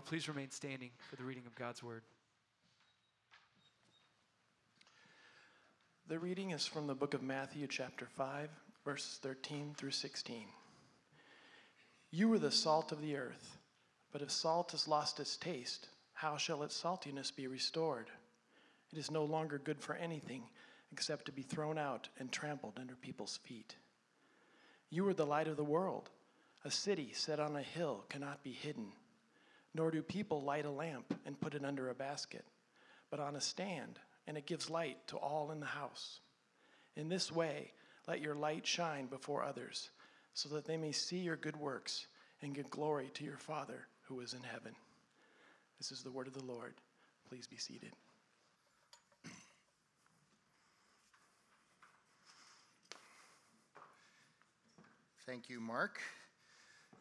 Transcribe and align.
all 0.00 0.06
please 0.08 0.30
remain 0.30 0.50
standing 0.50 0.88
for 1.10 1.16
the 1.16 1.22
reading 1.22 1.42
of 1.46 1.54
God's 1.54 1.82
word? 1.82 2.00
The 6.08 6.18
reading 6.18 6.52
is 6.52 6.66
from 6.66 6.86
the 6.86 6.94
book 6.94 7.12
of 7.12 7.22
Matthew, 7.22 7.66
chapter 7.66 8.06
5, 8.06 8.48
verses 8.82 9.18
13 9.20 9.74
through 9.76 9.90
16. 9.90 10.46
You 12.10 12.32
are 12.32 12.38
the 12.38 12.50
salt 12.50 12.92
of 12.92 13.02
the 13.02 13.14
earth, 13.14 13.58
but 14.10 14.22
if 14.22 14.30
salt 14.30 14.70
has 14.70 14.88
lost 14.88 15.20
its 15.20 15.36
taste, 15.36 15.88
how 16.14 16.38
shall 16.38 16.62
its 16.62 16.82
saltiness 16.82 17.30
be 17.30 17.46
restored? 17.46 18.08
It 18.94 18.98
is 18.98 19.10
no 19.10 19.24
longer 19.24 19.58
good 19.58 19.82
for 19.82 19.96
anything 19.96 20.44
except 20.92 21.26
to 21.26 21.32
be 21.32 21.42
thrown 21.42 21.76
out 21.76 22.08
and 22.18 22.32
trampled 22.32 22.78
under 22.80 22.94
people's 22.94 23.38
feet. 23.44 23.76
You 24.88 25.06
are 25.08 25.14
the 25.14 25.26
light 25.26 25.46
of 25.46 25.58
the 25.58 25.62
world. 25.62 26.08
A 26.64 26.70
city 26.70 27.10
set 27.12 27.38
on 27.38 27.54
a 27.54 27.62
hill 27.62 28.06
cannot 28.08 28.42
be 28.42 28.52
hidden, 28.52 28.92
nor 29.74 29.90
do 29.90 30.02
people 30.02 30.42
light 30.42 30.64
a 30.64 30.70
lamp 30.70 31.14
and 31.24 31.40
put 31.40 31.54
it 31.54 31.64
under 31.64 31.88
a 31.88 31.94
basket, 31.94 32.44
but 33.10 33.20
on 33.20 33.36
a 33.36 33.40
stand, 33.40 33.98
and 34.26 34.36
it 34.36 34.46
gives 34.46 34.70
light 34.70 34.98
to 35.08 35.16
all 35.16 35.50
in 35.50 35.60
the 35.60 35.66
house. 35.66 36.20
In 36.96 37.08
this 37.08 37.30
way, 37.30 37.72
let 38.08 38.20
your 38.20 38.34
light 38.34 38.66
shine 38.66 39.06
before 39.06 39.44
others, 39.44 39.90
so 40.34 40.48
that 40.50 40.64
they 40.64 40.76
may 40.76 40.92
see 40.92 41.18
your 41.18 41.36
good 41.36 41.56
works 41.56 42.06
and 42.42 42.54
give 42.54 42.70
glory 42.70 43.10
to 43.14 43.24
your 43.24 43.36
Father 43.36 43.86
who 44.02 44.20
is 44.20 44.34
in 44.34 44.42
heaven. 44.42 44.74
This 45.78 45.92
is 45.92 46.02
the 46.02 46.10
word 46.10 46.26
of 46.26 46.34
the 46.34 46.44
Lord. 46.44 46.74
Please 47.28 47.46
be 47.46 47.56
seated. 47.56 47.92
Thank 55.26 55.48
you, 55.48 55.60
Mark. 55.60 56.00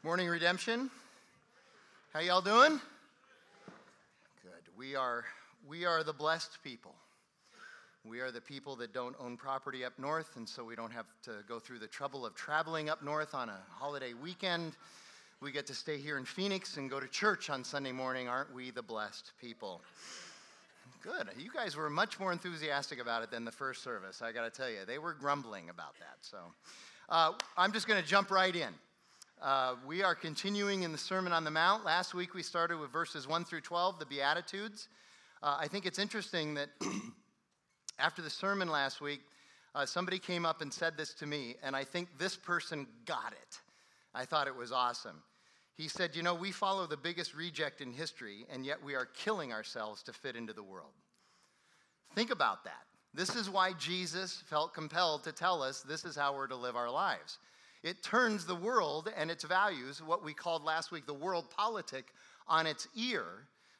Morning, 0.03 0.29
Redemption. 0.29 0.91
How 2.11 2.21
y'all 2.21 2.41
doing? 2.41 2.81
Good. 4.41 4.63
We 4.75 4.95
are 4.95 5.25
we 5.69 5.85
are 5.85 6.03
the 6.03 6.11
blessed 6.11 6.57
people. 6.63 6.95
We 8.03 8.19
are 8.19 8.31
the 8.31 8.41
people 8.41 8.75
that 8.77 8.95
don't 8.95 9.15
own 9.19 9.37
property 9.37 9.85
up 9.85 9.93
north, 9.99 10.35
and 10.35 10.49
so 10.49 10.63
we 10.63 10.75
don't 10.75 10.91
have 10.91 11.05
to 11.25 11.43
go 11.47 11.59
through 11.59 11.77
the 11.77 11.87
trouble 11.87 12.25
of 12.25 12.33
traveling 12.33 12.89
up 12.89 13.03
north 13.03 13.35
on 13.35 13.49
a 13.49 13.59
holiday 13.69 14.13
weekend. 14.15 14.75
We 15.39 15.51
get 15.51 15.67
to 15.67 15.75
stay 15.75 15.99
here 15.99 16.17
in 16.17 16.25
Phoenix 16.25 16.77
and 16.77 16.89
go 16.89 16.99
to 16.99 17.07
church 17.07 17.51
on 17.51 17.63
Sunday 17.63 17.91
morning. 17.91 18.27
Aren't 18.27 18.55
we 18.55 18.71
the 18.71 18.81
blessed 18.81 19.33
people? 19.39 19.79
Good. 21.03 21.29
You 21.37 21.51
guys 21.53 21.75
were 21.75 21.91
much 21.91 22.19
more 22.19 22.31
enthusiastic 22.31 22.99
about 22.99 23.21
it 23.21 23.29
than 23.29 23.45
the 23.45 23.51
first 23.51 23.83
service, 23.83 24.23
I 24.23 24.31
got 24.31 24.51
to 24.51 24.61
tell 24.61 24.71
you. 24.71 24.79
They 24.87 24.97
were 24.97 25.13
grumbling 25.13 25.69
about 25.69 25.93
that. 25.99 26.17
So 26.21 26.37
uh, 27.07 27.33
I'm 27.55 27.71
just 27.71 27.87
going 27.87 28.01
to 28.01 28.07
jump 28.07 28.31
right 28.31 28.55
in. 28.55 28.73
Uh, 29.41 29.75
we 29.87 30.03
are 30.03 30.15
continuing 30.15 30.83
in 30.83 30.91
the 30.91 30.97
Sermon 30.97 31.31
on 31.31 31.45
the 31.45 31.51
Mount. 31.51 31.85
Last 31.85 32.13
week 32.13 32.33
we 32.33 32.43
started 32.43 32.77
with 32.77 32.91
verses 32.91 33.25
1 33.25 33.45
through 33.45 33.61
12, 33.61 33.97
the 33.97 34.05
Beatitudes. 34.05 34.89
Uh, 35.41 35.55
I 35.57 35.69
think 35.69 35.85
it's 35.85 35.97
interesting 35.97 36.55
that 36.55 36.67
after 37.99 38.21
the 38.21 38.29
sermon 38.29 38.67
last 38.67 38.99
week, 38.99 39.21
uh, 39.75 39.85
somebody 39.85 40.19
came 40.19 40.45
up 40.45 40.59
and 40.61 40.73
said 40.73 40.97
this 40.97 41.13
to 41.13 41.25
me, 41.25 41.55
and 41.63 41.73
I 41.73 41.85
think 41.85 42.09
this 42.17 42.35
person 42.35 42.85
got 43.05 43.31
it. 43.31 43.59
I 44.13 44.25
thought 44.25 44.47
it 44.47 44.55
was 44.55 44.73
awesome. 44.73 45.23
He 45.73 45.87
said, 45.87 46.17
You 46.17 46.23
know, 46.23 46.35
we 46.35 46.51
follow 46.51 46.85
the 46.85 46.97
biggest 46.97 47.33
reject 47.33 47.79
in 47.79 47.93
history, 47.93 48.45
and 48.51 48.65
yet 48.65 48.83
we 48.83 48.93
are 48.93 49.05
killing 49.05 49.53
ourselves 49.53 50.03
to 50.03 50.11
fit 50.11 50.35
into 50.35 50.51
the 50.51 50.63
world. 50.63 50.91
Think 52.13 52.29
about 52.29 52.65
that. 52.65 52.83
This 53.13 53.37
is 53.37 53.49
why 53.49 53.71
Jesus 53.71 54.43
felt 54.47 54.73
compelled 54.73 55.23
to 55.23 55.31
tell 55.31 55.63
us 55.63 55.79
this 55.81 56.03
is 56.03 56.17
how 56.17 56.35
we're 56.35 56.47
to 56.47 56.57
live 56.57 56.75
our 56.75 56.91
lives. 56.91 57.37
It 57.83 58.03
turns 58.03 58.45
the 58.45 58.55
world 58.55 59.11
and 59.15 59.31
its 59.31 59.43
values, 59.43 60.01
what 60.03 60.23
we 60.23 60.33
called 60.33 60.63
last 60.63 60.91
week 60.91 61.05
the 61.05 61.13
world 61.13 61.49
politic, 61.49 62.13
on 62.47 62.67
its 62.67 62.87
ear. 62.95 63.23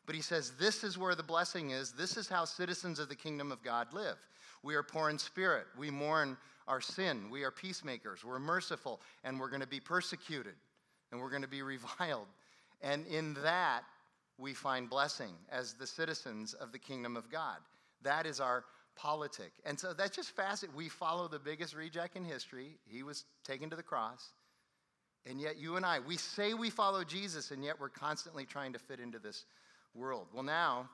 But 0.05 0.15
he 0.15 0.21
says 0.21 0.53
this 0.59 0.83
is 0.83 0.97
where 0.97 1.15
the 1.15 1.23
blessing 1.23 1.71
is. 1.71 1.91
This 1.91 2.17
is 2.17 2.27
how 2.27 2.45
citizens 2.45 2.99
of 2.99 3.09
the 3.09 3.15
kingdom 3.15 3.51
of 3.51 3.61
God 3.61 3.93
live. 3.93 4.17
We 4.63 4.75
are 4.75 4.83
poor 4.83 5.09
in 5.09 5.17
spirit. 5.17 5.67
We 5.77 5.89
mourn 5.89 6.37
our 6.67 6.81
sin. 6.81 7.29
We 7.29 7.43
are 7.43 7.51
peacemakers. 7.51 8.23
We're 8.23 8.39
merciful. 8.39 9.01
And 9.23 9.39
we're 9.39 9.49
going 9.49 9.61
to 9.61 9.67
be 9.67 9.79
persecuted. 9.79 10.55
And 11.11 11.19
we're 11.19 11.29
going 11.29 11.41
to 11.41 11.47
be 11.47 11.61
reviled. 11.63 12.27
And 12.81 13.05
in 13.07 13.35
that, 13.43 13.83
we 14.37 14.53
find 14.53 14.89
blessing 14.89 15.33
as 15.51 15.73
the 15.73 15.87
citizens 15.87 16.53
of 16.53 16.71
the 16.71 16.79
kingdom 16.79 17.17
of 17.17 17.29
God. 17.29 17.57
That 18.01 18.25
is 18.25 18.39
our 18.39 18.63
politic. 19.01 19.51
And 19.65 19.79
so 19.79 19.93
that's 19.93 20.15
just 20.15 20.35
fascinating. 20.35 20.75
We 20.75 20.89
follow 20.89 21.27
the 21.27 21.39
biggest 21.39 21.73
reject 21.75 22.15
in 22.15 22.25
history. 22.25 22.77
He 22.85 23.03
was 23.03 23.25
taken 23.43 23.69
to 23.69 23.75
the 23.75 23.83
cross. 23.83 24.33
And 25.25 25.39
yet, 25.39 25.57
you 25.57 25.75
and 25.75 25.85
I, 25.85 25.99
we 25.99 26.17
say 26.17 26.53
we 26.53 26.69
follow 26.69 27.03
Jesus, 27.03 27.51
and 27.51 27.63
yet 27.63 27.79
we're 27.79 27.89
constantly 27.89 28.45
trying 28.45 28.73
to 28.73 28.79
fit 28.79 28.99
into 28.99 29.19
this 29.19 29.45
world. 29.93 30.27
Well, 30.33 30.43
now 30.43 30.89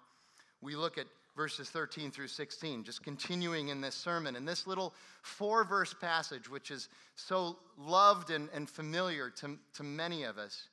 we 0.62 0.76
look 0.76 0.98
at 0.98 1.06
verses 1.36 1.70
13 1.70 2.12
through 2.12 2.28
16, 2.28 2.84
just 2.84 3.04
continuing 3.04 3.70
in 3.70 3.82
this 3.82 3.96
sermon. 3.96 4.36
And 4.36 4.48
this 4.48 4.68
little 4.68 4.94
four 5.22 5.64
verse 5.64 5.94
passage, 5.94 6.50
which 6.50 6.72
is 6.72 6.90
so 7.16 7.58
loved 7.78 8.30
and, 8.30 8.50
and 8.54 8.70
familiar 8.70 9.30
to, 9.42 9.58
to 9.76 9.84
many 9.84 10.24
of 10.24 10.38
us, 10.38 10.70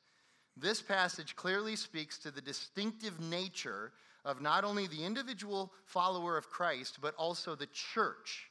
this 0.56 0.82
passage 0.82 1.34
clearly 1.34 1.76
speaks 1.76 2.18
to 2.18 2.30
the 2.30 2.40
distinctive 2.40 3.20
nature 3.20 3.92
of 4.24 4.40
not 4.40 4.64
only 4.64 4.86
the 4.86 5.04
individual 5.04 5.72
follower 5.84 6.36
of 6.36 6.48
Christ, 6.48 6.98
but 7.00 7.14
also 7.16 7.54
the 7.54 7.68
church, 7.94 8.50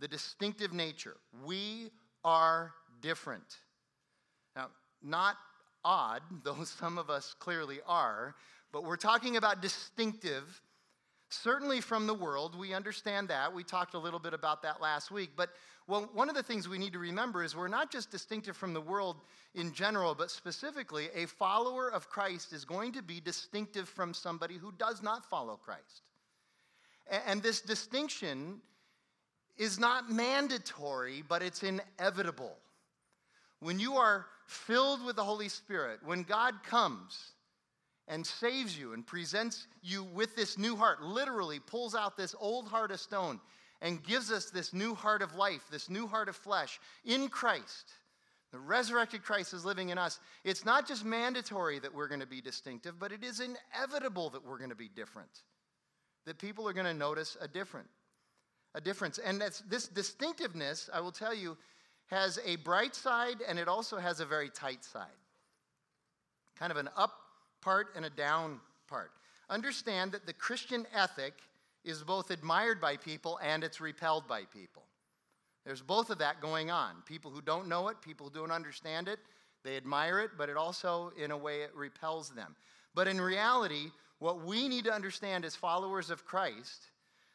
the 0.00 0.08
distinctive 0.08 0.72
nature. 0.72 1.16
We 1.44 1.90
are 2.24 2.72
different. 3.00 3.56
Now, 4.56 4.68
not 5.02 5.36
odd, 5.84 6.22
though 6.42 6.64
some 6.64 6.98
of 6.98 7.10
us 7.10 7.34
clearly 7.38 7.78
are, 7.86 8.34
but 8.72 8.84
we're 8.84 8.96
talking 8.96 9.36
about 9.36 9.62
distinctive. 9.62 10.60
Certainly 11.28 11.80
from 11.80 12.06
the 12.06 12.14
world, 12.14 12.56
we 12.56 12.72
understand 12.72 13.28
that. 13.28 13.52
We 13.52 13.64
talked 13.64 13.94
a 13.94 13.98
little 13.98 14.20
bit 14.20 14.32
about 14.32 14.62
that 14.62 14.80
last 14.80 15.10
week. 15.10 15.30
But 15.36 15.50
well, 15.88 16.08
one 16.14 16.28
of 16.28 16.34
the 16.34 16.42
things 16.42 16.68
we 16.68 16.78
need 16.78 16.92
to 16.92 16.98
remember 16.98 17.44
is 17.44 17.56
we're 17.56 17.68
not 17.68 17.90
just 17.90 18.10
distinctive 18.10 18.56
from 18.56 18.72
the 18.72 18.80
world 18.80 19.16
in 19.54 19.72
general, 19.72 20.14
but 20.14 20.30
specifically, 20.30 21.08
a 21.14 21.26
follower 21.26 21.90
of 21.90 22.08
Christ 22.08 22.52
is 22.52 22.64
going 22.64 22.92
to 22.92 23.02
be 23.02 23.20
distinctive 23.20 23.88
from 23.88 24.14
somebody 24.14 24.56
who 24.56 24.72
does 24.78 25.02
not 25.02 25.24
follow 25.24 25.56
Christ. 25.56 26.02
And 27.26 27.42
this 27.42 27.60
distinction 27.60 28.60
is 29.56 29.78
not 29.78 30.10
mandatory, 30.10 31.22
but 31.28 31.42
it's 31.42 31.62
inevitable. 31.62 32.56
When 33.60 33.78
you 33.78 33.94
are 33.94 34.26
filled 34.46 35.04
with 35.04 35.16
the 35.16 35.24
Holy 35.24 35.48
Spirit, 35.48 36.00
when 36.04 36.24
God 36.24 36.54
comes 36.64 37.32
and 38.08 38.26
saves 38.26 38.78
you 38.78 38.92
and 38.92 39.06
presents 39.06 39.66
you 39.82 40.04
with 40.04 40.36
this 40.36 40.58
new 40.58 40.76
heart, 40.76 41.02
literally 41.02 41.58
pulls 41.58 41.94
out 41.94 42.16
this 42.16 42.34
old 42.38 42.68
heart 42.68 42.90
of 42.90 43.00
stone 43.00 43.40
and 43.82 44.02
gives 44.02 44.30
us 44.30 44.50
this 44.50 44.72
new 44.72 44.94
heart 44.94 45.22
of 45.22 45.34
life, 45.34 45.62
this 45.70 45.90
new 45.90 46.06
heart 46.06 46.28
of 46.28 46.36
flesh 46.36 46.80
in 47.04 47.28
Christ. 47.28 47.92
The 48.52 48.58
resurrected 48.58 49.22
Christ 49.22 49.52
is 49.52 49.64
living 49.64 49.90
in 49.90 49.98
us. 49.98 50.20
It's 50.44 50.64
not 50.64 50.86
just 50.86 51.04
mandatory 51.04 51.78
that 51.80 51.92
we're 51.92 52.08
going 52.08 52.20
to 52.20 52.26
be 52.26 52.40
distinctive, 52.40 52.98
but 52.98 53.12
it 53.12 53.24
is 53.24 53.40
inevitable 53.40 54.30
that 54.30 54.46
we're 54.46 54.58
going 54.58 54.70
to 54.70 54.76
be 54.76 54.88
different. 54.88 55.42
That 56.24 56.38
people 56.38 56.68
are 56.68 56.72
going 56.72 56.86
to 56.86 56.94
notice 56.94 57.36
a 57.40 57.48
different 57.48 57.88
a 58.76 58.80
difference. 58.80 59.18
And 59.18 59.40
this 59.40 59.88
distinctiveness, 59.88 60.88
I 60.92 61.00
will 61.00 61.10
tell 61.10 61.34
you, 61.34 61.56
has 62.08 62.38
a 62.44 62.56
bright 62.56 62.94
side 62.94 63.38
and 63.48 63.58
it 63.58 63.66
also 63.66 63.96
has 63.96 64.20
a 64.20 64.26
very 64.26 64.50
tight 64.50 64.84
side. 64.84 65.06
Kind 66.56 66.70
of 66.70 66.76
an 66.76 66.90
up 66.96 67.12
part 67.66 67.88
and 67.96 68.04
a 68.04 68.10
down 68.10 68.60
part. 68.86 69.10
Understand 69.50 70.12
that 70.12 70.24
the 70.24 70.32
Christian 70.32 70.86
ethic 70.94 71.34
is 71.84 72.04
both 72.04 72.30
admired 72.30 72.80
by 72.80 72.96
people 72.96 73.40
and 73.42 73.64
it's 73.64 73.80
repelled 73.80 74.28
by 74.28 74.42
people. 74.44 74.84
There's 75.64 75.82
both 75.82 76.10
of 76.10 76.18
that 76.18 76.40
going 76.40 76.70
on. 76.70 76.94
People 77.06 77.32
who 77.32 77.42
don't 77.42 77.66
know 77.66 77.88
it, 77.88 78.00
people 78.00 78.28
who 78.28 78.38
don't 78.38 78.52
understand 78.52 79.08
it, 79.08 79.18
they 79.64 79.76
admire 79.76 80.20
it, 80.20 80.30
but 80.38 80.48
it 80.48 80.56
also, 80.56 81.10
in 81.20 81.32
a 81.32 81.36
way, 81.36 81.62
it 81.62 81.74
repels 81.74 82.30
them. 82.30 82.54
But 82.94 83.08
in 83.08 83.20
reality, 83.20 83.90
what 84.20 84.44
we 84.44 84.68
need 84.68 84.84
to 84.84 84.92
understand 84.92 85.44
as 85.44 85.56
followers 85.56 86.08
of 86.08 86.24
Christ, 86.24 86.90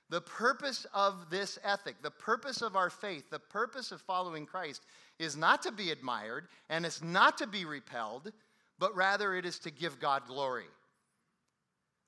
the 0.10 0.22
purpose 0.22 0.86
of 0.94 1.30
this 1.30 1.60
ethic, 1.62 1.96
the 2.02 2.10
purpose 2.10 2.62
of 2.62 2.78
our 2.78 2.90
faith, 2.90 3.30
the 3.30 3.40
purpose 3.40 3.92
of 3.92 4.00
following 4.00 4.46
Christ 4.46 4.86
is 5.20 5.36
not 5.36 5.62
to 5.64 5.74
be 5.74 5.92
admired 5.92 6.48
and 6.70 6.86
it's 6.86 7.04
not 7.04 7.38
to 7.40 7.48
be 7.48 7.66
repelled, 7.66 8.32
but 8.82 8.94
rather 8.96 9.34
it 9.36 9.46
is 9.46 9.60
to 9.60 9.72
give 9.72 10.00
God 10.00 10.24
glory. 10.28 10.66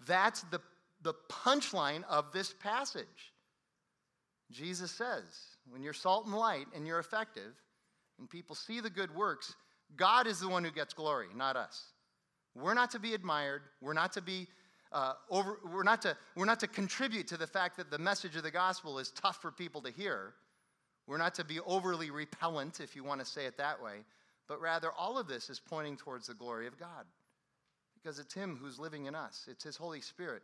That's 0.06 0.42
the 0.52 0.60
the 1.04 1.14
punchline 1.30 2.04
of 2.10 2.32
this 2.32 2.54
passage. 2.54 3.34
Jesus 4.52 4.92
says, 4.92 5.24
when 5.70 5.84
you're 5.84 5.94
salt 5.94 6.26
and 6.26 6.34
light 6.34 6.68
and 6.76 6.88
you're 6.88 7.00
effective, 7.00 7.54
and 8.20 8.30
people 8.30 8.56
see 8.56 8.80
the 8.80 8.90
good 8.90 9.14
works, 9.14 9.54
God 9.96 10.28
is 10.28 10.40
the 10.40 10.48
one 10.48 10.64
who 10.64 10.72
gets 10.72 10.94
glory, 10.94 11.28
not 11.36 11.56
us. 11.56 11.92
We're 12.56 12.74
not 12.74 12.92
to 12.92 13.00
be 13.00 13.14
admired. 13.14 13.64
We're 13.82 13.94
not 13.94 14.14
to 14.14 14.22
be 14.22 14.48
uh, 14.92 15.14
over. 15.30 15.60
We're 15.66 15.84
not 15.84 16.02
to. 16.04 16.16
We're 16.36 16.46
not 16.46 16.60
to 16.62 16.68
contribute 16.68 17.28
to 17.28 17.38
the 17.38 17.48
fact 17.48 17.78
that 17.78 17.92
the 17.92 17.98
message 17.98 18.36
of 18.36 18.44
the 18.44 18.52
gospel 18.52 19.00
is 19.00 19.12
tough 19.12 19.42
for 19.42 19.52
people 19.52 19.82
to 19.82 19.92
hear. 19.92 20.34
We're 21.08 21.18
not 21.18 21.36
to 21.36 21.44
be 21.44 21.60
overly 21.62 22.12
repellent, 22.12 22.80
if 22.80 22.96
you 22.96 23.04
want 23.04 23.20
to 23.20 23.26
say 23.26 23.46
it 23.46 23.58
that 23.58 23.84
way. 23.84 24.06
But 24.48 24.62
rather, 24.62 24.92
all 24.92 25.18
of 25.18 25.28
this 25.28 25.50
is 25.50 25.60
pointing 25.60 25.98
towards 25.98 26.28
the 26.28 26.34
glory 26.34 26.68
of 26.68 26.78
God, 26.78 27.06
because 27.96 28.20
it's 28.20 28.34
Him 28.34 28.58
who's 28.62 28.80
living 28.80 29.06
in 29.06 29.16
us. 29.16 29.48
It's 29.50 29.64
His 29.64 29.78
Holy 29.78 30.02
Spirit 30.02 30.44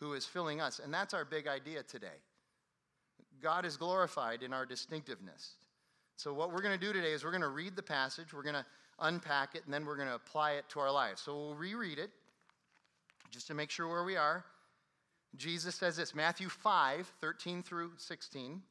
who 0.00 0.14
is 0.14 0.24
filling 0.24 0.60
us. 0.60 0.80
And 0.82 0.92
that's 0.92 1.14
our 1.14 1.24
big 1.24 1.46
idea 1.46 1.82
today. 1.82 2.20
God 3.42 3.64
is 3.64 3.76
glorified 3.76 4.42
in 4.42 4.52
our 4.52 4.66
distinctiveness. 4.66 5.54
So, 6.16 6.32
what 6.32 6.52
we're 6.52 6.62
going 6.62 6.78
to 6.78 6.84
do 6.84 6.92
today 6.92 7.12
is 7.12 7.24
we're 7.24 7.30
going 7.30 7.42
to 7.42 7.48
read 7.48 7.76
the 7.76 7.82
passage, 7.82 8.32
we're 8.32 8.42
going 8.42 8.56
to 8.56 8.66
unpack 9.00 9.54
it, 9.54 9.62
and 9.64 9.72
then 9.72 9.84
we're 9.84 9.96
going 9.96 10.08
to 10.08 10.16
apply 10.16 10.52
it 10.52 10.64
to 10.70 10.80
our 10.80 10.90
lives. 10.90 11.20
So, 11.20 11.34
we'll 11.34 11.54
reread 11.54 11.98
it 11.98 12.10
just 13.30 13.46
to 13.48 13.54
make 13.54 13.70
sure 13.70 13.88
where 13.88 14.04
we 14.04 14.16
are. 14.16 14.44
Jesus 15.36 15.76
says 15.76 15.96
this 15.96 16.14
Matthew 16.14 16.48
5 16.48 17.12
13 17.20 17.62
through 17.62 17.92
16. 17.96 18.62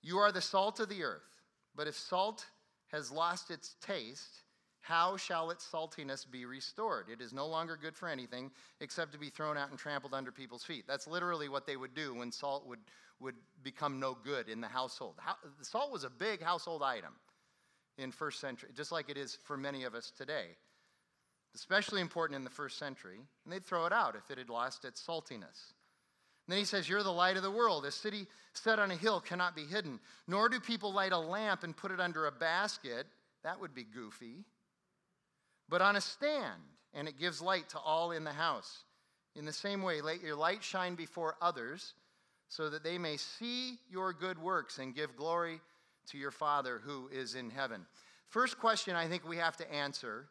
You 0.00 0.18
are 0.18 0.32
the 0.32 0.40
salt 0.40 0.80
of 0.80 0.88
the 0.88 1.02
earth, 1.02 1.42
but 1.74 1.86
if 1.86 1.96
salt 1.96 2.46
has 2.88 3.10
lost 3.10 3.50
its 3.50 3.76
taste, 3.80 4.42
how 4.80 5.16
shall 5.16 5.50
its 5.50 5.66
saltiness 5.70 6.24
be 6.30 6.46
restored? 6.46 7.06
It 7.12 7.20
is 7.20 7.32
no 7.32 7.46
longer 7.46 7.78
good 7.80 7.94
for 7.94 8.08
anything 8.08 8.50
except 8.80 9.12
to 9.12 9.18
be 9.18 9.28
thrown 9.28 9.56
out 9.56 9.70
and 9.70 9.78
trampled 9.78 10.14
under 10.14 10.32
people's 10.32 10.64
feet. 10.64 10.84
That's 10.86 11.06
literally 11.06 11.48
what 11.48 11.66
they 11.66 11.76
would 11.76 11.94
do 11.94 12.14
when 12.14 12.32
salt 12.32 12.66
would, 12.66 12.80
would 13.20 13.34
become 13.62 14.00
no 14.00 14.16
good 14.24 14.48
in 14.48 14.60
the 14.60 14.68
household. 14.68 15.16
How, 15.18 15.34
salt 15.60 15.92
was 15.92 16.04
a 16.04 16.10
big 16.10 16.42
household 16.42 16.82
item 16.82 17.12
in 17.98 18.12
first 18.12 18.40
century, 18.40 18.70
just 18.74 18.92
like 18.92 19.10
it 19.10 19.18
is 19.18 19.36
for 19.44 19.56
many 19.56 19.84
of 19.84 19.94
us 19.94 20.10
today. 20.16 20.56
Especially 21.54 22.00
important 22.00 22.36
in 22.36 22.44
the 22.44 22.50
first 22.50 22.78
century, 22.78 23.18
and 23.44 23.52
they'd 23.52 23.66
throw 23.66 23.86
it 23.86 23.92
out 23.92 24.16
if 24.16 24.30
it 24.30 24.38
had 24.38 24.48
lost 24.48 24.84
its 24.84 25.04
saltiness. 25.04 25.72
Then 26.48 26.58
he 26.58 26.64
says, 26.64 26.88
You're 26.88 27.02
the 27.02 27.12
light 27.12 27.36
of 27.36 27.42
the 27.42 27.50
world. 27.50 27.84
A 27.84 27.92
city 27.92 28.26
set 28.54 28.78
on 28.78 28.90
a 28.90 28.96
hill 28.96 29.20
cannot 29.20 29.54
be 29.54 29.64
hidden, 29.64 30.00
nor 30.26 30.48
do 30.48 30.58
people 30.58 30.92
light 30.92 31.12
a 31.12 31.18
lamp 31.18 31.62
and 31.62 31.76
put 31.76 31.92
it 31.92 32.00
under 32.00 32.26
a 32.26 32.32
basket. 32.32 33.06
That 33.44 33.60
would 33.60 33.74
be 33.74 33.84
goofy. 33.84 34.44
But 35.68 35.82
on 35.82 35.96
a 35.96 36.00
stand, 36.00 36.62
and 36.94 37.06
it 37.06 37.18
gives 37.18 37.42
light 37.42 37.68
to 37.70 37.78
all 37.78 38.12
in 38.12 38.24
the 38.24 38.32
house. 38.32 38.84
In 39.36 39.44
the 39.44 39.52
same 39.52 39.82
way, 39.82 40.00
let 40.00 40.22
your 40.22 40.34
light 40.34 40.64
shine 40.64 40.94
before 40.94 41.36
others, 41.40 41.94
so 42.48 42.70
that 42.70 42.82
they 42.82 42.96
may 42.96 43.18
see 43.18 43.78
your 43.90 44.14
good 44.14 44.38
works 44.38 44.78
and 44.78 44.94
give 44.94 45.14
glory 45.16 45.60
to 46.10 46.18
your 46.18 46.30
Father 46.30 46.80
who 46.82 47.08
is 47.12 47.34
in 47.34 47.50
heaven. 47.50 47.84
First 48.28 48.58
question 48.58 48.96
I 48.96 49.06
think 49.06 49.28
we 49.28 49.36
have 49.36 49.58
to 49.58 49.72
answer 49.72 50.26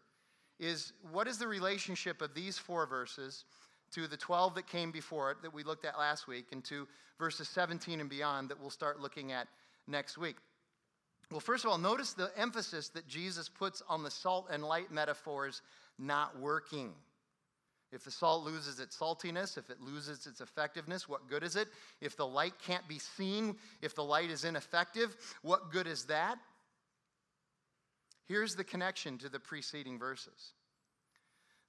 is 0.59 0.93
what 1.11 1.27
is 1.27 1.37
the 1.37 1.47
relationship 1.47 2.21
of 2.21 2.33
these 2.33 2.57
four 2.57 2.87
verses 2.87 3.45
to 3.93 4.07
the 4.07 4.17
12 4.17 4.55
that 4.55 4.67
came 4.67 4.91
before 4.91 5.31
it 5.31 5.37
that 5.41 5.53
we 5.53 5.63
looked 5.63 5.85
at 5.85 5.97
last 5.97 6.27
week, 6.27 6.47
and 6.51 6.63
to 6.65 6.87
verses 7.19 7.47
17 7.49 7.99
and 7.99 8.09
beyond 8.09 8.49
that 8.49 8.59
we'll 8.59 8.69
start 8.69 8.99
looking 8.99 9.31
at 9.31 9.47
next 9.87 10.17
week. 10.17 10.35
Well, 11.31 11.39
first 11.39 11.65
of 11.65 11.71
all, 11.71 11.77
notice 11.77 12.13
the 12.13 12.31
emphasis 12.37 12.89
that 12.89 13.07
Jesus 13.07 13.49
puts 13.49 13.81
on 13.89 14.03
the 14.03 14.11
salt 14.11 14.47
and 14.49 14.63
light 14.63 14.91
metaphors 14.91 15.61
not 15.99 16.39
working. 16.39 16.93
If 17.91 18.03
the 18.03 18.11
salt 18.11 18.45
loses 18.45 18.79
its 18.79 18.97
saltiness, 18.97 19.57
if 19.57 19.69
it 19.69 19.81
loses 19.81 20.27
its 20.27 20.41
effectiveness, 20.41 21.07
what 21.07 21.29
good 21.29 21.43
is 21.43 21.55
it? 21.55 21.69
If 22.01 22.17
the 22.17 22.27
light 22.27 22.53
can't 22.59 22.87
be 22.87 22.99
seen, 22.99 23.55
if 23.81 23.95
the 23.95 24.03
light 24.03 24.29
is 24.29 24.43
ineffective, 24.43 25.15
what 25.41 25.71
good 25.71 25.87
is 25.87 26.05
that? 26.05 26.37
Here's 28.27 28.55
the 28.55 28.65
connection 28.65 29.17
to 29.19 29.29
the 29.29 29.39
preceding 29.39 29.97
verses. 29.97 30.53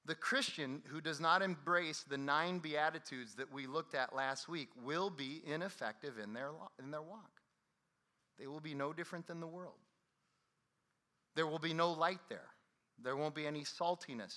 The 0.08 0.14
Christian 0.14 0.80
who 0.86 1.02
does 1.02 1.20
not 1.20 1.42
embrace 1.42 2.02
the 2.02 2.16
nine 2.16 2.60
Beatitudes 2.60 3.34
that 3.34 3.52
we 3.52 3.66
looked 3.66 3.94
at 3.94 4.16
last 4.16 4.48
week 4.48 4.70
will 4.82 5.10
be 5.10 5.42
ineffective 5.44 6.18
in 6.18 6.32
their, 6.32 6.48
in 6.82 6.90
their 6.90 7.02
walk. 7.02 7.42
They 8.38 8.46
will 8.46 8.60
be 8.60 8.72
no 8.72 8.94
different 8.94 9.26
than 9.26 9.38
the 9.38 9.46
world. 9.46 9.74
There 11.36 11.46
will 11.46 11.58
be 11.58 11.74
no 11.74 11.92
light 11.92 12.20
there, 12.30 12.48
there 13.02 13.18
won't 13.18 13.34
be 13.34 13.46
any 13.46 13.64
saltiness 13.64 14.34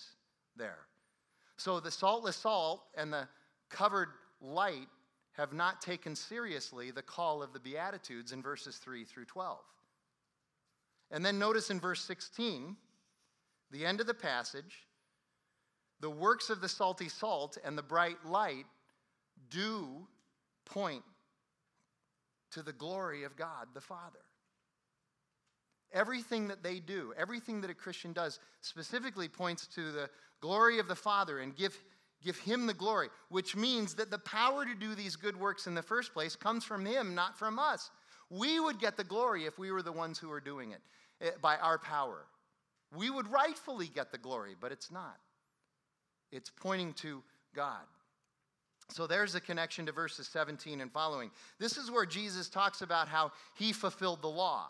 there. 0.58 0.80
So 1.56 1.80
the 1.80 1.90
saltless 1.90 2.36
salt 2.36 2.84
and 2.98 3.14
the 3.14 3.30
covered 3.70 4.10
light 4.42 4.90
have 5.38 5.54
not 5.54 5.80
taken 5.80 6.18
seriously 6.18 6.92
the 6.92 7.02
call 7.02 7.42
of 7.42 7.54
the 7.54 7.62
Beatitudes 7.62 8.34
in 8.34 8.42
verses 8.42 8.76
3 8.76 9.06
through 9.06 9.26
12. 9.26 9.58
And 11.12 11.26
then 11.26 11.40
notice 11.40 11.70
in 11.70 11.80
verse 11.80 12.04
16, 12.04 12.76
the 13.72 13.86
end 13.86 14.02
of 14.02 14.08
the 14.08 14.14
passage, 14.14 14.86
the 16.02 16.10
works 16.10 16.50
of 16.50 16.62
the 16.62 16.68
salty 16.68 17.08
salt 17.08 17.58
and 17.64 17.78
the 17.78 17.84
bright 17.84 18.26
light 18.26 18.66
do 19.50 20.08
point 20.66 21.04
to 22.52 22.62
the 22.62 22.74
glory 22.74 23.24
of 23.24 23.36
God 23.36 23.68
the 23.74 23.82
Father. 23.82 24.20
Everything 25.94 26.48
that 26.48 26.64
they 26.64 26.80
do, 26.80 27.14
everything 27.18 27.62
that 27.62 27.70
a 27.70 27.76
Christian 27.76 28.14
does, 28.14 28.40
specifically 28.62 29.28
points 29.28 29.68
to 29.68 29.92
the 29.92 30.10
glory 30.40 30.80
of 30.80 30.88
the 30.88 30.96
Father 30.96 31.40
and 31.40 31.56
give, 31.56 31.78
give 32.24 32.38
Him 32.38 32.66
the 32.66 32.74
glory, 32.74 33.10
which 33.30 33.56
means 33.56 33.94
that 33.96 34.10
the 34.10 34.20
power 34.20 34.66
to 34.66 34.74
do 34.74 34.96
these 34.96 35.16
good 35.16 35.38
works 35.38 35.68
in 35.68 35.76
the 35.76 35.82
first 35.82 36.14
place 36.14 36.36
comes 36.36 36.64
from 36.64 36.86
Him, 36.86 37.14
not 37.14 37.38
from 37.38 37.60
us. 37.60 37.92
We 38.30 38.60
would 38.60 38.80
get 38.80 38.96
the 38.96 39.04
glory 39.04 39.46
if 39.46 39.60
we 39.60 39.72
were 39.72 39.82
the 39.82 39.92
ones 39.92 40.18
who 40.18 40.30
were 40.30 40.40
doing 40.40 40.72
it 40.72 40.82
eh, 41.20 41.32
by 41.42 41.58
our 41.58 41.78
power. 41.78 42.26
We 42.96 43.10
would 43.10 43.30
rightfully 43.30 43.88
get 43.94 44.12
the 44.14 44.18
glory, 44.18 44.56
but 44.60 44.72
it's 44.72 44.92
not. 44.92 45.18
It's 46.32 46.50
pointing 46.50 46.94
to 46.96 47.22
God. 47.56 47.82
So 48.90 49.08
there's 49.08 49.36
a 49.36 49.42
connection 49.42 49.86
to 49.86 49.92
verses 49.92 50.28
17 50.28 50.82
and 50.82 50.92
following. 50.92 51.32
This 51.60 51.78
is 51.78 51.90
where 51.90 52.06
Jesus 52.06 52.50
talks 52.50 52.82
about 52.82 53.08
how 53.08 53.32
he 53.56 53.72
fulfilled 53.72 54.22
the 54.22 54.28
law. 54.28 54.68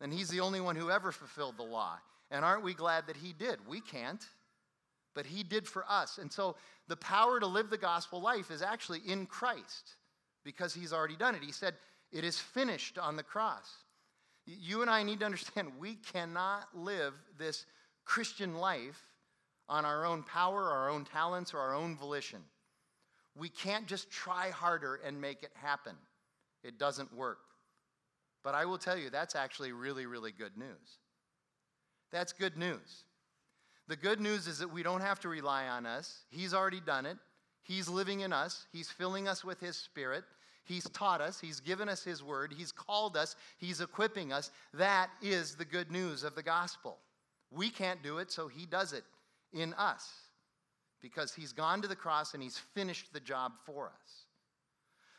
And 0.00 0.12
he's 0.12 0.28
the 0.28 0.40
only 0.40 0.60
one 0.60 0.76
who 0.76 0.90
ever 0.90 1.10
fulfilled 1.10 1.56
the 1.56 1.64
law. 1.64 1.98
And 2.30 2.44
aren't 2.44 2.62
we 2.62 2.74
glad 2.74 3.06
that 3.06 3.16
he 3.16 3.32
did? 3.32 3.58
We 3.66 3.80
can't, 3.80 4.24
but 5.14 5.26
he 5.26 5.42
did 5.42 5.66
for 5.66 5.84
us. 5.88 6.18
And 6.18 6.32
so 6.32 6.56
the 6.88 6.96
power 6.96 7.40
to 7.40 7.46
live 7.46 7.70
the 7.70 7.78
gospel 7.78 8.20
life 8.20 8.50
is 8.50 8.62
actually 8.62 9.00
in 9.06 9.26
Christ 9.26 9.96
because 10.44 10.74
he's 10.74 10.92
already 10.92 11.16
done 11.16 11.34
it. 11.34 11.42
He 11.42 11.52
said, 11.52 11.74
It 12.12 12.24
is 12.24 12.38
finished 12.38 12.98
on 12.98 13.16
the 13.16 13.22
cross. 13.22 13.68
You 14.44 14.82
and 14.82 14.90
I 14.90 15.02
need 15.02 15.20
to 15.20 15.26
understand 15.26 15.72
we 15.78 15.96
cannot 15.96 16.68
live 16.74 17.14
this 17.38 17.66
Christian 18.04 18.56
life 18.56 19.00
on 19.68 19.84
our 19.84 20.04
own 20.04 20.22
power, 20.22 20.70
our 20.70 20.88
own 20.90 21.04
talents, 21.04 21.52
or 21.52 21.58
our 21.58 21.74
own 21.74 21.96
volition. 21.96 22.40
We 23.34 23.48
can't 23.48 23.86
just 23.86 24.10
try 24.10 24.50
harder 24.50 25.00
and 25.04 25.20
make 25.20 25.42
it 25.42 25.52
happen. 25.54 25.94
It 26.62 26.78
doesn't 26.78 27.14
work. 27.14 27.38
But 28.42 28.54
I 28.54 28.64
will 28.64 28.78
tell 28.78 28.96
you, 28.96 29.10
that's 29.10 29.34
actually 29.34 29.72
really, 29.72 30.06
really 30.06 30.32
good 30.32 30.56
news. 30.56 30.98
That's 32.12 32.32
good 32.32 32.56
news. 32.56 33.04
The 33.88 33.96
good 33.96 34.20
news 34.20 34.46
is 34.46 34.58
that 34.58 34.72
we 34.72 34.82
don't 34.82 35.00
have 35.00 35.20
to 35.20 35.28
rely 35.28 35.68
on 35.68 35.84
us. 35.84 36.22
He's 36.30 36.54
already 36.54 36.80
done 36.80 37.06
it. 37.06 37.18
He's 37.62 37.88
living 37.88 38.20
in 38.20 38.32
us. 38.32 38.66
He's 38.72 38.88
filling 38.88 39.26
us 39.28 39.44
with 39.44 39.60
His 39.60 39.76
Spirit. 39.76 40.24
He's 40.64 40.88
taught 40.90 41.20
us. 41.20 41.40
He's 41.40 41.60
given 41.60 41.88
us 41.88 42.02
His 42.04 42.22
Word. 42.22 42.54
He's 42.56 42.72
called 42.72 43.16
us. 43.16 43.36
He's 43.58 43.80
equipping 43.80 44.32
us. 44.32 44.50
That 44.74 45.10
is 45.20 45.56
the 45.56 45.64
good 45.64 45.90
news 45.90 46.22
of 46.22 46.34
the 46.34 46.42
gospel. 46.42 46.98
We 47.50 47.68
can't 47.68 48.02
do 48.02 48.18
it, 48.18 48.30
so 48.30 48.48
He 48.48 48.66
does 48.66 48.92
it 48.92 49.04
in 49.52 49.74
us 49.74 50.10
because 51.00 51.34
he's 51.34 51.52
gone 51.52 51.82
to 51.82 51.88
the 51.88 51.96
cross 51.96 52.34
and 52.34 52.42
he's 52.42 52.58
finished 52.74 53.12
the 53.12 53.20
job 53.20 53.52
for 53.64 53.86
us. 53.86 54.26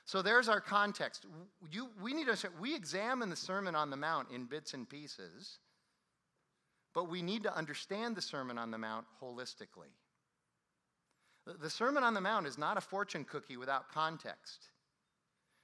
So 0.05 0.22
there's 0.22 0.48
our 0.48 0.62
context. 0.62 1.25
You, 1.69 1.89
we 2.01 2.13
need 2.13 2.27
to 2.27 2.50
we 2.60 2.74
examine 2.74 3.29
the 3.29 3.36
Sermon 3.36 3.75
on 3.75 3.89
the 3.89 3.98
Mount 3.98 4.29
in 4.31 4.46
bits 4.46 4.74
and 4.74 4.89
pieces, 4.89 5.60
but 6.93 7.10
we 7.10 7.22
need 7.22 7.43
to 7.43 7.55
understand 7.55 8.15
the 8.15 8.22
Sermon 8.22 8.57
on 8.57 8.72
the 8.72 8.77
Mount 8.77 9.05
holistically. 9.22 9.91
The 11.62 11.69
Sermon 11.69 12.03
on 12.03 12.13
the 12.13 12.22
Mount 12.22 12.48
is 12.48 12.57
not 12.57 12.77
a 12.77 12.81
fortune 12.81 13.25
cookie 13.25 13.57
without 13.57 13.91
context. 13.91 14.67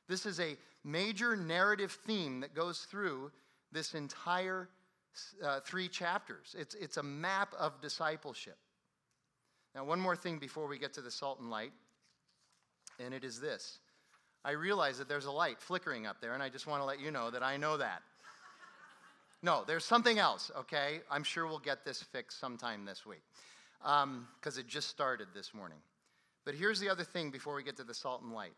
This 0.08 0.25
is 0.25 0.39
a 0.39 0.58
major 0.84 1.36
narrative 1.36 1.98
theme 2.05 2.41
that 2.41 2.53
goes 2.53 2.79
through 2.79 3.32
this 3.72 3.93
entire 3.93 4.70
uh, 5.43 5.60
three 5.62 5.88
chapters. 5.88 6.55
It's, 6.58 6.75
it's 6.75 6.98
a 6.98 7.03
map 7.03 7.53
of 7.58 7.82
discipleship. 7.82 8.58
Now, 9.75 9.84
one 9.86 10.00
more 10.00 10.15
thing 10.15 10.38
before 10.38 10.67
we 10.67 10.77
get 10.77 10.93
to 10.93 11.01
the 11.01 11.12
salt 11.12 11.39
and 11.39 11.50
light, 11.50 11.74
and 13.00 13.13
it 13.13 13.24
is 13.24 13.39
this. 13.39 13.79
I 14.46 14.51
realize 14.51 14.98
that 14.98 15.08
there's 15.08 15.25
a 15.25 15.32
light 15.32 15.60
flickering 15.60 16.05
up 16.05 16.22
there, 16.22 16.34
and 16.34 16.43
I 16.43 16.50
just 16.50 16.67
want 16.67 16.82
to 16.82 16.86
let 16.86 17.00
you 17.00 17.12
know 17.12 17.32
that 17.32 17.43
I 17.43 17.58
know 17.58 17.77
that. 17.77 18.01
No, 19.46 19.65
there's 19.67 19.84
something 19.84 20.20
else, 20.20 20.51
okay? 20.58 21.01
I'm 21.12 21.25
sure 21.25 21.46
we'll 21.46 21.60
get 21.60 21.84
this 21.84 22.01
fixed 22.01 22.39
sometime 22.39 22.86
this 22.86 23.05
week 23.05 23.24
because 23.82 24.03
um, 24.03 24.27
it 24.58 24.67
just 24.67 24.88
started 24.88 25.27
this 25.36 25.53
morning. 25.53 25.79
But 26.46 26.55
here's 26.55 26.79
the 26.79 26.88
other 26.89 27.03
thing 27.03 27.29
before 27.29 27.53
we 27.53 27.62
get 27.62 27.75
to 27.75 27.84
the 27.84 27.93
salt 27.93 28.22
and 28.22 28.32
light. 28.32 28.53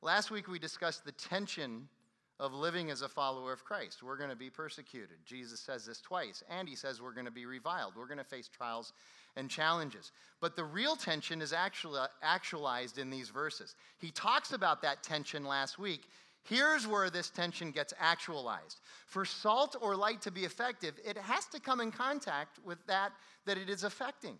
Last 0.00 0.30
week 0.30 0.46
we 0.46 0.60
discussed 0.60 1.04
the 1.04 1.10
tension 1.10 1.88
of 2.40 2.52
living 2.52 2.90
as 2.90 3.02
a 3.02 3.08
follower 3.08 3.52
of 3.52 3.64
Christ. 3.64 4.02
We're 4.02 4.16
going 4.16 4.30
to 4.30 4.36
be 4.36 4.50
persecuted. 4.50 5.18
Jesus 5.24 5.60
says 5.60 5.86
this 5.86 6.00
twice, 6.00 6.42
and 6.50 6.68
he 6.68 6.74
says 6.74 7.00
we're 7.00 7.12
going 7.12 7.26
to 7.26 7.30
be 7.30 7.46
reviled. 7.46 7.94
We're 7.96 8.06
going 8.06 8.18
to 8.18 8.24
face 8.24 8.48
trials 8.48 8.92
and 9.36 9.48
challenges. 9.48 10.12
But 10.40 10.56
the 10.56 10.64
real 10.64 10.96
tension 10.96 11.40
is 11.40 11.52
actually 11.52 12.00
actualized 12.22 12.98
in 12.98 13.10
these 13.10 13.28
verses. 13.28 13.76
He 13.98 14.10
talks 14.10 14.52
about 14.52 14.82
that 14.82 15.02
tension 15.02 15.44
last 15.44 15.78
week 15.78 16.08
Here's 16.44 16.86
where 16.86 17.08
this 17.08 17.30
tension 17.30 17.70
gets 17.70 17.94
actualized. 17.98 18.80
For 19.06 19.24
salt 19.24 19.76
or 19.80 19.96
light 19.96 20.20
to 20.22 20.30
be 20.30 20.44
effective, 20.44 20.98
it 21.04 21.16
has 21.16 21.46
to 21.46 21.60
come 21.60 21.80
in 21.80 21.90
contact 21.90 22.58
with 22.64 22.78
that 22.86 23.12
that 23.46 23.56
it 23.56 23.70
is 23.70 23.82
affecting. 23.82 24.36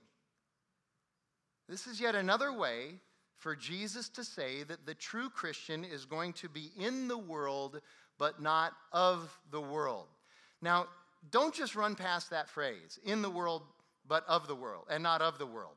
This 1.69 1.87
is 1.87 2.01
yet 2.01 2.15
another 2.15 2.53
way 2.53 3.01
for 3.45 3.55
Jesus 3.55 4.09
to 4.09 4.25
say 4.25 4.63
that 4.63 4.87
the 4.87 4.95
true 4.95 5.29
Christian 5.29 5.85
is 5.85 6.07
going 6.07 6.33
to 6.33 6.49
be 6.49 6.71
in 6.79 7.09
the 7.09 7.19
world, 7.19 7.79
but 8.19 8.41
not 8.41 8.73
of 8.91 9.39
the 9.51 9.61
world. 9.61 10.07
Now, 10.63 10.87
don't 11.31 11.55
just 11.55 11.77
run 11.77 11.95
past 11.95 12.31
that 12.31 12.49
phrase 12.49 12.99
in 13.05 13.21
the 13.21 13.29
world, 13.29 13.61
but 14.09 14.25
of 14.29 14.49
the 14.49 14.55
world, 14.55 14.87
and 14.89 15.03
not 15.03 15.21
of 15.21 15.39
the 15.39 15.45
world. 15.45 15.75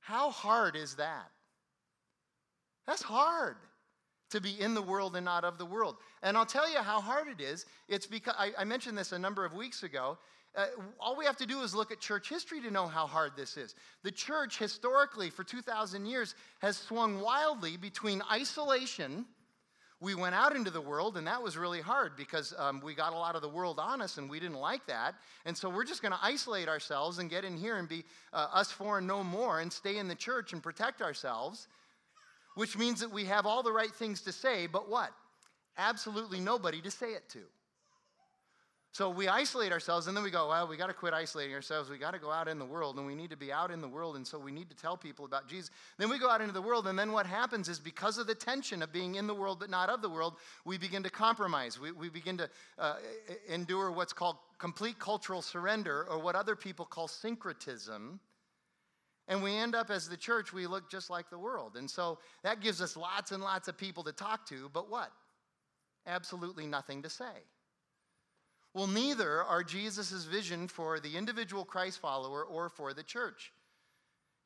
How 0.00 0.30
hard 0.30 0.76
is 0.76 0.96
that? 0.96 1.30
That's 2.86 3.02
hard 3.02 3.56
to 4.28 4.40
be 4.42 4.60
in 4.60 4.74
the 4.74 4.82
world 4.82 5.16
and 5.16 5.24
not 5.24 5.44
of 5.44 5.56
the 5.56 5.64
world. 5.64 5.96
And 6.22 6.36
I'll 6.36 6.44
tell 6.44 6.70
you 6.70 6.80
how 6.80 7.00
hard 7.00 7.28
it 7.28 7.42
is. 7.42 7.64
It's 7.88 8.06
because 8.06 8.34
I, 8.38 8.52
I 8.58 8.64
mentioned 8.64 8.98
this 8.98 9.12
a 9.12 9.18
number 9.18 9.46
of 9.46 9.54
weeks 9.54 9.82
ago. 9.82 10.18
Uh, 10.56 10.66
all 10.98 11.16
we 11.16 11.24
have 11.24 11.36
to 11.36 11.46
do 11.46 11.60
is 11.60 11.74
look 11.74 11.92
at 11.92 12.00
church 12.00 12.28
history 12.28 12.60
to 12.60 12.70
know 12.70 12.88
how 12.88 13.06
hard 13.06 13.32
this 13.36 13.56
is. 13.56 13.74
The 14.02 14.10
church, 14.10 14.58
historically, 14.58 15.30
for 15.30 15.44
2,000 15.44 16.06
years, 16.06 16.34
has 16.60 16.76
swung 16.76 17.20
wildly 17.20 17.76
between 17.76 18.20
isolation. 18.32 19.26
We 20.00 20.14
went 20.14 20.34
out 20.34 20.56
into 20.56 20.70
the 20.70 20.80
world, 20.80 21.16
and 21.16 21.26
that 21.26 21.40
was 21.40 21.56
really 21.56 21.80
hard 21.80 22.16
because 22.16 22.52
um, 22.58 22.80
we 22.82 22.94
got 22.94 23.12
a 23.12 23.16
lot 23.16 23.36
of 23.36 23.42
the 23.42 23.48
world 23.48 23.78
on 23.78 24.02
us, 24.02 24.18
and 24.18 24.28
we 24.28 24.40
didn't 24.40 24.58
like 24.58 24.86
that. 24.86 25.14
And 25.44 25.56
so 25.56 25.70
we're 25.70 25.84
just 25.84 26.02
going 26.02 26.12
to 26.12 26.18
isolate 26.20 26.68
ourselves 26.68 27.18
and 27.18 27.30
get 27.30 27.44
in 27.44 27.56
here 27.56 27.76
and 27.76 27.88
be 27.88 28.04
uh, 28.32 28.48
us 28.52 28.74
and 28.80 29.06
no 29.06 29.22
more 29.22 29.60
and 29.60 29.72
stay 29.72 29.98
in 29.98 30.08
the 30.08 30.14
church 30.16 30.52
and 30.52 30.60
protect 30.60 31.00
ourselves, 31.00 31.68
which 32.56 32.76
means 32.76 32.98
that 33.00 33.12
we 33.12 33.26
have 33.26 33.46
all 33.46 33.62
the 33.62 33.72
right 33.72 33.94
things 33.94 34.22
to 34.22 34.32
say, 34.32 34.66
but 34.66 34.88
what? 34.88 35.10
Absolutely 35.78 36.40
nobody 36.40 36.80
to 36.80 36.90
say 36.90 37.12
it 37.12 37.28
to. 37.28 37.40
So 38.92 39.08
we 39.08 39.28
isolate 39.28 39.70
ourselves 39.70 40.08
and 40.08 40.16
then 40.16 40.24
we 40.24 40.32
go, 40.32 40.48
well, 40.48 40.66
we 40.66 40.76
got 40.76 40.88
to 40.88 40.92
quit 40.92 41.14
isolating 41.14 41.54
ourselves. 41.54 41.88
We 41.88 41.96
got 41.96 42.12
to 42.12 42.18
go 42.18 42.32
out 42.32 42.48
in 42.48 42.58
the 42.58 42.64
world 42.64 42.96
and 42.96 43.06
we 43.06 43.14
need 43.14 43.30
to 43.30 43.36
be 43.36 43.52
out 43.52 43.70
in 43.70 43.80
the 43.80 43.88
world. 43.88 44.16
And 44.16 44.26
so 44.26 44.36
we 44.36 44.50
need 44.50 44.68
to 44.68 44.74
tell 44.74 44.96
people 44.96 45.24
about 45.24 45.46
Jesus. 45.46 45.70
Then 45.96 46.10
we 46.10 46.18
go 46.18 46.28
out 46.28 46.40
into 46.40 46.52
the 46.52 46.62
world. 46.62 46.88
And 46.88 46.98
then 46.98 47.12
what 47.12 47.24
happens 47.24 47.68
is 47.68 47.78
because 47.78 48.18
of 48.18 48.26
the 48.26 48.34
tension 48.34 48.82
of 48.82 48.92
being 48.92 49.14
in 49.14 49.28
the 49.28 49.34
world 49.34 49.60
but 49.60 49.70
not 49.70 49.90
of 49.90 50.02
the 50.02 50.08
world, 50.08 50.34
we 50.64 50.76
begin 50.76 51.04
to 51.04 51.10
compromise. 51.10 51.78
We, 51.78 51.92
we 51.92 52.08
begin 52.08 52.36
to 52.38 52.50
uh, 52.78 52.96
endure 53.48 53.92
what's 53.92 54.12
called 54.12 54.38
complete 54.58 54.98
cultural 54.98 55.40
surrender 55.40 56.04
or 56.10 56.18
what 56.18 56.34
other 56.34 56.56
people 56.56 56.84
call 56.84 57.06
syncretism. 57.06 58.18
And 59.28 59.40
we 59.40 59.54
end 59.54 59.76
up 59.76 59.90
as 59.90 60.08
the 60.08 60.16
church, 60.16 60.52
we 60.52 60.66
look 60.66 60.90
just 60.90 61.10
like 61.10 61.30
the 61.30 61.38
world. 61.38 61.76
And 61.76 61.88
so 61.88 62.18
that 62.42 62.60
gives 62.60 62.82
us 62.82 62.96
lots 62.96 63.30
and 63.30 63.40
lots 63.40 63.68
of 63.68 63.78
people 63.78 64.02
to 64.02 64.12
talk 64.12 64.46
to, 64.46 64.68
but 64.72 64.90
what? 64.90 65.12
Absolutely 66.08 66.66
nothing 66.66 67.02
to 67.02 67.08
say. 67.08 67.44
Well, 68.72 68.86
neither 68.86 69.42
are 69.42 69.64
Jesus' 69.64 70.24
vision 70.24 70.68
for 70.68 71.00
the 71.00 71.16
individual 71.16 71.64
Christ 71.64 72.00
follower 72.00 72.44
or 72.44 72.68
for 72.68 72.94
the 72.94 73.02
church. 73.02 73.52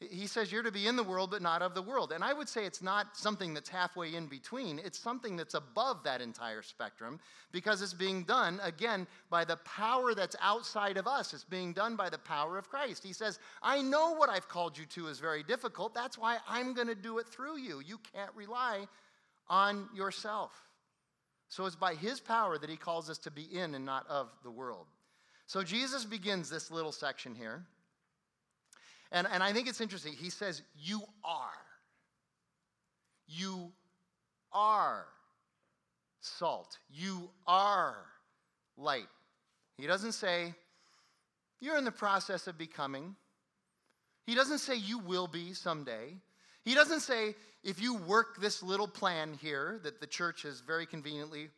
He 0.00 0.26
says 0.26 0.50
you're 0.50 0.62
to 0.62 0.72
be 0.72 0.86
in 0.86 0.96
the 0.96 1.04
world, 1.04 1.30
but 1.30 1.40
not 1.40 1.62
of 1.62 1.74
the 1.74 1.82
world. 1.82 2.12
And 2.12 2.24
I 2.24 2.32
would 2.32 2.48
say 2.48 2.64
it's 2.64 2.82
not 2.82 3.16
something 3.16 3.54
that's 3.54 3.68
halfway 3.68 4.14
in 4.14 4.26
between. 4.26 4.78
It's 4.78 4.98
something 4.98 5.36
that's 5.36 5.54
above 5.54 6.02
that 6.04 6.20
entire 6.20 6.62
spectrum 6.62 7.20
because 7.52 7.80
it's 7.80 7.94
being 7.94 8.24
done, 8.24 8.60
again, 8.62 9.06
by 9.30 9.44
the 9.44 9.56
power 9.58 10.14
that's 10.14 10.36
outside 10.42 10.96
of 10.96 11.06
us. 11.06 11.32
It's 11.32 11.44
being 11.44 11.72
done 11.72 11.94
by 11.94 12.10
the 12.10 12.18
power 12.18 12.58
of 12.58 12.68
Christ. 12.68 13.04
He 13.04 13.12
says, 13.12 13.38
I 13.62 13.82
know 13.82 14.12
what 14.12 14.28
I've 14.28 14.48
called 14.48 14.76
you 14.76 14.84
to 14.86 15.06
is 15.06 15.20
very 15.20 15.42
difficult. 15.42 15.94
That's 15.94 16.18
why 16.18 16.38
I'm 16.48 16.74
going 16.74 16.88
to 16.88 16.94
do 16.94 17.18
it 17.18 17.28
through 17.28 17.58
you. 17.58 17.80
You 17.80 17.98
can't 18.12 18.34
rely 18.34 18.86
on 19.48 19.88
yourself. 19.94 20.50
So 21.54 21.66
it's 21.66 21.76
by 21.76 21.94
his 21.94 22.18
power 22.18 22.58
that 22.58 22.68
he 22.68 22.76
calls 22.76 23.08
us 23.08 23.16
to 23.18 23.30
be 23.30 23.42
in 23.42 23.76
and 23.76 23.86
not 23.86 24.04
of 24.08 24.28
the 24.42 24.50
world. 24.50 24.86
So 25.46 25.62
Jesus 25.62 26.04
begins 26.04 26.50
this 26.50 26.68
little 26.68 26.90
section 26.90 27.32
here. 27.32 27.62
And, 29.12 29.28
and 29.30 29.40
I 29.40 29.52
think 29.52 29.68
it's 29.68 29.80
interesting. 29.80 30.14
He 30.14 30.30
says, 30.30 30.62
You 30.76 31.02
are. 31.24 31.52
You 33.28 33.70
are 34.52 35.04
salt. 36.20 36.76
You 36.90 37.30
are 37.46 37.98
light. 38.76 39.06
He 39.78 39.86
doesn't 39.86 40.14
say, 40.14 40.54
You're 41.60 41.78
in 41.78 41.84
the 41.84 41.92
process 41.92 42.48
of 42.48 42.58
becoming. 42.58 43.14
He 44.26 44.34
doesn't 44.34 44.58
say, 44.58 44.74
You 44.74 44.98
will 44.98 45.28
be 45.28 45.52
someday. 45.52 46.16
He 46.64 46.74
doesn't 46.74 47.00
say, 47.00 47.36
if 47.64 47.80
you 47.80 47.94
work 47.94 48.40
this 48.40 48.62
little 48.62 48.86
plan 48.86 49.36
here 49.40 49.80
that 49.82 50.00
the 50.00 50.06
church 50.06 50.42
has 50.42 50.60
very 50.60 50.84
conveniently 50.84 51.48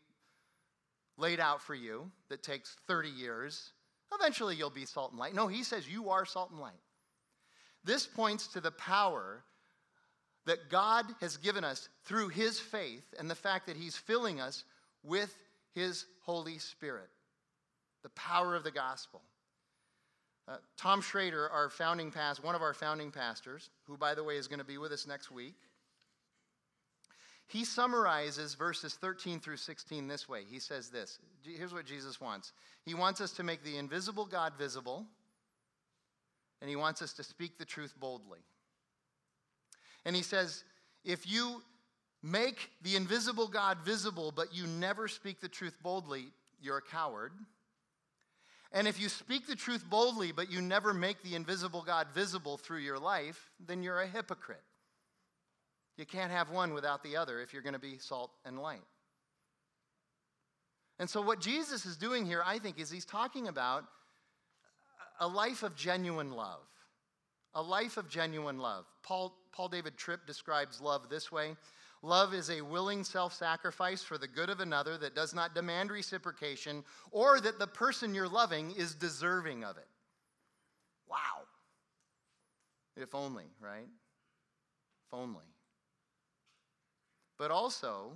laid 1.18 1.40
out 1.40 1.60
for 1.60 1.74
you, 1.74 2.10
that 2.28 2.42
takes 2.42 2.76
30 2.86 3.08
years, 3.08 3.72
eventually 4.14 4.54
you'll 4.54 4.70
be 4.70 4.86
salt 4.86 5.10
and 5.10 5.18
light. 5.18 5.34
No, 5.34 5.48
he 5.48 5.64
says 5.64 5.88
you 5.88 6.10
are 6.10 6.24
salt 6.24 6.50
and 6.52 6.60
light. 6.60 6.74
This 7.84 8.06
points 8.06 8.46
to 8.48 8.60
the 8.60 8.70
power 8.70 9.42
that 10.46 10.70
God 10.70 11.06
has 11.20 11.36
given 11.36 11.64
us 11.64 11.88
through 12.04 12.28
his 12.28 12.60
faith 12.60 13.14
and 13.18 13.28
the 13.28 13.34
fact 13.34 13.66
that 13.66 13.76
he's 13.76 13.96
filling 13.96 14.40
us 14.40 14.64
with 15.02 15.36
his 15.74 16.06
Holy 16.20 16.58
Spirit. 16.58 17.08
The 18.04 18.10
power 18.10 18.54
of 18.54 18.62
the 18.62 18.70
gospel. 18.70 19.22
Uh, 20.46 20.58
Tom 20.76 21.02
Shrader, 21.02 21.52
our 21.52 21.68
founding 21.68 22.12
past, 22.12 22.44
one 22.44 22.54
of 22.54 22.62
our 22.62 22.74
founding 22.74 23.10
pastors, 23.10 23.70
who, 23.88 23.96
by 23.96 24.14
the 24.14 24.22
way, 24.22 24.36
is 24.36 24.46
going 24.46 24.60
to 24.60 24.64
be 24.64 24.78
with 24.78 24.92
us 24.92 25.04
next 25.04 25.32
week, 25.32 25.56
he 27.48 27.64
summarizes 27.64 28.54
verses 28.54 28.94
13 28.94 29.38
through 29.38 29.58
16 29.58 30.08
this 30.08 30.28
way. 30.28 30.42
He 30.48 30.58
says 30.58 30.88
this 30.88 31.18
Here's 31.44 31.72
what 31.72 31.86
Jesus 31.86 32.20
wants 32.20 32.52
He 32.84 32.94
wants 32.94 33.20
us 33.20 33.32
to 33.32 33.42
make 33.42 33.62
the 33.62 33.76
invisible 33.76 34.26
God 34.26 34.54
visible, 34.58 35.06
and 36.60 36.68
He 36.68 36.76
wants 36.76 37.02
us 37.02 37.12
to 37.14 37.22
speak 37.22 37.58
the 37.58 37.64
truth 37.64 37.94
boldly. 37.98 38.40
And 40.04 40.16
He 40.16 40.22
says, 40.22 40.64
If 41.04 41.30
you 41.30 41.62
make 42.22 42.70
the 42.82 42.96
invisible 42.96 43.46
God 43.46 43.78
visible, 43.84 44.32
but 44.34 44.54
you 44.54 44.66
never 44.66 45.06
speak 45.06 45.40
the 45.40 45.48
truth 45.48 45.76
boldly, 45.82 46.26
you're 46.60 46.78
a 46.78 46.82
coward. 46.82 47.32
And 48.72 48.88
if 48.88 49.00
you 49.00 49.08
speak 49.08 49.46
the 49.46 49.54
truth 49.54 49.88
boldly, 49.88 50.32
but 50.32 50.50
you 50.50 50.60
never 50.60 50.92
make 50.92 51.22
the 51.22 51.36
invisible 51.36 51.82
God 51.82 52.08
visible 52.12 52.56
through 52.56 52.80
your 52.80 52.98
life, 52.98 53.50
then 53.64 53.84
you're 53.84 54.00
a 54.00 54.08
hypocrite. 54.08 54.64
You 55.96 56.06
can't 56.06 56.30
have 56.30 56.50
one 56.50 56.74
without 56.74 57.02
the 57.02 57.16
other 57.16 57.40
if 57.40 57.52
you're 57.52 57.62
going 57.62 57.72
to 57.72 57.78
be 57.78 57.98
salt 57.98 58.30
and 58.44 58.58
light. 58.58 58.84
And 60.98 61.08
so, 61.08 61.20
what 61.20 61.40
Jesus 61.40 61.86
is 61.86 61.96
doing 61.96 62.24
here, 62.24 62.42
I 62.44 62.58
think, 62.58 62.78
is 62.78 62.90
he's 62.90 63.04
talking 63.04 63.48
about 63.48 63.84
a 65.20 65.28
life 65.28 65.62
of 65.62 65.74
genuine 65.74 66.32
love. 66.32 66.60
A 67.54 67.62
life 67.62 67.96
of 67.96 68.08
genuine 68.08 68.58
love. 68.58 68.84
Paul, 69.02 69.34
Paul 69.52 69.68
David 69.68 69.96
Tripp 69.96 70.26
describes 70.26 70.80
love 70.80 71.08
this 71.08 71.32
way 71.32 71.56
Love 72.02 72.34
is 72.34 72.50
a 72.50 72.60
willing 72.60 73.02
self 73.02 73.32
sacrifice 73.34 74.02
for 74.02 74.18
the 74.18 74.28
good 74.28 74.50
of 74.50 74.60
another 74.60 74.98
that 74.98 75.14
does 75.14 75.34
not 75.34 75.54
demand 75.54 75.90
reciprocation 75.90 76.84
or 77.10 77.40
that 77.40 77.58
the 77.58 77.66
person 77.66 78.14
you're 78.14 78.28
loving 78.28 78.72
is 78.72 78.94
deserving 78.94 79.64
of 79.64 79.76
it. 79.76 79.88
Wow. 81.08 81.46
If 82.96 83.14
only, 83.14 83.46
right? 83.60 83.88
If 85.06 85.14
only. 85.14 85.44
But 87.38 87.50
also, 87.50 88.12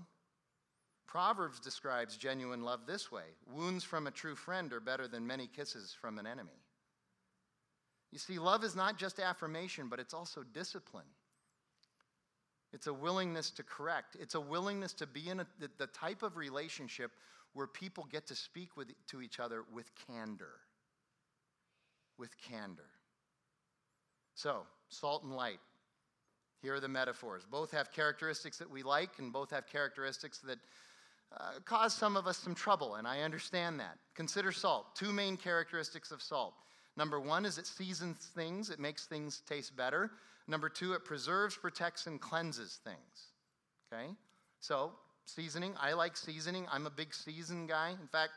Proverbs 1.07 1.61
describes 1.61 2.17
genuine 2.17 2.63
love 2.63 2.87
this 2.87 3.11
way 3.11 3.25
wounds 3.53 3.85
from 3.85 4.07
a 4.07 4.11
true 4.11 4.37
friend 4.37 4.73
are 4.73 4.81
better 4.81 5.09
than 5.09 5.27
many 5.27 5.47
kisses 5.47 5.95
from 6.01 6.19
an 6.19 6.27
enemy. 6.27 6.63
You 8.13 8.19
see, 8.19 8.39
love 8.39 8.65
is 8.65 8.75
not 8.75 8.99
just 8.99 9.21
affirmation, 9.21 9.89
but 9.89 10.01
it's 10.01 10.15
also 10.15 10.43
discipline. 10.43 11.07
It's 12.73 12.87
a 12.87 12.95
willingness 12.95 13.51
to 13.53 13.63
correct. 13.63 14.17
It's 14.21 14.35
a 14.35 14.41
willingness 14.41 14.93
to 14.95 15.07
be 15.07 15.29
in 15.29 15.41
a, 15.41 15.47
the, 15.59 15.71
the 15.79 15.87
type 15.89 16.23
of 16.23 16.37
relationship 16.37 17.11
where 17.53 17.67
people 17.67 18.07
get 18.11 18.27
to 18.29 18.37
speak 18.37 18.77
with, 18.77 18.89
to 19.09 19.23
each 19.23 19.41
other 19.41 19.65
with 19.73 19.91
candor. 20.07 20.61
With 22.19 22.31
candor. 22.39 22.91
So, 24.35 24.63
salt 24.89 25.25
and 25.25 25.35
light. 25.35 25.59
Here 26.63 26.75
are 26.75 26.81
the 26.81 26.89
metaphors. 26.89 27.45
Both 27.51 27.71
have 27.71 27.93
characteristics 27.93 28.59
that 28.59 28.71
we 28.71 28.83
like, 28.83 29.19
and 29.19 29.33
both 29.33 29.51
have 29.51 29.67
characteristics 29.67 30.39
that 30.39 30.59
uh, 31.37 31.61
cause 31.65 31.95
some 31.95 32.17
of 32.17 32.27
us 32.27 32.39
some 32.39 32.55
trouble, 32.55 32.97
and 32.97 33.07
I 33.07 33.21
understand 33.21 33.79
that. 33.81 33.99
Consider 34.15 34.53
salt. 34.53 34.95
Two 34.95 35.13
main 35.13 35.37
characteristics 35.37 36.11
of 36.11 36.21
salt. 36.21 36.55
Number 36.97 37.21
one 37.21 37.45
is 37.45 37.57
it 37.57 37.67
seasons 37.67 38.31
things, 38.35 38.69
it 38.69 38.81
makes 38.81 39.07
things 39.07 39.43
taste 39.49 39.77
better. 39.77 40.11
Number 40.49 40.69
two, 40.69 40.93
it 40.95 41.05
preserves, 41.05 41.57
protects, 41.57 42.07
and 42.07 42.21
cleanses 42.21 42.81
things. 42.85 43.29
Okay? 43.93 44.11
So, 44.59 44.93
seasoning, 45.25 45.75
I 45.81 45.93
like 45.93 46.17
seasoning. 46.17 46.67
I'm 46.71 46.87
a 46.87 46.91
big 46.91 47.15
season 47.15 47.67
guy. 47.67 47.91
In 47.91 48.09
fact, 48.09 48.33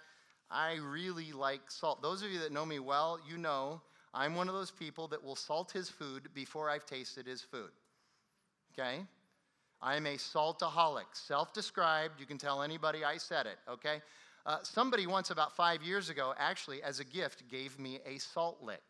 I 0.51 0.75
really 0.75 1.31
like 1.31 1.61
salt. 1.69 2.03
Those 2.03 2.21
of 2.21 2.29
you 2.29 2.39
that 2.39 2.51
know 2.51 2.65
me 2.65 2.77
well, 2.79 3.19
you 3.27 3.37
know 3.37 3.81
I'm 4.13 4.35
one 4.35 4.47
of 4.47 4.53
those 4.53 4.69
people 4.69 5.07
that 5.07 5.23
will 5.23 5.35
salt 5.35 5.71
his 5.71 5.89
food 5.89 6.29
before 6.35 6.69
I've 6.69 6.85
tasted 6.85 7.25
his 7.25 7.41
food. 7.41 7.71
Okay? 8.77 9.05
I'm 9.81 10.05
a 10.05 10.15
saltaholic, 10.15 11.05
self 11.11 11.53
described. 11.53 12.19
You 12.19 12.25
can 12.25 12.37
tell 12.37 12.61
anybody 12.61 13.03
I 13.03 13.17
said 13.17 13.45
it, 13.45 13.57
okay? 13.69 14.01
Uh, 14.45 14.57
somebody 14.63 15.07
once, 15.07 15.29
about 15.29 15.55
five 15.55 15.83
years 15.83 16.09
ago, 16.09 16.33
actually, 16.37 16.81
as 16.83 16.99
a 16.99 17.05
gift, 17.05 17.43
gave 17.49 17.77
me 17.79 17.99
a 18.05 18.17
salt 18.17 18.59
lick. 18.61 18.81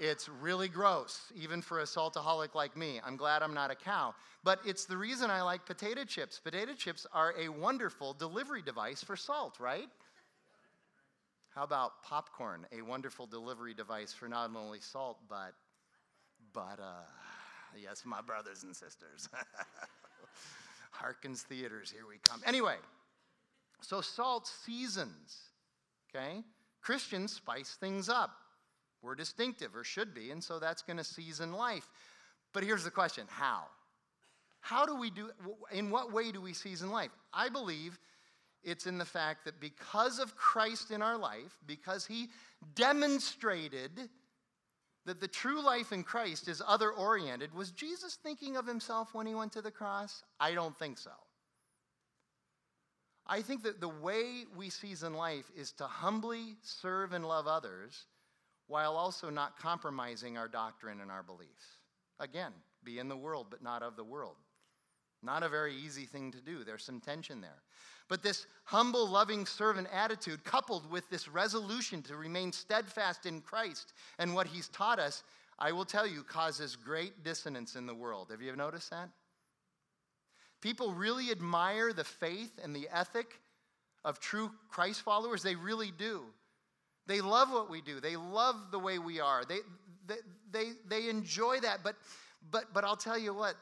It's 0.00 0.28
really 0.28 0.68
gross, 0.68 1.32
even 1.34 1.60
for 1.60 1.80
a 1.80 1.84
saltaholic 1.84 2.54
like 2.54 2.76
me. 2.76 3.00
I'm 3.04 3.16
glad 3.16 3.42
I'm 3.42 3.54
not 3.54 3.72
a 3.72 3.74
cow. 3.74 4.14
But 4.44 4.60
it's 4.64 4.84
the 4.84 4.96
reason 4.96 5.28
I 5.28 5.42
like 5.42 5.66
potato 5.66 6.04
chips. 6.04 6.38
Potato 6.38 6.72
chips 6.72 7.04
are 7.12 7.34
a 7.36 7.48
wonderful 7.48 8.12
delivery 8.12 8.62
device 8.62 9.02
for 9.02 9.16
salt, 9.16 9.58
right? 9.58 9.88
How 11.52 11.64
about 11.64 12.02
popcorn, 12.04 12.64
a 12.70 12.82
wonderful 12.82 13.26
delivery 13.26 13.74
device 13.74 14.12
for 14.12 14.28
not 14.28 14.50
only 14.54 14.78
salt, 14.80 15.18
but, 15.28 15.54
but, 16.52 16.78
uh, 16.80 17.02
yes, 17.76 18.02
my 18.04 18.20
brothers 18.20 18.62
and 18.62 18.74
sisters. 18.74 19.28
Harkins 20.90 21.42
Theaters, 21.42 21.90
here 21.90 22.06
we 22.08 22.16
come. 22.22 22.40
Anyway, 22.44 22.76
so 23.80 24.00
salt 24.00 24.46
seasons, 24.46 25.36
okay? 26.08 26.42
Christians 26.80 27.32
spice 27.32 27.76
things 27.80 28.08
up. 28.08 28.30
We're 29.02 29.14
distinctive, 29.14 29.76
or 29.76 29.84
should 29.84 30.12
be, 30.14 30.30
and 30.30 30.42
so 30.42 30.58
that's 30.58 30.82
going 30.82 30.96
to 30.96 31.04
season 31.04 31.52
life. 31.52 31.88
But 32.52 32.64
here's 32.64 32.84
the 32.84 32.90
question 32.90 33.26
how? 33.28 33.64
How 34.60 34.84
do 34.84 34.96
we 34.96 35.10
do, 35.10 35.30
in 35.72 35.90
what 35.90 36.12
way 36.12 36.32
do 36.32 36.40
we 36.40 36.52
season 36.52 36.90
life? 36.90 37.10
I 37.32 37.48
believe 37.48 37.98
it's 38.64 38.86
in 38.86 38.98
the 38.98 39.04
fact 39.04 39.44
that 39.44 39.60
because 39.60 40.18
of 40.18 40.36
Christ 40.36 40.90
in 40.90 41.00
our 41.00 41.16
life, 41.16 41.56
because 41.66 42.04
he 42.04 42.28
demonstrated 42.74 44.08
that 45.08 45.20
the 45.20 45.28
true 45.28 45.64
life 45.64 45.90
in 45.90 46.04
Christ 46.04 46.48
is 46.48 46.62
other 46.66 46.90
oriented, 46.90 47.54
was 47.54 47.70
Jesus 47.70 48.18
thinking 48.22 48.56
of 48.56 48.66
himself 48.66 49.14
when 49.14 49.26
he 49.26 49.34
went 49.34 49.52
to 49.52 49.62
the 49.62 49.70
cross? 49.70 50.22
I 50.38 50.52
don't 50.52 50.78
think 50.78 50.98
so. 50.98 51.12
I 53.26 53.40
think 53.40 53.62
that 53.62 53.80
the 53.80 53.88
way 53.88 54.44
we 54.54 54.68
season 54.68 55.14
life 55.14 55.50
is 55.56 55.72
to 55.72 55.84
humbly 55.84 56.56
serve 56.62 57.14
and 57.14 57.26
love 57.26 57.46
others 57.46 58.04
while 58.66 58.96
also 58.96 59.30
not 59.30 59.58
compromising 59.58 60.36
our 60.36 60.48
doctrine 60.48 61.00
and 61.00 61.10
our 61.10 61.22
beliefs. 61.22 61.78
Again, 62.20 62.52
be 62.84 62.98
in 62.98 63.08
the 63.08 63.16
world, 63.16 63.46
but 63.48 63.62
not 63.62 63.82
of 63.82 63.96
the 63.96 64.04
world. 64.04 64.36
Not 65.22 65.42
a 65.42 65.48
very 65.48 65.74
easy 65.74 66.04
thing 66.04 66.30
to 66.32 66.40
do. 66.40 66.64
There's 66.64 66.84
some 66.84 67.00
tension 67.00 67.40
there. 67.40 67.62
But 68.08 68.22
this 68.22 68.46
humble, 68.64 69.06
loving 69.06 69.44
servant 69.44 69.88
attitude, 69.92 70.44
coupled 70.44 70.90
with 70.90 71.08
this 71.10 71.28
resolution 71.28 72.02
to 72.02 72.16
remain 72.16 72.52
steadfast 72.52 73.26
in 73.26 73.40
Christ 73.40 73.92
and 74.18 74.34
what 74.34 74.46
he's 74.46 74.68
taught 74.68 74.98
us, 74.98 75.24
I 75.58 75.72
will 75.72 75.84
tell 75.84 76.06
you, 76.06 76.22
causes 76.22 76.76
great 76.76 77.24
dissonance 77.24 77.74
in 77.74 77.86
the 77.86 77.94
world. 77.94 78.28
Have 78.30 78.40
you 78.40 78.54
noticed 78.54 78.90
that? 78.90 79.08
People 80.60 80.92
really 80.92 81.30
admire 81.30 81.92
the 81.92 82.04
faith 82.04 82.58
and 82.62 82.74
the 82.74 82.88
ethic 82.92 83.40
of 84.04 84.20
true 84.20 84.50
Christ 84.70 85.02
followers. 85.02 85.42
They 85.42 85.54
really 85.54 85.92
do. 85.96 86.22
They 87.06 87.20
love 87.20 87.50
what 87.50 87.70
we 87.70 87.80
do. 87.80 88.00
They 88.00 88.16
love 88.16 88.56
the 88.70 88.78
way 88.78 88.98
we 88.98 89.20
are. 89.20 89.44
They, 89.44 89.58
they, 90.06 90.16
they, 90.50 90.72
they 90.88 91.08
enjoy 91.08 91.60
that. 91.60 91.80
But, 91.82 91.96
but, 92.50 92.72
but 92.72 92.84
I'll 92.84 92.96
tell 92.96 93.18
you 93.18 93.34
what, 93.34 93.54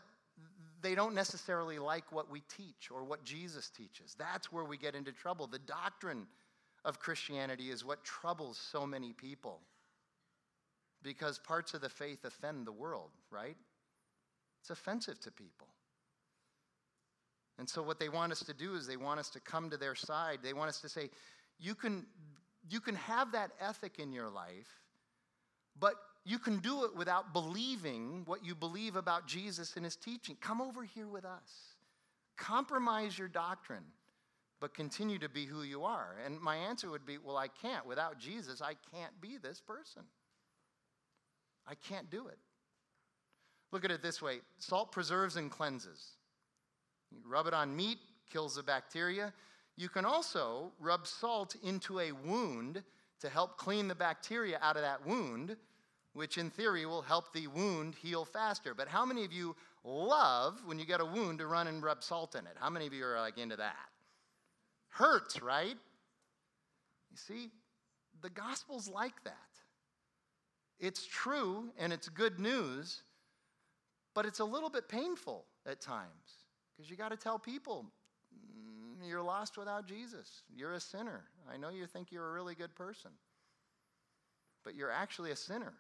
they 0.83 0.95
don't 0.95 1.15
necessarily 1.15 1.79
like 1.79 2.11
what 2.13 2.31
we 2.31 2.43
teach 2.55 2.91
or 2.91 3.05
what 3.05 3.25
Jesus 3.25 3.71
teaches. 3.71 4.15
That's 4.19 4.53
where 4.53 4.65
we 4.65 4.77
get 4.77 4.95
into 4.95 5.13
trouble. 5.13 5.47
The 5.47 5.59
doctrine 5.59 6.27
of 6.85 6.99
Christianity 7.01 7.71
is 7.71 7.85
what 7.85 8.05
troubles 8.05 8.59
so 8.59 8.87
many 8.87 9.13
people 9.13 9.61
because 11.03 11.39
parts 11.39 11.75
of 11.75 11.81
the 11.81 11.89
faith 11.89 12.25
offend 12.25 12.67
the 12.67 12.73
world, 12.73 13.11
right? 13.31 13.57
It's 14.61 14.71
offensive 14.71 15.21
to 15.21 15.31
people. 15.31 15.69
And 17.59 17.69
so, 17.69 17.83
what 17.83 17.99
they 17.99 18.09
want 18.09 18.33
us 18.33 18.41
to 18.41 18.53
do 18.53 18.75
is 18.75 18.87
they 18.87 18.97
want 18.97 19.19
us 19.19 19.31
to 19.31 19.41
come 19.41 19.71
to 19.71 19.77
their 19.77 19.95
side. 19.95 20.41
They 20.43 20.53
want 20.53 20.69
us 20.69 20.81
to 20.83 20.89
say, 20.89 21.09
you 21.59 21.75
can, 21.75 22.05
you 22.69 22.81
can 22.81 22.97
have 22.97 23.33
that 23.33 23.53
ethic 23.61 23.99
in 23.99 24.13
your 24.13 24.29
life, 24.29 24.69
but 25.79 25.95
you 26.27 26.41
can 26.41 26.59
do 26.59 26.85
it 26.85 26.97
without 26.97 27.33
believing 27.33 28.23
what 28.27 28.45
you 28.45 28.57
believe 28.57 28.97
about 28.97 29.29
Jesus 29.29 29.77
and 29.77 29.85
his 29.85 29.95
teaching. 29.95 30.37
Come 30.41 30.61
over 30.61 30.83
here 30.83 31.07
with 31.07 31.25
us. 31.25 31.77
Compromise 32.37 33.17
your 33.17 33.29
doctrine, 33.29 33.85
but 34.61 34.75
continue 34.75 35.21
to 35.21 35.29
be 35.29 35.47
who 35.47 35.63
you 35.63 35.85
are. 35.85 36.17
And 36.25 36.41
my 36.41 36.57
answer 36.57 36.91
would 36.91 37.07
be 37.07 37.19
well, 37.19 37.37
I 37.37 37.47
can't. 37.47 37.87
Without 37.87 38.19
Jesus, 38.19 38.61
I 38.61 38.75
can't 38.93 39.21
be 39.21 39.39
this 39.41 39.61
person. 39.61 40.03
I 41.65 41.75
can't 41.77 42.11
do 42.11 42.27
it. 42.27 42.39
Look 43.71 43.85
at 43.85 43.93
it 43.93 44.03
this 44.03 44.21
way 44.21 44.41
salt 44.59 44.91
preserves 44.91 45.37
and 45.37 45.49
cleanses. 45.49 46.17
You 47.13 47.21
rub 47.25 47.47
it 47.47 47.55
on 47.55 47.75
meat, 47.77 47.99
kills 48.33 48.57
the 48.57 48.65
bacteria. 48.65 49.33
You 49.77 49.89
can 49.89 50.05
also 50.05 50.73
rub 50.81 51.07
salt 51.07 51.55
into 51.63 52.01
a 52.01 52.11
wound 52.11 52.83
to 53.21 53.29
help 53.29 53.59
clean 53.59 53.87
the 53.87 53.95
bacteria 53.95 54.59
out 54.61 54.75
of 54.75 54.83
that 54.83 55.07
wound 55.07 55.57
which 56.17 56.39
in 56.39 56.49
theory 56.49 56.87
will 56.87 57.03
help 57.03 57.35
the 57.35 57.47
wound 57.47 57.95
heal 57.95 58.25
faster. 58.25 58.75
But 58.75 58.89
how 58.89 59.05
many 59.05 59.27
of 59.27 59.35
you 59.35 59.55
love 59.85 60.63
when 60.65 60.79
you 60.79 60.87
get 60.87 61.03
a 61.03 61.05
wound 61.05 61.41
to 61.41 61.47
run 61.47 61.67
and 61.67 61.83
rub 61.83 62.03
salt 62.03 62.35
in 62.35 62.47
it? 62.47 62.57
How 62.59 62.71
many 62.71 62.87
of 62.87 62.95
you 62.95 63.05
are 63.05 63.21
like 63.21 63.37
into 63.37 63.57
that? 63.57 63.77
Hurts, 64.89 65.43
right? 65.43 65.77
You 67.11 67.17
see, 67.17 67.51
the 68.23 68.31
gospel's 68.31 68.89
like 68.89 69.23
that. 69.25 69.35
It's 70.81 71.07
true 71.07 71.69
and 71.79 71.93
it's 71.93 72.09
good 72.09 72.41
news, 72.41 73.03
but 74.15 74.25
it's 74.25 74.41
a 74.41 74.45
little 74.45 74.71
bit 74.71 74.89
painful 74.89 75.45
at 75.67 75.83
times 75.83 76.47
because 76.75 76.91
you 76.91 76.97
got 76.97 77.11
to 77.11 77.17
tell 77.19 77.39
people 77.39 77.85
mm, 78.35 79.07
you're 79.07 79.23
lost 79.23 79.59
without 79.59 79.87
Jesus. 79.87 80.45
You're 80.55 80.73
a 80.73 80.81
sinner. 80.81 81.25
I 81.53 81.59
know 81.59 81.69
you 81.69 81.87
think 81.87 82.11
you're 82.11 82.31
a 82.31 82.33
really 82.33 82.55
good 82.55 82.75
person, 82.75 83.11
but 84.65 84.75
you're 84.75 84.91
actually 84.91 85.31
a 85.31 85.37
sinner. 85.37 85.75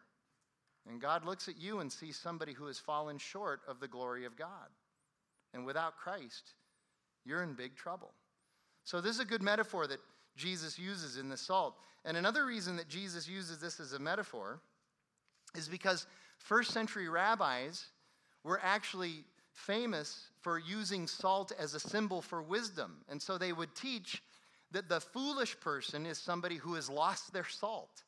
And 0.88 1.00
God 1.00 1.24
looks 1.24 1.48
at 1.48 1.60
you 1.60 1.80
and 1.80 1.90
sees 1.92 2.16
somebody 2.16 2.52
who 2.52 2.66
has 2.66 2.78
fallen 2.78 3.18
short 3.18 3.60
of 3.66 3.80
the 3.80 3.88
glory 3.88 4.24
of 4.24 4.36
God. 4.36 4.68
And 5.52 5.66
without 5.66 5.96
Christ, 5.96 6.54
you're 7.24 7.42
in 7.42 7.54
big 7.54 7.76
trouble. 7.76 8.12
So, 8.84 9.00
this 9.00 9.16
is 9.16 9.20
a 9.20 9.24
good 9.24 9.42
metaphor 9.42 9.86
that 9.88 9.98
Jesus 10.36 10.78
uses 10.78 11.16
in 11.16 11.28
the 11.28 11.36
salt. 11.36 11.74
And 12.04 12.16
another 12.16 12.46
reason 12.46 12.76
that 12.76 12.88
Jesus 12.88 13.28
uses 13.28 13.58
this 13.58 13.80
as 13.80 13.92
a 13.92 13.98
metaphor 13.98 14.60
is 15.56 15.68
because 15.68 16.06
first 16.38 16.70
century 16.70 17.08
rabbis 17.08 17.86
were 18.44 18.60
actually 18.62 19.24
famous 19.52 20.28
for 20.40 20.58
using 20.58 21.06
salt 21.06 21.50
as 21.58 21.74
a 21.74 21.80
symbol 21.80 22.22
for 22.22 22.42
wisdom. 22.42 22.98
And 23.08 23.20
so 23.20 23.38
they 23.38 23.52
would 23.52 23.74
teach 23.74 24.22
that 24.72 24.88
the 24.88 25.00
foolish 25.00 25.58
person 25.60 26.06
is 26.06 26.18
somebody 26.18 26.56
who 26.56 26.74
has 26.74 26.90
lost 26.90 27.32
their 27.32 27.48
salt. 27.48 28.02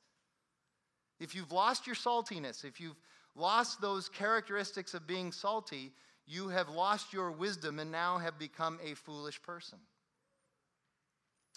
If 1.21 1.35
you've 1.35 1.53
lost 1.53 1.87
your 1.87 1.97
saltiness, 1.97 2.65
if 2.65 2.81
you've 2.81 2.97
lost 3.35 3.81
those 3.81 4.09
characteristics 4.09 4.95
of 4.95 5.07
being 5.07 5.33
salty, 5.33 5.93
you 6.27 6.49
have 6.49 6.69
lost 6.69 7.13
your 7.13 7.31
wisdom 7.31 7.79
and 7.79 7.91
now 7.91 8.19
have 8.19 8.39
become 8.39 8.79
a 8.85 8.95
foolish 8.95 9.41
person. 9.43 9.79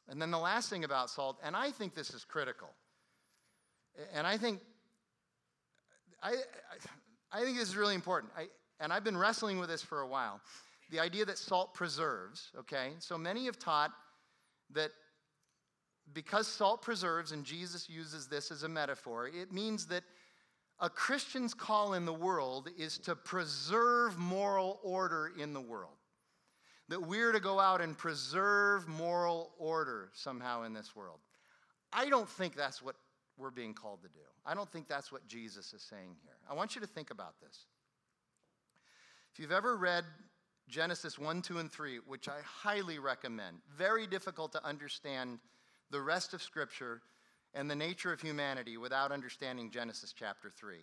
And 0.08 0.22
then 0.22 0.32
the 0.32 0.40
last 0.40 0.70
thing 0.70 0.84
about 0.84 1.10
salt, 1.10 1.38
and 1.44 1.56
I 1.56 1.72
think 1.72 1.96
this 1.96 2.12
is 2.12 2.26
critical, 2.26 2.70
and 4.14 4.26
I 4.26 4.38
think 4.38 4.60
I, 6.24 6.36
I 7.32 7.42
think 7.44 7.58
this 7.58 7.70
is 7.70 7.76
really 7.76 7.96
important. 7.96 8.32
I, 8.38 8.48
and 8.80 8.92
I've 8.92 9.04
been 9.04 9.18
wrestling 9.18 9.60
with 9.60 9.70
this 9.70 9.82
for 9.82 10.02
a 10.02 10.08
while. 10.08 10.42
The 10.92 11.00
idea 11.00 11.26
that 11.26 11.38
salt 11.38 11.74
preserves, 11.74 12.52
okay? 12.60 12.92
So 13.00 13.18
many 13.18 13.46
have 13.46 13.58
taught 13.58 13.92
that 14.74 14.92
because 16.14 16.48
salt 16.48 16.82
preserves, 16.82 17.32
and 17.32 17.46
Jesus 17.46 17.90
uses 17.90 18.28
this 18.28 18.52
as 18.52 18.64
a 18.64 18.70
metaphor, 18.70 19.28
it 19.28 19.52
means 19.52 19.88
that 19.88 20.04
a 20.80 20.90
Christian's 20.90 21.54
call 21.54 21.94
in 21.94 22.06
the 22.06 22.14
world 22.14 22.70
is 22.78 22.98
to 23.00 23.16
preserve 23.16 24.18
moral 24.18 24.80
order 24.84 25.32
in 25.38 25.54
the 25.54 25.62
world. 25.62 25.94
That 26.90 27.02
we're 27.02 27.32
to 27.32 27.40
go 27.40 27.60
out 27.60 27.82
and 27.82 27.98
preserve 27.98 28.88
moral 28.88 29.52
order 29.58 30.10
somehow 30.14 30.64
in 30.64 30.74
this 30.74 30.96
world. 30.96 31.20
I 31.94 32.10
don't 32.10 32.28
think 32.28 32.56
that's 32.56 32.82
what 32.82 32.96
we're 33.38 33.52
being 33.52 33.74
called 33.74 34.02
to 34.02 34.10
do. 34.10 34.26
I 34.46 34.54
don't 34.54 34.70
think 34.70 34.88
that's 34.88 35.12
what 35.12 35.26
Jesus 35.28 35.72
is 35.74 35.84
saying 35.84 36.16
here. 36.24 36.36
I 36.50 36.54
want 36.54 36.76
you 36.76 36.82
to 36.82 36.88
think 36.88 37.12
about 37.12 37.36
this. 37.42 37.66
If 39.32 39.40
you've 39.40 39.52
ever 39.52 39.78
read 39.78 40.04
Genesis 40.68 41.18
1, 41.18 41.42
2, 41.42 41.60
and 41.60 41.72
3, 41.72 42.00
which 42.08 42.28
I 42.28 42.40
highly 42.44 43.00
recommend, 43.00 43.58
very 43.78 44.08
difficult 44.08 44.52
to 44.54 44.66
understand 44.66 45.40
the 45.92 46.02
rest 46.02 46.34
of 46.34 46.42
Scripture 46.42 47.02
and 47.54 47.70
the 47.70 47.76
nature 47.76 48.14
of 48.14 48.22
humanity 48.22 48.78
without 48.78 49.12
understanding 49.12 49.70
Genesis 49.70 50.14
chapter 50.18 50.50
3. 50.50 50.78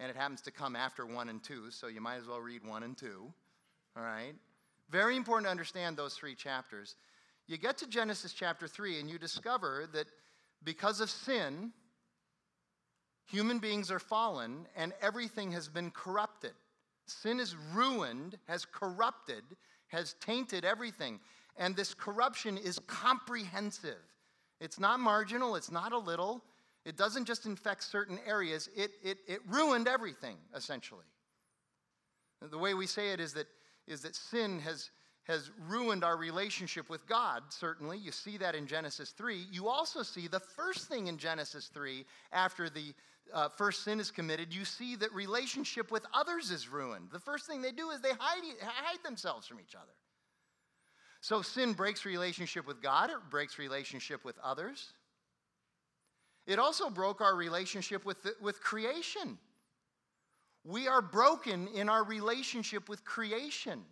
And 0.00 0.10
it 0.10 0.16
happens 0.16 0.40
to 0.42 0.50
come 0.50 0.74
after 0.74 1.04
1 1.04 1.28
and 1.28 1.42
2, 1.42 1.70
so 1.70 1.86
you 1.88 2.00
might 2.00 2.16
as 2.16 2.26
well 2.26 2.40
read 2.40 2.64
1 2.64 2.82
and 2.82 2.96
2. 2.96 3.32
All 3.96 4.02
right? 4.02 4.34
Very 4.90 5.16
important 5.16 5.46
to 5.46 5.50
understand 5.50 5.96
those 5.96 6.14
three 6.14 6.34
chapters. 6.34 6.96
You 7.46 7.58
get 7.58 7.78
to 7.78 7.86
Genesis 7.86 8.32
chapter 8.32 8.66
3, 8.66 9.00
and 9.00 9.10
you 9.10 9.18
discover 9.18 9.88
that 9.92 10.06
because 10.64 11.00
of 11.00 11.10
sin, 11.10 11.72
human 13.26 13.58
beings 13.58 13.90
are 13.90 13.98
fallen 13.98 14.66
and 14.76 14.92
everything 15.02 15.52
has 15.52 15.68
been 15.68 15.90
corrupted. 15.90 16.52
Sin 17.06 17.40
is 17.40 17.56
ruined, 17.74 18.38
has 18.46 18.64
corrupted, 18.64 19.42
has 19.88 20.14
tainted 20.20 20.64
everything. 20.64 21.20
And 21.58 21.76
this 21.76 21.92
corruption 21.92 22.56
is 22.56 22.78
comprehensive. 22.86 23.98
It's 24.60 24.80
not 24.80 25.00
marginal, 25.00 25.56
it's 25.56 25.70
not 25.70 25.92
a 25.92 25.98
little. 25.98 26.42
It 26.84 26.96
doesn't 26.96 27.26
just 27.26 27.44
infect 27.44 27.84
certain 27.84 28.18
areas, 28.26 28.70
it, 28.74 28.92
it, 29.02 29.18
it 29.26 29.40
ruined 29.46 29.88
everything, 29.88 30.36
essentially. 30.54 31.04
The 32.40 32.56
way 32.56 32.72
we 32.74 32.86
say 32.86 33.10
it 33.10 33.20
is 33.20 33.34
that, 33.34 33.46
is 33.86 34.02
that 34.02 34.14
sin 34.14 34.60
has, 34.60 34.90
has 35.24 35.50
ruined 35.68 36.04
our 36.04 36.16
relationship 36.16 36.88
with 36.88 37.06
God, 37.06 37.42
certainly. 37.50 37.98
You 37.98 38.12
see 38.12 38.38
that 38.38 38.54
in 38.54 38.66
Genesis 38.66 39.10
3. 39.10 39.46
You 39.50 39.68
also 39.68 40.02
see 40.02 40.28
the 40.28 40.40
first 40.40 40.88
thing 40.88 41.08
in 41.08 41.18
Genesis 41.18 41.66
3 41.74 42.06
after 42.32 42.70
the 42.70 42.94
uh, 43.34 43.48
first 43.48 43.84
sin 43.84 44.00
is 44.00 44.10
committed, 44.10 44.54
you 44.54 44.64
see 44.64 44.96
that 44.96 45.12
relationship 45.12 45.90
with 45.90 46.06
others 46.14 46.50
is 46.50 46.68
ruined. 46.68 47.08
The 47.12 47.18
first 47.18 47.46
thing 47.46 47.60
they 47.60 47.72
do 47.72 47.90
is 47.90 48.00
they 48.00 48.12
hide, 48.18 48.42
hide 48.62 49.04
themselves 49.04 49.46
from 49.46 49.60
each 49.60 49.74
other. 49.74 49.92
So 51.20 51.42
sin 51.42 51.72
breaks 51.72 52.04
relationship 52.04 52.66
with 52.66 52.80
God, 52.80 53.10
it 53.10 53.16
breaks 53.30 53.58
relationship 53.58 54.24
with 54.24 54.38
others. 54.42 54.92
It 56.46 56.58
also 56.58 56.88
broke 56.88 57.20
our 57.20 57.34
relationship 57.34 58.06
with, 58.06 58.22
the, 58.22 58.34
with 58.40 58.60
creation. 58.62 59.38
We 60.64 60.88
are 60.88 61.02
broken 61.02 61.68
in 61.68 61.88
our 61.88 62.04
relationship 62.04 62.88
with 62.88 63.04
creation. 63.04 63.82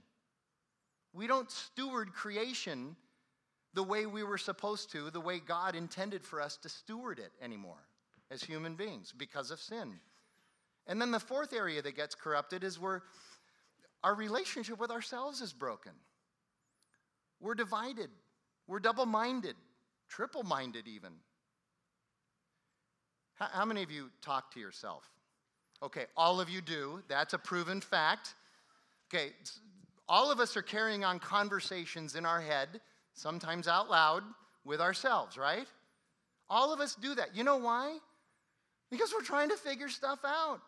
We 1.13 1.27
don't 1.27 1.51
steward 1.51 2.13
creation 2.13 2.97
the 3.75 3.83
way 3.83 4.07
we 4.07 4.23
were 4.23 4.39
supposed 4.39 4.91
to, 4.93 5.11
the 5.11 5.21
way 5.21 5.39
God 5.39 5.75
intended 5.75 6.25
for 6.25 6.41
us 6.41 6.57
to 6.59 6.69
steward 6.69 7.19
it 7.19 7.33
anymore 7.43 7.89
as 8.31 8.43
human 8.43 8.75
beings 8.75 9.13
because 9.17 9.51
of 9.51 9.61
sin. 9.61 10.01
And 10.87 11.01
then 11.01 11.11
the 11.11 11.21
fourth 11.21 11.53
area 11.53 11.83
that 11.83 11.97
gets 11.97 12.15
corrupted 12.15 12.65
is 12.65 12.81
where 12.81 13.03
our 14.03 14.15
relationship 14.15 14.79
with 14.79 14.91
ourselves 14.91 15.41
is 15.41 15.53
broken. 15.53 15.93
We're 17.41 17.55
divided, 17.55 18.11
we're 18.67 18.81
double 18.81 19.07
minded, 19.07 19.55
triple 20.09 20.43
minded, 20.43 20.87
even. 20.89 21.13
How, 23.35 23.49
how, 23.53 23.65
many 23.65 23.83
of 23.83 23.91
you 23.91 24.11
talk 24.23 24.53
to 24.55 24.61
yourself? 24.61 25.05
Okay, 25.83 26.07
all 26.17 26.41
of 26.41 26.49
you 26.49 26.63
do. 26.63 27.03
That's 27.09 27.35
a 27.35 27.39
proven 27.39 27.81
fact. 27.81 28.35
Okay, 29.09 29.33
all 30.09 30.31
of 30.33 30.41
us 30.41 30.57
are 30.57 30.63
carrying 30.63 31.05
on 31.05 31.19
conversations 31.19 32.17
in 32.17 32.25
our 32.25 32.41
head, 32.41 32.81
sometimes 33.13 33.69
out 33.69 33.91
loud, 33.91 34.23
with 34.65 34.81
ourselves, 34.81 35.37
right? 35.37 35.67
All 36.49 36.73
of 36.73 36.81
us 36.81 36.95
do 36.95 37.15
that. 37.15 37.37
You 37.37 37.45
know 37.45 37.57
why? 37.57 37.99
Because 38.91 39.13
we're 39.13 39.23
trying 39.23 39.51
to 39.51 39.57
figure 39.57 39.89
stuff 39.89 40.21
out. 40.25 40.61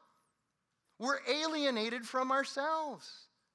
We're 0.98 1.18
alienated 1.28 2.04
from 2.04 2.32
ourselves. 2.32 3.08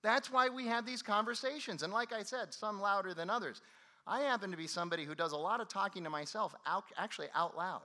That's 0.04 0.32
why 0.32 0.50
we 0.50 0.68
have 0.68 0.86
these 0.86 1.02
conversations. 1.02 1.82
And 1.82 1.94
like 1.94 2.12
I 2.12 2.24
said, 2.24 2.54
some 2.54 2.82
louder 2.82 3.14
than 3.14 3.30
others. 3.30 3.62
I 4.06 4.22
happen 4.22 4.52
to 4.52 4.58
be 4.58 4.68
somebody 4.68 5.06
who 5.06 5.16
does 5.16 5.32
a 5.32 5.38
lot 5.38 5.62
of 5.62 5.70
talking 5.70 6.04
to 6.04 6.10
myself, 6.10 6.54
out, 6.66 6.84
actually 6.98 7.30
out 7.34 7.56
loud. 7.56 7.82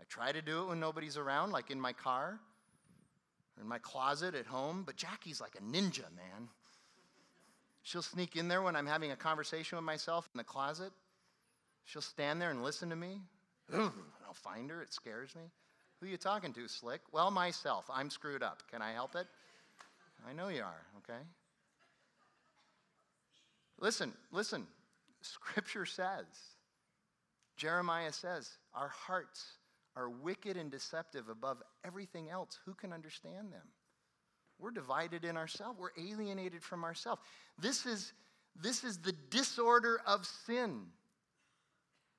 I 0.00 0.04
try 0.08 0.32
to 0.32 0.42
do 0.42 0.62
it 0.62 0.68
when 0.68 0.80
nobody's 0.80 1.16
around, 1.16 1.52
like 1.52 1.70
in 1.70 1.80
my 1.80 1.92
car 1.92 2.40
or 3.56 3.62
in 3.62 3.68
my 3.68 3.78
closet 3.78 4.34
at 4.34 4.46
home. 4.46 4.82
But 4.84 4.96
Jackie's 4.96 5.40
like 5.40 5.54
a 5.54 5.62
ninja, 5.62 6.10
man. 6.16 6.48
She'll 7.84 8.02
sneak 8.02 8.34
in 8.36 8.48
there 8.48 8.62
when 8.62 8.74
I'm 8.74 8.86
having 8.86 9.12
a 9.12 9.16
conversation 9.16 9.76
with 9.76 9.84
myself 9.84 10.28
in 10.34 10.38
the 10.38 10.44
closet. 10.44 10.92
She'll 11.84 12.02
stand 12.02 12.42
there 12.42 12.50
and 12.50 12.64
listen 12.64 12.90
to 12.90 12.96
me. 12.96 13.20
I'll 13.72 14.34
find 14.34 14.70
her, 14.70 14.82
it 14.82 14.92
scares 14.92 15.36
me. 15.36 15.42
Who 16.00 16.08
you 16.08 16.16
talking 16.16 16.52
to, 16.54 16.66
Slick? 16.66 17.00
Well, 17.12 17.30
myself. 17.30 17.88
I'm 17.92 18.10
screwed 18.10 18.42
up. 18.42 18.64
Can 18.70 18.82
I 18.82 18.92
help 18.92 19.14
it? 19.14 19.28
I 20.28 20.32
know 20.32 20.48
you 20.48 20.62
are, 20.62 20.86
okay? 20.98 21.20
Listen, 23.80 24.12
listen. 24.30 24.66
Scripture 25.20 25.86
says, 25.86 26.26
Jeremiah 27.56 28.12
says, 28.12 28.50
our 28.74 28.88
hearts 28.88 29.58
are 29.96 30.08
wicked 30.08 30.56
and 30.56 30.70
deceptive 30.70 31.28
above 31.28 31.62
everything 31.84 32.30
else. 32.30 32.58
Who 32.64 32.74
can 32.74 32.92
understand 32.92 33.52
them? 33.52 33.66
We're 34.58 34.70
divided 34.70 35.24
in 35.24 35.36
ourselves. 35.36 35.78
We're 35.78 35.90
alienated 35.98 36.62
from 36.62 36.84
ourselves. 36.84 37.20
This 37.58 37.84
is, 37.84 38.12
this 38.60 38.84
is 38.84 38.98
the 38.98 39.14
disorder 39.30 40.00
of 40.06 40.24
sin. 40.24 40.82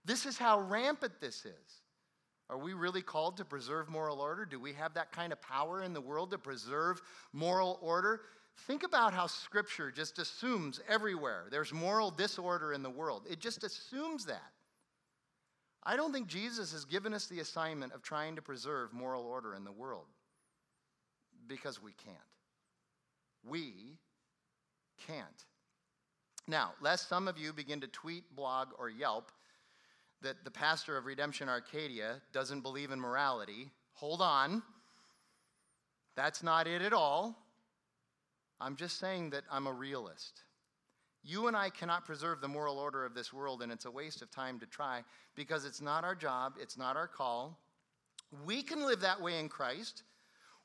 This 0.05 0.25
is 0.25 0.37
how 0.37 0.59
rampant 0.59 1.13
this 1.21 1.45
is. 1.45 1.82
Are 2.49 2.57
we 2.57 2.73
really 2.73 3.01
called 3.01 3.37
to 3.37 3.45
preserve 3.45 3.89
moral 3.89 4.19
order? 4.19 4.45
Do 4.45 4.59
we 4.59 4.73
have 4.73 4.93
that 4.95 5.11
kind 5.11 5.31
of 5.31 5.41
power 5.41 5.81
in 5.81 5.93
the 5.93 6.01
world 6.01 6.31
to 6.31 6.37
preserve 6.37 7.01
moral 7.31 7.79
order? 7.81 8.21
Think 8.67 8.83
about 8.83 9.13
how 9.13 9.27
Scripture 9.27 9.91
just 9.91 10.19
assumes 10.19 10.79
everywhere 10.87 11.45
there's 11.49 11.73
moral 11.73 12.11
disorder 12.11 12.73
in 12.73 12.83
the 12.83 12.89
world. 12.89 13.23
It 13.29 13.39
just 13.39 13.63
assumes 13.63 14.25
that. 14.25 14.51
I 15.83 15.97
don't 15.97 16.13
think 16.13 16.27
Jesus 16.27 16.71
has 16.71 16.85
given 16.85 17.13
us 17.13 17.27
the 17.27 17.39
assignment 17.39 17.93
of 17.93 18.01
trying 18.01 18.35
to 18.35 18.41
preserve 18.41 18.93
moral 18.93 19.23
order 19.23 19.53
in 19.53 19.63
the 19.63 19.71
world 19.71 20.05
because 21.47 21.81
we 21.81 21.91
can't. 21.91 22.17
We 23.43 23.97
can't. 25.07 25.45
Now, 26.47 26.73
lest 26.81 27.09
some 27.09 27.27
of 27.27 27.37
you 27.37 27.51
begin 27.53 27.81
to 27.81 27.87
tweet, 27.87 28.35
blog, 28.35 28.69
or 28.77 28.89
Yelp 28.89 29.31
that 30.23 30.43
the 30.43 30.51
pastor 30.51 30.97
of 30.97 31.05
Redemption 31.05 31.47
Arcadia 31.47 32.21
doesn't 32.31 32.61
believe 32.61 32.91
in 32.91 32.99
morality. 32.99 33.69
Hold 33.93 34.21
on. 34.21 34.63
That's 36.15 36.43
not 36.43 36.67
it 36.67 36.81
at 36.81 36.93
all. 36.93 37.37
I'm 38.59 38.75
just 38.75 38.99
saying 38.99 39.31
that 39.31 39.43
I'm 39.51 39.67
a 39.67 39.73
realist. 39.73 40.43
You 41.23 41.47
and 41.47 41.55
I 41.55 41.69
cannot 41.69 42.05
preserve 42.05 42.41
the 42.41 42.47
moral 42.47 42.77
order 42.77 43.05
of 43.05 43.13
this 43.13 43.31
world, 43.31 43.61
and 43.61 43.71
it's 43.71 43.85
a 43.85 43.91
waste 43.91 44.21
of 44.21 44.29
time 44.31 44.59
to 44.59 44.65
try 44.65 45.03
because 45.35 45.65
it's 45.65 45.81
not 45.81 46.03
our 46.03 46.15
job, 46.15 46.53
it's 46.59 46.77
not 46.77 46.97
our 46.97 47.07
call. 47.07 47.57
We 48.45 48.61
can 48.61 48.85
live 48.85 49.01
that 49.01 49.21
way 49.21 49.39
in 49.39 49.47
Christ. 49.47 50.03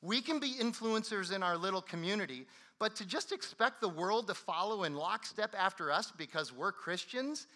We 0.01 0.21
can 0.21 0.39
be 0.39 0.53
influencers 0.53 1.33
in 1.33 1.43
our 1.43 1.57
little 1.57 1.81
community, 1.81 2.45
but 2.77 2.95
to 2.95 3.05
just 3.05 3.31
expect 3.31 3.81
the 3.81 3.89
world 3.89 4.27
to 4.27 4.33
follow 4.33 4.83
in 4.83 4.95
lockstep 4.95 5.53
after 5.57 5.91
us 5.91 6.11
because 6.17 6.53
we're 6.53 6.71
Christians, 6.71 7.47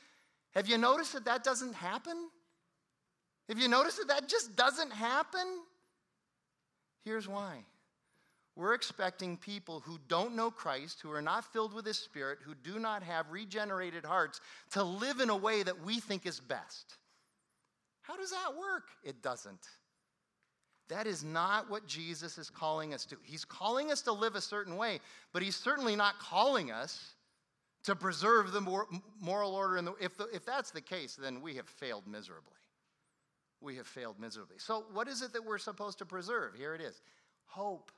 have 0.56 0.68
you 0.68 0.78
noticed 0.78 1.14
that 1.14 1.26
that 1.26 1.44
doesn't 1.44 1.74
happen? 1.74 2.30
Have 3.50 3.60
you 3.60 3.68
noticed 3.68 3.98
that 3.98 4.08
that 4.08 4.30
just 4.30 4.56
doesn't 4.56 4.92
happen? 4.92 5.46
Here's 7.04 7.28
why. 7.28 7.66
We're 8.56 8.76
expecting 8.76 9.36
people 9.36 9.80
who 9.80 9.98
don't 10.08 10.36
know 10.36 10.52
Christ, 10.52 11.02
who 11.02 11.12
are 11.12 11.24
not 11.24 11.52
filled 11.52 11.74
with 11.74 11.86
His 11.86 11.98
Spirit, 11.98 12.38
who 12.44 12.54
do 12.54 12.78
not 12.78 13.02
have 13.02 13.32
regenerated 13.32 14.06
hearts, 14.06 14.42
to 14.72 14.84
live 14.84 15.20
in 15.20 15.30
a 15.30 15.36
way 15.36 15.64
that 15.64 15.84
we 15.84 16.00
think 16.00 16.26
is 16.28 16.40
best. 16.40 16.98
How 18.04 18.16
does 18.16 18.30
that 18.30 18.52
work? 18.58 18.90
It 19.04 19.24
doesn't. 19.24 19.68
That 20.90 21.08
is 21.08 21.24
not 21.24 21.70
what 21.70 21.88
Jesus 21.88 22.38
is 22.38 22.50
calling 22.50 22.94
us 22.94 23.06
to. 23.06 23.18
He's 23.24 23.46
calling 23.46 23.92
us 23.92 24.04
to 24.04 24.12
live 24.12 24.36
a 24.36 24.42
certain 24.42 24.78
way, 24.78 25.00
but 25.32 25.42
He's 25.42 25.56
certainly 25.56 25.96
not 25.96 26.20
calling 26.20 26.72
us 26.72 27.13
to 27.84 27.96
preserve 27.96 28.52
the 28.52 28.62
moral 28.62 29.56
order. 29.56 29.82
The, 29.82 29.94
if, 30.00 30.18
the, 30.18 30.28
if 30.34 30.46
that's 30.46 30.72
the 30.72 30.82
case, 30.82 31.16
then 31.16 31.42
we 31.42 31.56
have 31.56 31.68
failed 31.68 32.08
miserably. 32.08 32.54
We 33.62 33.76
have 33.78 33.88
failed 33.88 34.20
miserably. 34.20 34.58
So, 34.58 34.86
what 34.94 35.08
is 35.08 35.22
it 35.22 35.34
that 35.34 35.46
we're 35.46 35.58
supposed 35.58 36.00
to 36.00 36.06
preserve? 36.06 36.56
Here 36.56 36.76
it 36.76 36.82
is 36.82 37.02
hope. 37.46 37.92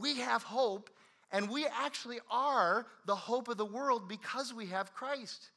We 0.00 0.18
have 0.18 0.42
hope, 0.42 0.88
and 1.30 1.50
we 1.50 1.66
actually 1.66 2.18
are 2.30 2.86
the 3.06 3.14
hope 3.14 3.48
of 3.48 3.58
the 3.58 3.66
world 3.66 4.08
because 4.08 4.54
we 4.54 4.66
have 4.66 4.94
Christ. 4.94 5.50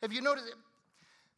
Have 0.00 0.12
you 0.12 0.22
noticed? 0.22 0.54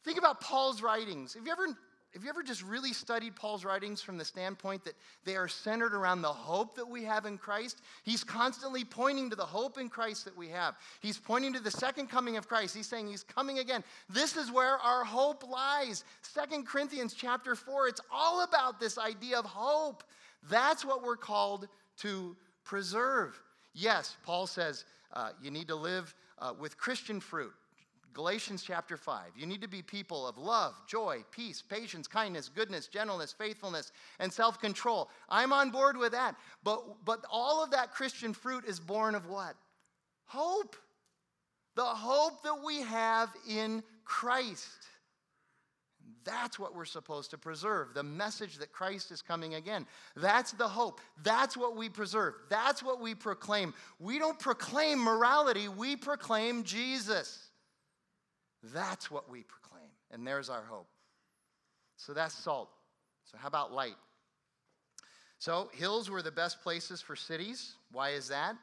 Think 0.05 0.17
about 0.17 0.39
Paul's 0.39 0.81
writings. 0.81 1.33
Have 1.33 1.45
you 1.45 1.51
ever 1.51 1.67
have 2.15 2.23
you 2.23 2.29
ever 2.29 2.43
just 2.43 2.63
really 2.63 2.93
studied 2.93 3.35
Paul's 3.35 3.65
writings 3.65 4.01
from 4.01 4.17
the 4.17 4.23
standpoint 4.23 4.85
that 4.85 4.95
they 5.25 5.35
are 5.35 5.49
centered 5.49 5.93
around 5.93 6.21
the 6.21 6.29
hope 6.29 6.73
that 6.77 6.87
we 6.87 7.03
have 7.03 7.25
in 7.25 7.37
Christ? 7.37 7.81
He's 8.03 8.23
constantly 8.23 8.85
pointing 8.85 9.29
to 9.31 9.35
the 9.35 9.45
hope 9.45 9.77
in 9.77 9.89
Christ 9.89 10.23
that 10.23 10.37
we 10.37 10.47
have. 10.47 10.75
He's 11.01 11.17
pointing 11.17 11.51
to 11.53 11.59
the 11.59 11.69
second 11.69 12.07
coming 12.07 12.37
of 12.37 12.47
Christ. 12.47 12.73
He's 12.73 12.87
saying 12.87 13.07
he's 13.07 13.23
coming 13.23 13.59
again. 13.59 13.83
This 14.09 14.37
is 14.37 14.49
where 14.49 14.77
our 14.77 15.03
hope 15.03 15.43
lies. 15.45 16.05
Second 16.21 16.65
Corinthians 16.65 17.13
chapter 17.13 17.53
4, 17.53 17.89
it's 17.89 18.01
all 18.09 18.45
about 18.45 18.79
this 18.79 18.97
idea 18.97 19.37
of 19.37 19.43
hope. 19.43 20.01
That's 20.49 20.85
what 20.85 21.03
we're 21.03 21.17
called 21.17 21.67
to 21.97 22.37
preserve. 22.63 23.37
Yes, 23.73 24.15
Paul 24.23 24.47
says 24.47 24.85
uh, 25.11 25.31
you 25.43 25.51
need 25.51 25.67
to 25.67 25.75
live 25.75 26.15
uh, 26.39 26.53
with 26.57 26.77
Christian 26.77 27.19
fruit. 27.19 27.51
Galatians 28.15 28.63
chapter 28.63 28.95
5. 28.95 29.33
You 29.35 29.45
need 29.45 29.61
to 29.61 29.67
be 29.67 29.81
people 29.81 30.25
of 30.25 30.37
love, 30.37 30.73
joy, 30.87 31.23
peace, 31.31 31.61
patience, 31.61 32.07
kindness, 32.07 32.49
goodness, 32.49 32.87
gentleness, 32.87 33.35
faithfulness, 33.37 33.91
and 34.19 34.31
self 34.31 34.59
control. 34.59 35.09
I'm 35.29 35.51
on 35.51 35.69
board 35.69 35.97
with 35.97 36.13
that. 36.13 36.35
But, 36.63 37.03
but 37.03 37.25
all 37.29 37.61
of 37.61 37.71
that 37.71 37.91
Christian 37.91 38.33
fruit 38.33 38.63
is 38.65 38.79
born 38.79 39.15
of 39.15 39.27
what? 39.27 39.55
Hope. 40.23 40.77
The 41.75 41.83
hope 41.83 42.41
that 42.43 42.63
we 42.65 42.81
have 42.83 43.29
in 43.49 43.83
Christ. 44.05 44.87
That's 46.23 46.57
what 46.57 46.73
we're 46.73 46.85
supposed 46.85 47.31
to 47.31 47.37
preserve 47.37 47.93
the 47.93 48.01
message 48.01 48.57
that 48.59 48.71
Christ 48.71 49.11
is 49.11 49.21
coming 49.21 49.55
again. 49.55 49.85
That's 50.15 50.53
the 50.53 50.69
hope. 50.69 51.01
That's 51.21 51.57
what 51.57 51.75
we 51.75 51.89
preserve. 51.89 52.35
That's 52.49 52.81
what 52.81 53.01
we 53.01 53.13
proclaim. 53.13 53.73
We 53.99 54.19
don't 54.19 54.39
proclaim 54.39 54.99
morality, 54.99 55.67
we 55.67 55.97
proclaim 55.97 56.63
Jesus. 56.63 57.44
That's 58.73 59.11
what 59.11 59.29
we 59.29 59.43
proclaim. 59.43 59.89
And 60.11 60.25
there's 60.25 60.49
our 60.49 60.63
hope. 60.63 60.87
So 61.97 62.13
that's 62.13 62.35
salt. 62.35 62.69
So, 63.25 63.37
how 63.37 63.47
about 63.47 63.73
light? 63.73 63.95
So, 65.39 65.69
hills 65.73 66.09
were 66.09 66.21
the 66.21 66.31
best 66.31 66.61
places 66.61 67.01
for 67.01 67.15
cities. 67.15 67.73
Why 67.91 68.11
is 68.11 68.27
that? 68.29 68.55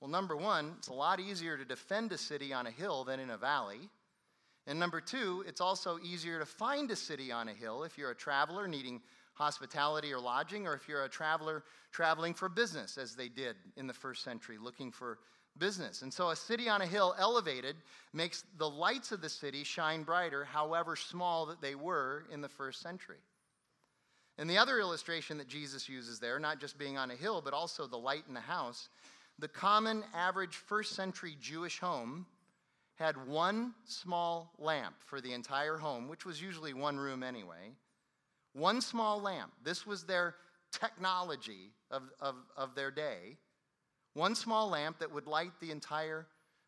Well, 0.00 0.10
number 0.10 0.36
one, 0.36 0.74
it's 0.78 0.88
a 0.88 0.92
lot 0.92 1.20
easier 1.20 1.56
to 1.56 1.64
defend 1.64 2.10
a 2.12 2.18
city 2.18 2.52
on 2.52 2.66
a 2.66 2.70
hill 2.70 3.04
than 3.04 3.20
in 3.20 3.30
a 3.30 3.36
valley. 3.36 3.88
And 4.66 4.78
number 4.78 5.00
two, 5.00 5.44
it's 5.46 5.60
also 5.60 5.98
easier 6.02 6.38
to 6.38 6.46
find 6.46 6.90
a 6.90 6.96
city 6.96 7.32
on 7.32 7.48
a 7.48 7.52
hill 7.52 7.84
if 7.84 7.96
you're 7.96 8.10
a 8.10 8.16
traveler 8.16 8.66
needing 8.66 9.00
hospitality 9.34 10.12
or 10.12 10.20
lodging, 10.20 10.66
or 10.66 10.74
if 10.74 10.88
you're 10.88 11.04
a 11.04 11.08
traveler 11.08 11.64
traveling 11.92 12.34
for 12.34 12.48
business, 12.48 12.98
as 12.98 13.14
they 13.14 13.28
did 13.28 13.56
in 13.76 13.86
the 13.86 13.94
first 13.94 14.22
century, 14.22 14.58
looking 14.58 14.90
for 14.90 15.18
business. 15.58 16.02
And 16.02 16.12
so 16.12 16.30
a 16.30 16.36
city 16.36 16.68
on 16.68 16.82
a 16.82 16.86
hill 16.86 17.14
elevated 17.18 17.76
makes 18.12 18.44
the 18.58 18.68
lights 18.68 19.12
of 19.12 19.20
the 19.20 19.28
city 19.28 19.64
shine 19.64 20.02
brighter, 20.02 20.44
however 20.44 20.96
small 20.96 21.46
that 21.46 21.60
they 21.60 21.74
were 21.74 22.24
in 22.32 22.40
the 22.40 22.48
first 22.48 22.80
century. 22.80 23.20
And 24.38 24.48
the 24.48 24.58
other 24.58 24.78
illustration 24.78 25.38
that 25.38 25.48
Jesus 25.48 25.88
uses 25.88 26.18
there, 26.18 26.38
not 26.38 26.60
just 26.60 26.78
being 26.78 26.96
on 26.96 27.10
a 27.10 27.16
hill, 27.16 27.42
but 27.44 27.52
also 27.52 27.86
the 27.86 27.98
light 27.98 28.24
in 28.28 28.34
the 28.34 28.40
house, 28.40 28.88
the 29.38 29.48
common 29.48 30.04
average 30.14 30.56
first 30.56 30.94
century 30.94 31.36
Jewish 31.40 31.78
home 31.78 32.26
had 32.96 33.26
one 33.26 33.74
small 33.84 34.52
lamp 34.58 34.94
for 35.04 35.20
the 35.20 35.32
entire 35.32 35.76
home, 35.76 36.08
which 36.08 36.24
was 36.24 36.40
usually 36.40 36.72
one 36.72 36.98
room 36.98 37.22
anyway. 37.22 37.72
One 38.52 38.80
small 38.80 39.20
lamp. 39.20 39.52
This 39.64 39.86
was 39.86 40.04
their 40.04 40.34
technology 40.70 41.72
of, 41.90 42.02
of, 42.20 42.36
of 42.56 42.74
their 42.74 42.90
day. 42.90 43.36
One 44.14 44.34
small 44.34 44.68
lamp 44.68 44.98
that 44.98 45.12
would 45.12 45.26
light 45.26 45.52
the 45.60 45.70
entire 45.70 46.26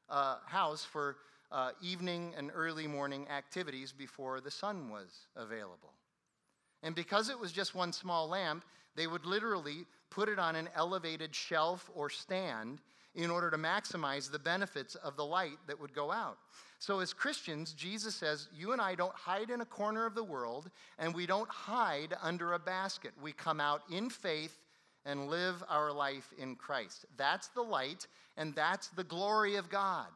uh, 0.09 0.37
house 0.47 0.85
for 0.85 1.17
uh, 1.53 1.71
evening 1.83 2.33
and 2.37 2.51
early 2.55 2.87
morning 2.87 3.27
activities 3.29 3.93
before 3.93 4.41
the 4.41 4.51
sun 4.51 4.91
was 4.91 5.27
available. 5.37 5.93
And 6.83 6.95
because 6.95 7.29
it 7.29 7.39
was 7.39 7.53
just 7.53 7.75
one 7.75 7.93
small 7.93 8.29
lamp, 8.29 8.65
they 8.97 9.07
would 9.07 9.25
literally 9.25 9.87
put 10.11 10.29
it 10.29 10.39
on 10.39 10.57
an 10.57 10.69
elevated 10.75 11.35
shelf 11.35 11.91
or 11.95 12.09
stand 12.11 12.81
in 13.15 13.31
order 13.31 13.51
to 13.51 13.57
maximize 13.57 14.31
the 14.31 14.39
benefits 14.39 14.95
of 14.97 15.17
the 15.17 15.25
light 15.25 15.59
that 15.67 15.81
would 15.81 15.95
go 15.95 16.11
out. 16.11 16.39
So, 16.79 17.01
as 17.01 17.13
Christians, 17.13 17.73
Jesus 17.73 18.15
says, 18.15 18.49
You 18.55 18.73
and 18.73 18.81
I 18.81 18.95
don't 18.95 19.15
hide 19.15 19.51
in 19.51 19.61
a 19.61 19.67
corner 19.67 20.05
of 20.05 20.15
the 20.15 20.25
world, 20.25 20.71
and 20.99 21.15
we 21.15 21.25
don't 21.25 21.49
hide 21.49 22.15
under 22.21 22.53
a 22.53 22.59
basket. 22.59 23.13
We 23.23 23.33
come 23.33 23.61
out 23.61 23.83
in 23.91 24.11
faith 24.11 24.59
and 25.05 25.29
live 25.29 25.63
our 25.69 25.93
life 25.93 26.33
in 26.39 26.57
Christ. 26.57 27.07
That's 27.17 27.49
the 27.49 27.63
light, 27.63 28.07
and 28.37 28.55
that's 28.55 28.89
the 28.89 29.05
glory 29.05 29.57
of 29.57 29.69
God. 29.69 30.09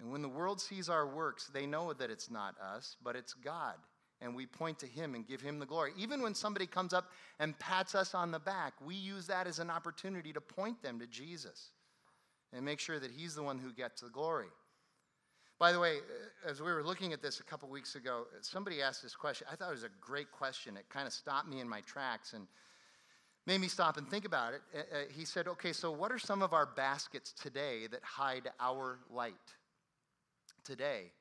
And 0.00 0.10
when 0.10 0.22
the 0.22 0.28
world 0.28 0.60
sees 0.60 0.88
our 0.88 1.06
works, 1.06 1.50
they 1.52 1.66
know 1.66 1.92
that 1.92 2.10
it's 2.10 2.30
not 2.30 2.54
us, 2.60 2.96
but 3.02 3.16
it's 3.16 3.32
God 3.32 3.76
and 4.20 4.34
we 4.34 4.46
point 4.46 4.78
to 4.78 4.86
him 4.86 5.14
and 5.14 5.26
give 5.26 5.40
him 5.40 5.58
the 5.58 5.66
glory. 5.66 5.92
Even 5.96 6.22
when 6.22 6.34
somebody 6.34 6.66
comes 6.66 6.92
up 6.92 7.10
and 7.38 7.58
pats 7.58 7.94
us 7.94 8.14
on 8.14 8.30
the 8.30 8.38
back, 8.38 8.72
we 8.84 8.94
use 8.94 9.26
that 9.26 9.46
as 9.46 9.58
an 9.58 9.70
opportunity 9.70 10.32
to 10.32 10.40
point 10.40 10.82
them 10.82 10.98
to 10.98 11.06
Jesus 11.06 11.70
and 12.52 12.64
make 12.64 12.80
sure 12.80 12.98
that 12.98 13.10
he's 13.10 13.34
the 13.34 13.42
one 13.42 13.58
who 13.58 13.72
gets 13.72 14.00
the 14.00 14.08
glory. 14.08 14.48
By 15.58 15.72
the 15.72 15.80
way, 15.80 15.96
uh, 15.96 16.50
as 16.50 16.60
we 16.60 16.70
were 16.70 16.84
looking 16.84 17.14
at 17.14 17.22
this 17.22 17.40
a 17.40 17.42
couple 17.42 17.68
weeks 17.70 17.94
ago, 17.94 18.26
somebody 18.42 18.82
asked 18.82 19.02
this 19.02 19.16
question. 19.16 19.46
I 19.50 19.56
thought 19.56 19.68
it 19.68 19.72
was 19.72 19.84
a 19.84 19.90
great 20.00 20.30
question. 20.30 20.76
It 20.76 20.84
kind 20.90 21.06
of 21.06 21.14
stopped 21.14 21.48
me 21.48 21.60
in 21.60 21.68
my 21.68 21.80
tracks 21.80 22.34
and 22.34 22.46
made 23.46 23.62
me 23.62 23.68
stop 23.68 23.96
and 23.96 24.06
think 24.08 24.26
about 24.26 24.52
it. 24.52 24.60
Uh, 24.74 24.78
uh, 24.78 24.82
he 25.16 25.24
said, 25.24 25.48
Okay, 25.48 25.72
so 25.72 25.90
what 25.90 26.12
are 26.12 26.18
some 26.18 26.42
of 26.42 26.52
our 26.52 26.66
baskets 26.66 27.32
today 27.32 27.86
that 27.90 28.00
hide 28.02 28.50
our 28.60 28.98
light? 29.10 29.34
Today. 30.62 31.12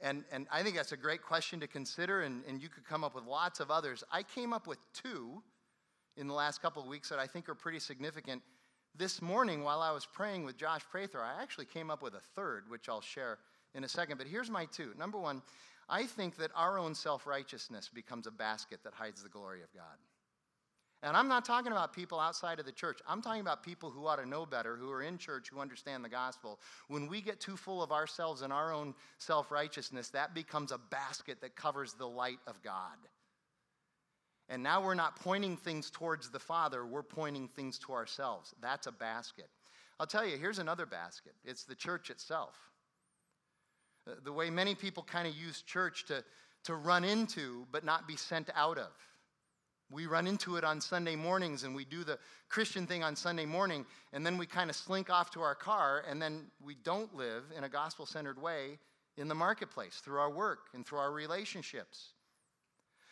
And, 0.00 0.24
and 0.32 0.46
I 0.50 0.62
think 0.62 0.74
that's 0.76 0.92
a 0.92 0.96
great 0.96 1.22
question 1.22 1.60
to 1.60 1.66
consider, 1.66 2.22
and, 2.22 2.42
and 2.48 2.60
you 2.62 2.68
could 2.68 2.84
come 2.84 3.04
up 3.04 3.14
with 3.14 3.24
lots 3.24 3.60
of 3.60 3.70
others. 3.70 4.02
I 4.10 4.22
came 4.22 4.52
up 4.52 4.66
with 4.66 4.78
two 4.92 5.42
in 6.16 6.26
the 6.26 6.34
last 6.34 6.62
couple 6.62 6.82
of 6.82 6.88
weeks 6.88 7.08
that 7.10 7.18
I 7.18 7.26
think 7.26 7.48
are 7.48 7.54
pretty 7.54 7.80
significant. 7.80 8.42
This 8.96 9.22
morning, 9.22 9.62
while 9.62 9.82
I 9.82 9.92
was 9.92 10.06
praying 10.06 10.44
with 10.44 10.56
Josh 10.56 10.82
Prather, 10.90 11.20
I 11.20 11.40
actually 11.42 11.66
came 11.66 11.90
up 11.90 12.02
with 12.02 12.14
a 12.14 12.20
third, 12.34 12.64
which 12.68 12.88
I'll 12.88 13.00
share 13.00 13.38
in 13.78 13.84
a 13.84 13.88
second. 13.88 14.18
But 14.18 14.26
here's 14.26 14.50
my 14.50 14.66
two. 14.66 14.92
Number 14.98 15.18
one, 15.18 15.40
I 15.88 16.04
think 16.04 16.36
that 16.36 16.50
our 16.54 16.78
own 16.78 16.94
self 16.94 17.26
righteousness 17.26 17.88
becomes 17.92 18.26
a 18.26 18.30
basket 18.30 18.80
that 18.84 18.92
hides 18.92 19.22
the 19.22 19.30
glory 19.30 19.62
of 19.62 19.72
God. 19.72 19.96
And 21.04 21.16
I'm 21.16 21.28
not 21.28 21.44
talking 21.44 21.70
about 21.70 21.92
people 21.92 22.18
outside 22.18 22.58
of 22.58 22.66
the 22.66 22.72
church. 22.72 22.98
I'm 23.08 23.22
talking 23.22 23.40
about 23.40 23.62
people 23.62 23.88
who 23.88 24.04
ought 24.08 24.16
to 24.16 24.28
know 24.28 24.44
better, 24.44 24.76
who 24.76 24.90
are 24.90 25.00
in 25.00 25.16
church, 25.16 25.48
who 25.48 25.60
understand 25.60 26.04
the 26.04 26.08
gospel. 26.08 26.58
When 26.88 27.06
we 27.06 27.20
get 27.20 27.38
too 27.38 27.56
full 27.56 27.84
of 27.84 27.92
ourselves 27.92 28.42
and 28.42 28.52
our 28.52 28.72
own 28.72 28.94
self 29.18 29.52
righteousness, 29.52 30.08
that 30.08 30.34
becomes 30.34 30.72
a 30.72 30.78
basket 30.78 31.40
that 31.40 31.54
covers 31.54 31.94
the 31.94 32.08
light 32.08 32.40
of 32.48 32.60
God. 32.62 32.98
And 34.48 34.60
now 34.60 34.82
we're 34.82 34.94
not 34.94 35.14
pointing 35.14 35.56
things 35.56 35.88
towards 35.88 36.30
the 36.30 36.40
Father, 36.40 36.84
we're 36.84 37.02
pointing 37.02 37.46
things 37.46 37.78
to 37.80 37.92
ourselves. 37.92 38.54
That's 38.60 38.88
a 38.88 38.92
basket. 38.92 39.48
I'll 40.00 40.06
tell 40.06 40.26
you, 40.26 40.36
here's 40.36 40.58
another 40.58 40.84
basket 40.84 41.34
it's 41.44 41.62
the 41.62 41.76
church 41.76 42.10
itself. 42.10 42.67
Uh, 44.08 44.12
the 44.24 44.32
way 44.32 44.50
many 44.50 44.74
people 44.74 45.02
kind 45.02 45.28
of 45.28 45.34
use 45.34 45.62
church 45.62 46.06
to, 46.06 46.24
to 46.64 46.74
run 46.74 47.04
into 47.04 47.66
but 47.70 47.84
not 47.84 48.08
be 48.08 48.16
sent 48.16 48.50
out 48.54 48.78
of. 48.78 48.90
We 49.90 50.06
run 50.06 50.26
into 50.26 50.56
it 50.56 50.64
on 50.64 50.80
Sunday 50.80 51.16
mornings 51.16 51.64
and 51.64 51.74
we 51.74 51.84
do 51.84 52.04
the 52.04 52.18
Christian 52.48 52.86
thing 52.86 53.02
on 53.02 53.16
Sunday 53.16 53.46
morning, 53.46 53.86
and 54.12 54.24
then 54.24 54.38
we 54.38 54.46
kind 54.46 54.70
of 54.70 54.76
slink 54.76 55.10
off 55.10 55.30
to 55.32 55.40
our 55.40 55.54
car, 55.54 56.02
and 56.08 56.20
then 56.20 56.46
we 56.64 56.74
don't 56.74 57.14
live 57.14 57.44
in 57.56 57.64
a 57.64 57.68
gospel 57.68 58.06
centered 58.06 58.40
way 58.40 58.78
in 59.16 59.28
the 59.28 59.34
marketplace 59.34 60.00
through 60.02 60.18
our 60.18 60.30
work 60.30 60.68
and 60.74 60.86
through 60.86 60.98
our 60.98 61.12
relationships. 61.12 62.12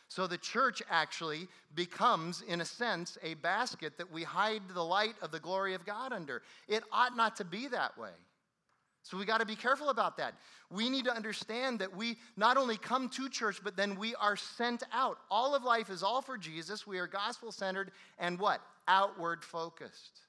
So 0.09 0.27
the 0.27 0.39
church 0.39 0.83
actually 0.89 1.49
becomes, 1.75 2.43
in 2.43 2.61
a 2.61 2.65
sense, 2.65 3.19
a 3.23 3.35
basket 3.35 3.99
that 3.99 4.11
we 4.13 4.23
hide 4.23 4.63
the 4.73 4.85
light 4.85 5.17
of 5.21 5.33
the 5.33 5.41
glory 5.41 5.75
of 5.75 5.85
God 5.85 6.13
under. 6.13 6.43
It 6.69 6.85
ought 6.93 7.17
not 7.17 7.37
to 7.37 7.45
be 7.45 7.67
that 7.69 7.99
way. 7.99 8.13
So 9.07 9.17
we 9.17 9.25
got 9.25 9.39
to 9.39 9.47
be 9.47 9.55
careful 9.55 9.91
about 9.91 10.17
that. 10.17 10.35
We 10.69 10.91
need 10.91 11.05
to 11.05 11.15
understand 11.15 11.79
that 11.79 11.97
we 11.97 12.17
not 12.37 12.57
only 12.57 12.77
come 12.77 13.09
to 13.11 13.29
church, 13.29 13.61
but 13.63 13.77
then 13.77 13.95
we 13.95 14.17
are 14.17 14.35
sent 14.35 14.83
out. 14.93 15.19
All 15.31 15.55
of 15.55 15.63
life 15.63 15.91
is 15.91 16.03
all 16.03 16.21
for 16.21 16.37
Jesus. 16.37 16.89
We 16.89 16.99
are 16.99 17.07
gospel 17.07 17.53
centered 17.53 17.93
and 18.19 18.37
what? 18.37 18.61
Outward 18.89 19.45
focused. 19.45 20.23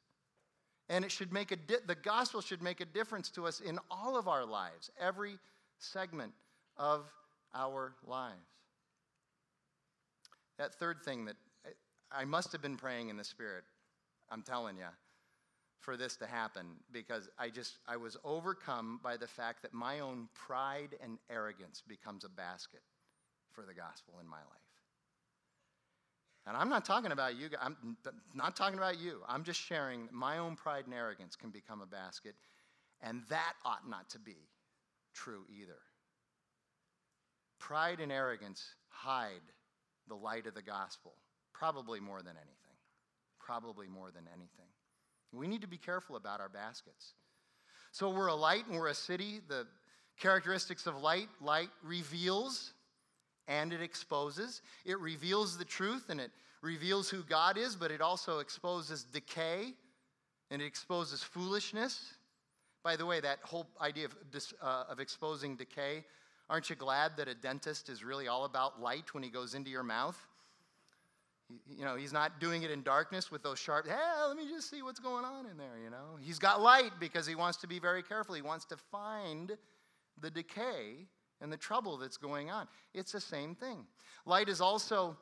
And 0.89 1.03
it 1.03 1.11
should 1.11 1.33
make 1.33 1.51
a 1.51 1.55
di- 1.55 1.77
the 1.87 1.95
gospel 1.95 2.39
should 2.39 2.61
make 2.61 2.79
a 2.79 2.85
difference 2.85 3.31
to 3.31 3.47
us 3.47 3.61
in 3.61 3.79
all 3.89 4.15
of 4.15 4.27
our 4.27 4.45
lives, 4.45 4.91
every 5.01 5.39
segment 5.79 6.33
of 6.77 7.11
our 7.55 7.95
lives. 8.05 8.35
That 10.59 10.75
third 10.75 11.01
thing 11.03 11.25
that 11.25 11.35
I 12.11 12.25
must 12.25 12.51
have 12.51 12.61
been 12.61 12.77
praying 12.77 13.09
in 13.09 13.17
the 13.17 13.23
Spirit, 13.23 13.63
I'm 14.29 14.43
telling 14.43 14.77
you 14.77 14.85
for 15.79 15.95
this 15.95 16.15
to 16.17 16.27
happen 16.27 16.65
because 16.91 17.29
I 17.37 17.49
just 17.49 17.77
I 17.87 17.97
was 17.97 18.17
overcome 18.23 18.99
by 19.03 19.17
the 19.17 19.27
fact 19.27 19.61
that 19.61 19.73
my 19.73 19.99
own 19.99 20.27
pride 20.33 20.95
and 21.01 21.17
arrogance 21.29 21.83
becomes 21.87 22.23
a 22.23 22.29
basket 22.29 22.81
for 23.51 23.63
the 23.65 23.73
gospel 23.73 24.15
in 24.21 24.27
my 24.27 24.37
life. 24.37 24.67
And 26.45 26.55
I'm 26.55 26.69
not 26.69 26.85
talking 26.85 27.11
about 27.11 27.35
you. 27.35 27.49
I'm 27.61 27.97
not 28.33 28.55
talking 28.55 28.77
about 28.77 28.99
you. 28.99 29.21
I'm 29.27 29.43
just 29.43 29.59
sharing 29.59 30.07
my 30.11 30.37
own 30.37 30.55
pride 30.55 30.85
and 30.85 30.93
arrogance 30.93 31.35
can 31.35 31.49
become 31.49 31.81
a 31.81 31.85
basket, 31.85 32.35
and 33.01 33.21
that 33.29 33.53
ought 33.65 33.89
not 33.89 34.09
to 34.11 34.19
be 34.19 34.37
true 35.13 35.43
either. 35.49 35.79
Pride 37.59 37.99
and 37.99 38.11
arrogance 38.11 38.63
hide 38.87 39.41
the 40.07 40.15
light 40.15 40.47
of 40.47 40.55
the 40.55 40.61
gospel, 40.61 41.13
probably 41.53 41.99
more 41.99 42.19
than 42.19 42.35
anything. 42.37 42.53
Probably 43.39 43.87
more 43.87 44.11
than 44.11 44.23
anything. 44.33 44.71
We 45.31 45.47
need 45.47 45.61
to 45.61 45.67
be 45.67 45.77
careful 45.77 46.15
about 46.15 46.39
our 46.39 46.49
baskets. 46.49 47.13
So 47.91 48.09
we're 48.09 48.27
a 48.27 48.35
light 48.35 48.67
and 48.67 48.77
we're 48.77 48.87
a 48.87 48.93
city. 48.95 49.41
The 49.47 49.67
characteristics 50.19 50.87
of 50.87 51.01
light 51.01 51.29
light 51.41 51.69
reveals 51.83 52.73
and 53.47 53.71
it 53.71 53.81
exposes. 53.81 54.61
It 54.85 54.99
reveals 54.99 55.57
the 55.57 55.65
truth 55.65 56.09
and 56.09 56.19
it 56.19 56.31
reveals 56.61 57.09
who 57.09 57.23
God 57.23 57.57
is, 57.57 57.75
but 57.75 57.91
it 57.91 58.01
also 58.01 58.39
exposes 58.39 59.03
decay 59.03 59.73
and 60.49 60.61
it 60.61 60.65
exposes 60.65 61.23
foolishness. 61.23 62.13
By 62.83 62.95
the 62.95 63.05
way, 63.05 63.19
that 63.19 63.39
whole 63.43 63.67
idea 63.81 64.05
of, 64.05 64.15
uh, 64.61 64.83
of 64.89 64.99
exposing 64.99 65.55
decay, 65.55 66.05
aren't 66.49 66.69
you 66.69 66.75
glad 66.75 67.17
that 67.17 67.27
a 67.27 67.35
dentist 67.35 67.89
is 67.89 68.03
really 68.03 68.27
all 68.27 68.45
about 68.45 68.81
light 68.81 69.13
when 69.13 69.23
he 69.23 69.29
goes 69.29 69.55
into 69.55 69.69
your 69.69 69.83
mouth? 69.83 70.27
You 71.69 71.86
know, 71.86 71.95
he's 71.95 72.12
not 72.12 72.39
doing 72.41 72.63
it 72.63 72.71
in 72.71 72.83
darkness 72.83 73.31
with 73.31 73.41
those 73.41 73.57
sharp, 73.57 73.88
hey, 73.88 73.95
let 74.27 74.36
me 74.36 74.49
just 74.49 74.69
see 74.69 74.81
what's 74.81 74.99
going 74.99 75.23
on 75.23 75.45
in 75.45 75.57
there, 75.57 75.77
you 75.81 75.89
know. 75.89 76.17
He's 76.19 76.39
got 76.39 76.62
light 76.62 76.91
because 76.99 77.25
he 77.25 77.36
wants 77.36 77.57
to 77.60 77.67
be 77.67 77.79
very 77.79 78.03
careful. 78.03 78.36
He 78.36 78.41
wants 78.41 78.65
to 78.65 78.77
find 78.91 79.57
the 80.19 80.29
decay 80.29 81.07
and 81.39 81.51
the 81.51 81.57
trouble 81.57 81.97
that's 81.97 82.17
going 82.17 82.49
on. 82.49 82.67
It's 82.93 83.13
the 83.13 83.21
same 83.21 83.55
thing. 83.55 83.86
Light 84.25 84.49
is 84.49 84.60
also 84.60 85.15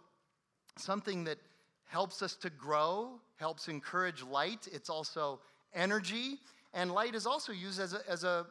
something 0.77 1.23
that 1.25 1.37
helps 1.85 2.23
us 2.23 2.35
to 2.37 2.49
grow, 2.49 3.19
helps 3.35 3.67
encourage 3.67 4.23
light. 4.23 4.67
It's 4.71 4.89
also 4.89 5.41
energy, 5.73 6.39
and 6.73 6.91
light 6.91 7.13
is 7.13 7.27
also 7.27 7.51
used 7.51 7.79
as 7.79 7.93
a, 7.93 7.99
as 8.09 8.23
a, 8.23 8.47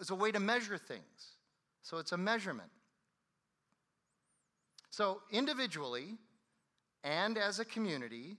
as 0.00 0.10
a 0.10 0.14
way 0.14 0.32
to 0.32 0.40
measure 0.40 0.78
things. 0.78 1.36
So 1.82 1.98
it's 1.98 2.12
a 2.12 2.16
measurement. 2.16 2.70
So, 4.90 5.20
individually 5.30 6.16
and 7.04 7.38
as 7.38 7.58
a 7.58 7.64
community, 7.64 8.36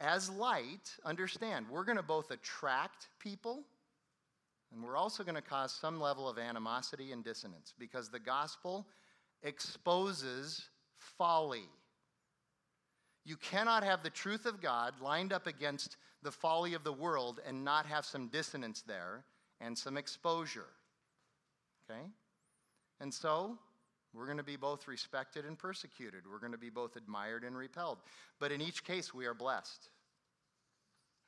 as 0.00 0.30
light, 0.30 0.94
understand, 1.04 1.66
we're 1.70 1.84
going 1.84 1.96
to 1.96 2.02
both 2.02 2.30
attract 2.30 3.08
people 3.18 3.64
and 4.72 4.82
we're 4.82 4.96
also 4.96 5.24
going 5.24 5.34
to 5.34 5.42
cause 5.42 5.72
some 5.72 6.00
level 6.00 6.28
of 6.28 6.38
animosity 6.38 7.12
and 7.12 7.24
dissonance 7.24 7.72
because 7.78 8.10
the 8.10 8.18
gospel 8.18 8.86
exposes 9.42 10.68
folly. 10.96 11.68
You 13.24 13.36
cannot 13.36 13.84
have 13.84 14.02
the 14.02 14.10
truth 14.10 14.46
of 14.46 14.60
God 14.60 14.94
lined 15.00 15.32
up 15.32 15.46
against 15.46 15.96
the 16.22 16.30
folly 16.30 16.74
of 16.74 16.84
the 16.84 16.92
world 16.92 17.40
and 17.46 17.64
not 17.64 17.86
have 17.86 18.04
some 18.04 18.28
dissonance 18.28 18.82
there 18.82 19.24
and 19.60 19.76
some 19.76 19.96
exposure. 19.96 20.68
Okay? 21.90 22.02
And 23.00 23.12
so, 23.12 23.58
we're 24.14 24.24
going 24.24 24.38
to 24.38 24.44
be 24.44 24.56
both 24.56 24.88
respected 24.88 25.44
and 25.44 25.58
persecuted. 25.58 26.22
We're 26.30 26.38
going 26.38 26.52
to 26.52 26.58
be 26.58 26.70
both 26.70 26.96
admired 26.96 27.44
and 27.44 27.56
repelled. 27.56 27.98
But 28.40 28.52
in 28.52 28.60
each 28.60 28.84
case, 28.84 29.12
we 29.12 29.26
are 29.26 29.34
blessed. 29.34 29.88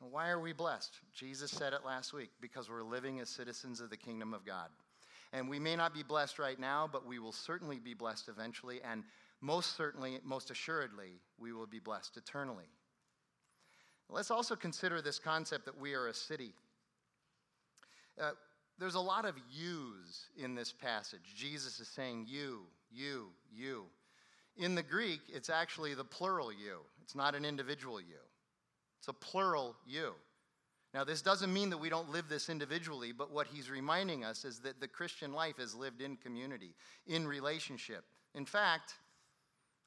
And 0.01 0.11
why 0.11 0.31
are 0.31 0.40
we 0.40 0.53
blessed? 0.53 0.95
Jesus 1.12 1.51
said 1.51 1.73
it 1.73 1.85
last 1.85 2.12
week 2.12 2.31
because 2.40 2.71
we're 2.71 2.83
living 2.83 3.21
as 3.21 3.29
citizens 3.29 3.81
of 3.81 3.90
the 3.90 3.97
kingdom 3.97 4.33
of 4.33 4.47
God. 4.47 4.69
And 5.33 5.49
we 5.49 5.59
may 5.59 5.77
not 5.77 5.95
be 5.95 6.03
blessed 6.03 6.38
right 6.38 6.59
now, 6.59 6.88
but 6.90 7.07
we 7.07 7.19
will 7.19 7.33
certainly 7.33 7.79
be 7.79 7.95
blessed 7.95 8.29
eventually. 8.29 8.81
And 8.83 9.05
most 9.40 9.77
certainly, 9.77 10.19
most 10.25 10.51
assuredly, 10.51 11.21
we 11.38 11.53
will 11.53 11.66
be 11.66 11.79
blessed 11.79 12.16
eternally. 12.16 12.64
Let's 14.09 14.31
also 14.31 14.57
consider 14.57 15.01
this 15.01 15.19
concept 15.19 15.66
that 15.66 15.79
we 15.79 15.95
are 15.95 16.09
a 16.09 16.14
city. 16.14 16.55
Uh, 18.21 18.33
there's 18.81 18.95
a 18.95 19.01
lot 19.01 19.27
of 19.27 19.35
yous 19.53 20.27
in 20.37 20.55
this 20.55 20.73
passage. 20.73 21.35
Jesus 21.37 21.79
is 21.81 21.88
saying 21.88 22.25
you, 22.27 22.62
you, 22.90 23.29
you. 23.55 23.85
In 24.57 24.75
the 24.75 24.83
Greek, 24.83 25.21
it's 25.29 25.51
actually 25.51 25.95
the 25.95 26.05
plural 26.05 26.51
you, 26.51 26.79
it's 27.03 27.14
not 27.14 27.35
an 27.35 27.45
individual 27.45 28.01
you. 28.01 28.21
It's 28.99 29.09
a 29.09 29.12
plural 29.12 29.77
you. 29.87 30.14
Now, 30.93 31.05
this 31.05 31.23
doesn't 31.23 31.53
mean 31.53 31.71
that 31.71 31.79
we 31.79 31.88
don't 31.88 32.11
live 32.11 32.29
this 32.29 32.49
individually, 32.49 33.12
but 33.12 33.31
what 33.31 33.47
he's 33.47 33.71
reminding 33.71 34.25
us 34.25 34.45
is 34.45 34.59
that 34.61 34.81
the 34.81 34.88
Christian 34.88 35.33
life 35.33 35.59
is 35.61 35.75
lived 35.75 36.01
in 36.03 36.16
community, 36.16 36.75
in 37.07 37.29
relationship. 37.29 38.05
In 38.35 38.45
fact, 38.45 38.95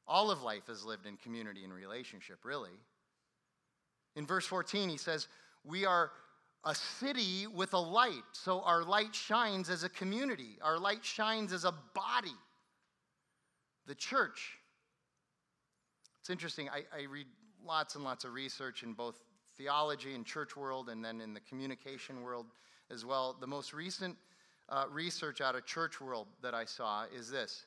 all 0.06 0.30
of 0.30 0.42
life 0.42 0.68
is 0.70 0.84
lived 0.84 1.04
in 1.04 1.16
community 1.18 1.62
and 1.64 1.74
relationship, 1.74 2.38
really. 2.44 2.78
In 4.16 4.26
verse 4.26 4.46
14, 4.46 4.88
he 4.88 4.96
says, 4.96 5.28
We 5.64 5.84
are 5.84 6.10
a 6.64 6.74
city 6.74 7.46
with 7.46 7.74
a 7.74 7.78
light. 7.78 8.24
So 8.32 8.60
our 8.62 8.82
light 8.82 9.14
shines 9.14 9.68
as 9.68 9.84
a 9.84 9.88
community, 9.88 10.58
our 10.62 10.78
light 10.78 11.04
shines 11.04 11.52
as 11.52 11.64
a 11.64 11.74
body, 11.94 12.36
the 13.86 13.94
church. 13.94 14.58
It's 16.20 16.30
interesting. 16.30 16.68
I, 16.70 16.84
I 16.96 17.02
read 17.04 17.26
lots 17.64 17.96
and 17.96 18.04
lots 18.04 18.24
of 18.24 18.32
research 18.32 18.82
in 18.82 18.94
both 18.94 19.22
theology 19.56 20.14
and 20.14 20.24
church 20.24 20.56
world 20.56 20.88
and 20.88 21.04
then 21.04 21.20
in 21.20 21.34
the 21.34 21.40
communication 21.40 22.22
world 22.22 22.46
as 22.90 23.04
well. 23.04 23.36
The 23.38 23.46
most 23.46 23.72
recent 23.72 24.16
uh, 24.68 24.84
research 24.90 25.40
out 25.40 25.54
of 25.54 25.66
church 25.66 26.00
world 26.00 26.28
that 26.42 26.54
I 26.54 26.64
saw 26.64 27.04
is 27.14 27.30
this 27.30 27.66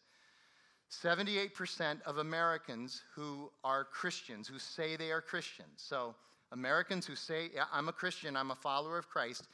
78% 0.91 2.01
of 2.03 2.17
Americans 2.17 3.03
who 3.13 3.51
are 3.63 3.83
Christians, 3.83 4.47
who 4.47 4.57
say 4.57 4.95
they 4.95 5.11
are 5.11 5.21
Christians, 5.21 5.69
so 5.75 6.15
Americans 6.51 7.05
who 7.05 7.15
say, 7.15 7.49
yeah, 7.53 7.65
I'm 7.71 7.89
a 7.89 7.93
Christian, 7.93 8.37
I'm 8.37 8.51
a 8.51 8.55
follower 8.55 8.97
of 8.97 9.09
Christ, 9.09 9.47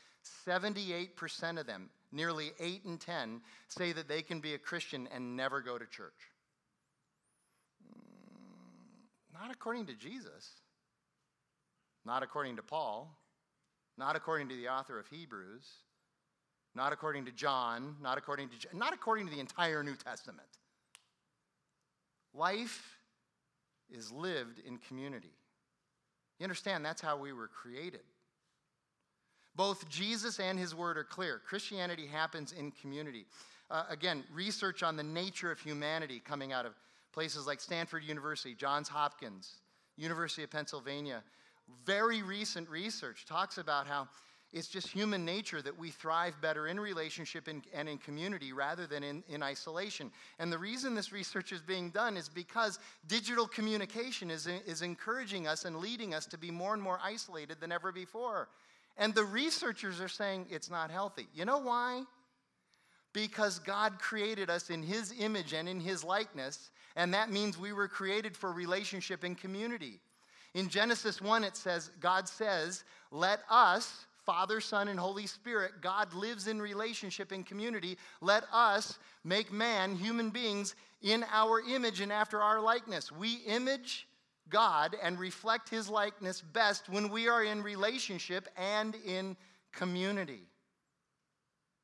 78% 0.47 1.59
of 1.59 1.65
them, 1.65 1.89
nearly 2.11 2.51
8 2.59 2.81
in 2.85 2.97
10, 2.97 3.41
say 3.67 3.91
that 3.93 4.07
they 4.07 4.21
can 4.21 4.39
be 4.39 4.53
a 4.53 4.59
Christian 4.59 5.07
and 5.13 5.35
never 5.35 5.61
go 5.61 5.77
to 5.77 5.85
church. 5.85 6.13
Mm, 7.85 9.39
not 9.39 9.51
according 9.51 9.87
to 9.87 9.93
Jesus, 9.93 10.61
not 12.05 12.23
according 12.23 12.55
to 12.57 12.63
Paul, 12.63 13.17
not 13.97 14.15
according 14.15 14.49
to 14.49 14.55
the 14.55 14.69
author 14.69 14.99
of 14.99 15.07
Hebrews, 15.07 15.65
not 16.75 16.93
according 16.93 17.25
to 17.25 17.31
John, 17.31 17.95
not 18.01 18.17
according 18.17 18.49
to 18.49 18.77
not 18.77 18.93
according 18.93 19.27
to 19.27 19.33
the 19.33 19.39
entire 19.39 19.83
New 19.83 19.95
Testament. 19.95 20.47
Life 22.33 22.97
is 23.91 24.11
lived 24.11 24.59
in 24.65 24.79
community. 24.79 25.33
You 26.43 26.45
understand, 26.47 26.83
that's 26.83 26.99
how 26.99 27.15
we 27.15 27.31
were 27.31 27.47
created. 27.47 28.01
Both 29.55 29.87
Jesus 29.87 30.41
and 30.41 30.59
his 30.59 30.75
word 30.75 30.97
are 30.97 31.05
clear. 31.05 31.39
Christianity 31.47 32.05
happens 32.05 32.51
in 32.51 32.71
community. 32.71 33.27
Uh, 33.71 33.85
again, 33.89 34.25
research 34.33 34.83
on 34.83 34.97
the 34.97 35.03
nature 35.03 35.53
of 35.53 35.61
humanity 35.61 36.19
coming 36.19 36.51
out 36.51 36.65
of 36.65 36.73
places 37.13 37.47
like 37.47 37.61
Stanford 37.61 38.03
University, 38.03 38.55
Johns 38.55 38.89
Hopkins, 38.89 39.53
University 39.95 40.43
of 40.43 40.51
Pennsylvania. 40.51 41.23
Very 41.85 42.21
recent 42.21 42.69
research 42.69 43.25
talks 43.25 43.57
about 43.57 43.87
how 43.87 44.09
it's 44.53 44.67
just 44.67 44.87
human 44.87 45.25
nature 45.25 45.61
that 45.63 45.77
we 45.77 45.89
thrive 45.89 46.39
better 46.39 46.67
in 46.67 46.79
relationship 46.79 47.47
and, 47.47 47.63
and 47.73 47.89
in 47.89 47.97
community 47.97 48.53
rather 48.53 48.85
than 48.85 49.03
in, 49.03 49.23
in 49.27 49.41
isolation. 49.41 50.11
And 50.37 50.53
the 50.53 50.57
reason 50.59 50.93
this 50.93 51.11
research 51.11 51.51
is 51.51 51.61
being 51.61 51.89
done 51.89 52.15
is 52.15 52.29
because 52.29 52.77
digital 53.07 53.47
communication 53.47 54.29
is, 54.29 54.47
is 54.67 54.83
encouraging 54.83 55.47
us 55.47 55.65
and 55.65 55.77
leading 55.77 56.13
us 56.13 56.27
to 56.27 56.37
be 56.37 56.51
more 56.51 56.75
and 56.75 56.83
more 56.83 56.99
isolated 57.03 57.59
than 57.59 57.71
ever 57.71 57.91
before. 57.91 58.47
And 58.95 59.15
the 59.15 59.23
researchers 59.23 59.99
are 59.99 60.07
saying 60.07 60.45
it's 60.51 60.69
not 60.69 60.91
healthy. 60.91 61.27
You 61.33 61.45
know 61.45 61.57
why? 61.57 62.03
Because 63.11 63.57
God 63.57 63.97
created 63.97 64.51
us 64.51 64.69
in 64.69 64.83
His 64.83 65.13
image 65.19 65.53
and 65.53 65.67
in 65.67 65.79
His 65.79 66.03
likeness, 66.03 66.69
and 66.95 67.11
that 67.15 67.31
means 67.31 67.57
we 67.57 67.73
were 67.73 67.87
created 67.87 68.37
for 68.37 68.51
relationship 68.51 69.23
and 69.23 69.35
community. 69.35 69.99
In 70.53 70.69
Genesis 70.69 71.21
1, 71.21 71.43
it 71.43 71.57
says, 71.57 71.89
God 71.99 72.27
says, 72.27 72.83
Let 73.11 73.39
us, 73.49 74.05
Father, 74.25 74.61
Son, 74.61 74.87
and 74.87 74.99
Holy 74.99 75.27
Spirit, 75.27 75.81
God 75.81 76.13
lives 76.13 76.47
in 76.47 76.61
relationship 76.61 77.31
and 77.31 77.45
community. 77.45 77.97
Let 78.21 78.45
us 78.53 78.97
make 79.23 79.51
man, 79.51 79.95
human 79.95 80.29
beings, 80.29 80.75
in 81.01 81.25
our 81.31 81.61
image 81.61 81.99
and 81.99 82.11
after 82.11 82.41
our 82.41 82.61
likeness. 82.61 83.11
We 83.11 83.35
image 83.45 84.07
God 84.49 84.95
and 85.01 85.19
reflect 85.19 85.69
his 85.69 85.89
likeness 85.89 86.41
best 86.41 86.87
when 86.89 87.09
we 87.09 87.27
are 87.27 87.43
in 87.43 87.61
relationship 87.63 88.47
and 88.57 88.95
in 89.05 89.35
community, 89.73 90.43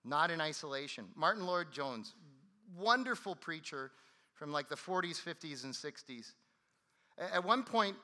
not 0.05 0.31
in 0.31 0.39
isolation. 0.39 1.05
Martyn 1.15 1.45
Lloyd-Jones, 1.45 2.13
wonderful 2.77 3.35
preacher 3.35 3.91
from 4.33 4.51
like 4.51 4.69
the 4.69 4.75
40s, 4.75 5.21
50s, 5.21 5.65
and 5.65 5.73
60s. 5.73 6.33
At 7.17 7.43
one 7.43 7.63
point, 7.63 7.97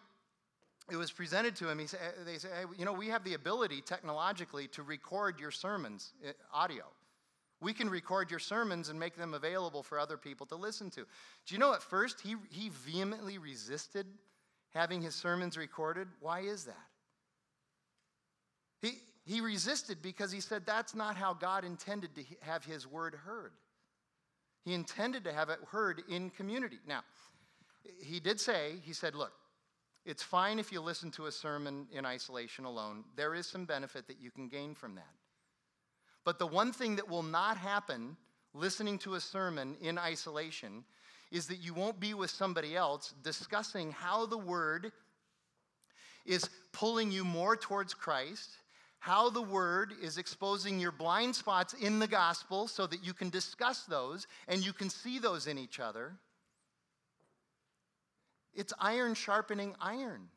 it 0.89 0.95
was 0.95 1.12
presented 1.12 1.56
to 1.58 1.69
him. 1.69 1.80
He 1.80 1.88
said, 1.88 2.00
they 2.26 2.38
said, 2.38 2.52
hey, 2.54 2.65
you 2.78 2.86
know, 2.86 2.93
we 2.93 3.08
have 3.08 3.24
the 3.24 3.34
ability 3.34 3.82
technologically 3.82 4.67
to 4.69 4.84
record 4.84 5.39
your 5.39 5.52
sermons, 5.52 6.13
eh, 6.24 6.32
audio. 6.54 6.84
We 7.62 7.74
can 7.74 7.89
record 7.89 8.30
your 8.30 8.39
sermons 8.39 8.89
and 8.89 9.00
make 9.00 9.15
them 9.15 9.34
available 9.34 9.82
for 9.82 9.98
other 9.98 10.17
people 10.17 10.45
to 10.48 10.56
listen 10.56 10.91
to. 10.91 11.02
Do 11.02 11.56
you 11.56 11.58
know 11.58 11.74
at 11.74 11.82
first 11.82 12.21
he, 12.21 12.36
he 12.50 12.69
vehemently 12.69 13.38
resisted 13.38 14.06
having 14.74 15.02
his 15.02 15.15
sermons 15.15 15.58
recorded? 15.58 16.08
Why 16.19 16.41
is 16.41 16.65
that? 16.65 16.76
He, 18.82 19.00
he 19.26 19.41
resisted 19.41 20.02
because 20.04 20.32
he 20.32 20.41
said 20.41 20.63
that's 20.65 20.93
not 20.93 21.15
how 21.15 21.34
God 21.34 21.65
intended 21.65 22.13
to 22.15 22.24
have 22.41 22.63
his 22.63 22.86
word 22.86 23.15
heard. 23.15 23.54
He 24.65 24.74
intended 24.74 25.24
to 25.24 25.34
have 25.34 25.50
it 25.50 25.60
heard 25.71 26.04
in 26.10 26.30
community. 26.30 26.80
Now, 26.88 27.02
he 28.04 28.19
did 28.19 28.39
say, 28.39 28.74
he 28.84 28.93
said, 28.93 29.15
look, 29.15 29.32
it's 30.06 30.24
fine 30.24 30.60
if 30.60 30.72
you 30.72 30.82
listen 30.82 31.10
to 31.12 31.26
a 31.26 31.32
sermon 31.32 31.88
in 31.91 32.06
isolation 32.06 32.65
alone. 32.65 33.04
There 33.15 33.34
is 33.34 33.48
some 33.48 33.65
benefit 33.65 34.08
that 34.08 34.22
you 34.22 34.30
can 34.30 34.48
gain 34.48 34.76
from 34.76 34.96
that. 34.96 35.13
But 36.24 36.39
the 36.39 36.48
one 36.48 36.72
thing 36.72 36.96
that 36.98 37.10
will 37.10 37.24
not 37.24 37.58
happen 37.58 38.17
listening 38.54 38.98
to 39.00 39.15
a 39.15 39.19
sermon 39.19 39.75
in 39.82 39.98
isolation 39.98 40.84
is 41.32 41.48
that 41.48 41.58
you 41.58 41.73
won't 41.73 42.00
be 42.00 42.13
with 42.13 42.29
somebody 42.29 42.75
else 42.75 43.13
discussing 43.23 43.92
how 43.92 44.25
the 44.25 44.38
word 44.38 44.92
is 46.25 46.50
pulling 46.71 47.12
you 47.12 47.23
more 47.23 47.56
towards 47.56 47.94
Christ, 47.94 48.52
how 49.00 49.29
the 49.29 49.42
word 49.42 49.94
is 50.02 50.17
exposing 50.17 50.79
your 50.79 50.92
blind 50.92 51.36
spots 51.36 51.73
in 51.73 52.00
the 52.00 52.08
gospel 52.08 52.67
so 52.67 52.88
that 52.88 53.06
you 53.06 53.13
can 53.13 53.29
discuss 53.29 53.84
those 53.84 54.27
and 54.48 54.65
you 54.65 54.73
can 54.73 54.90
see 54.90 55.19
those 55.19 55.48
in 55.48 55.58
each 55.58 55.79
other. 55.79 56.13
It's 58.56 58.73
iron 58.79 59.13
sharpening 59.13 59.75
iron. 59.79 60.29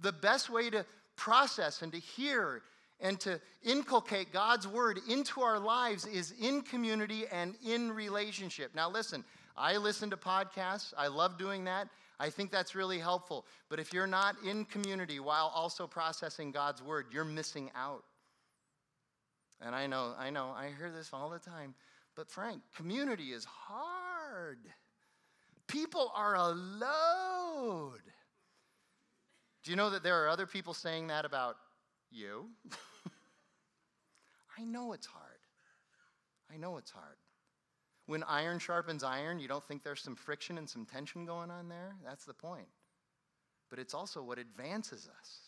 The 0.00 0.12
best 0.12 0.50
way 0.50 0.70
to 0.70 0.86
process 1.16 1.82
and 1.82 1.92
to 1.92 1.98
hear 1.98 2.62
and 3.00 3.18
to 3.20 3.40
inculcate 3.62 4.32
God's 4.32 4.68
word 4.68 5.00
into 5.08 5.40
our 5.40 5.58
lives 5.58 6.06
is 6.06 6.34
in 6.40 6.62
community 6.62 7.24
and 7.32 7.54
in 7.64 7.92
relationship. 7.92 8.74
Now, 8.74 8.90
listen, 8.90 9.24
I 9.56 9.76
listen 9.76 10.10
to 10.10 10.16
podcasts, 10.16 10.92
I 10.96 11.08
love 11.08 11.38
doing 11.38 11.64
that. 11.64 11.88
I 12.18 12.28
think 12.28 12.50
that's 12.50 12.74
really 12.74 12.98
helpful. 12.98 13.46
But 13.70 13.80
if 13.80 13.94
you're 13.94 14.06
not 14.06 14.36
in 14.46 14.66
community 14.66 15.20
while 15.20 15.50
also 15.54 15.86
processing 15.86 16.50
God's 16.52 16.82
word, 16.82 17.06
you're 17.10 17.24
missing 17.24 17.70
out. 17.74 18.04
And 19.62 19.74
I 19.74 19.86
know, 19.86 20.14
I 20.18 20.28
know, 20.28 20.54
I 20.54 20.70
hear 20.76 20.90
this 20.90 21.10
all 21.12 21.30
the 21.30 21.38
time. 21.38 21.74
But 22.14 22.30
Frank, 22.30 22.60
community 22.76 23.32
is 23.32 23.46
hard. 23.46 24.58
People 25.70 26.12
are 26.16 26.34
a 26.34 26.48
load. 26.48 28.00
Do 29.62 29.70
you 29.70 29.76
know 29.76 29.90
that 29.90 30.02
there 30.02 30.24
are 30.24 30.28
other 30.28 30.46
people 30.46 30.74
saying 30.74 31.06
that 31.08 31.24
about 31.24 31.56
you? 32.10 32.48
I 34.58 34.64
know 34.64 34.92
it's 34.92 35.06
hard. 35.06 35.38
I 36.52 36.56
know 36.56 36.76
it's 36.76 36.90
hard. 36.90 37.16
When 38.06 38.24
iron 38.24 38.58
sharpens 38.58 39.04
iron, 39.04 39.38
you 39.38 39.46
don't 39.46 39.62
think 39.64 39.84
there's 39.84 40.02
some 40.02 40.16
friction 40.16 40.58
and 40.58 40.68
some 40.68 40.84
tension 40.84 41.24
going 41.24 41.50
on 41.50 41.68
there? 41.68 41.94
That's 42.04 42.24
the 42.24 42.34
point. 42.34 42.66
But 43.68 43.78
it's 43.78 43.94
also 43.94 44.22
what 44.22 44.38
advances 44.38 45.08
us. 45.20 45.38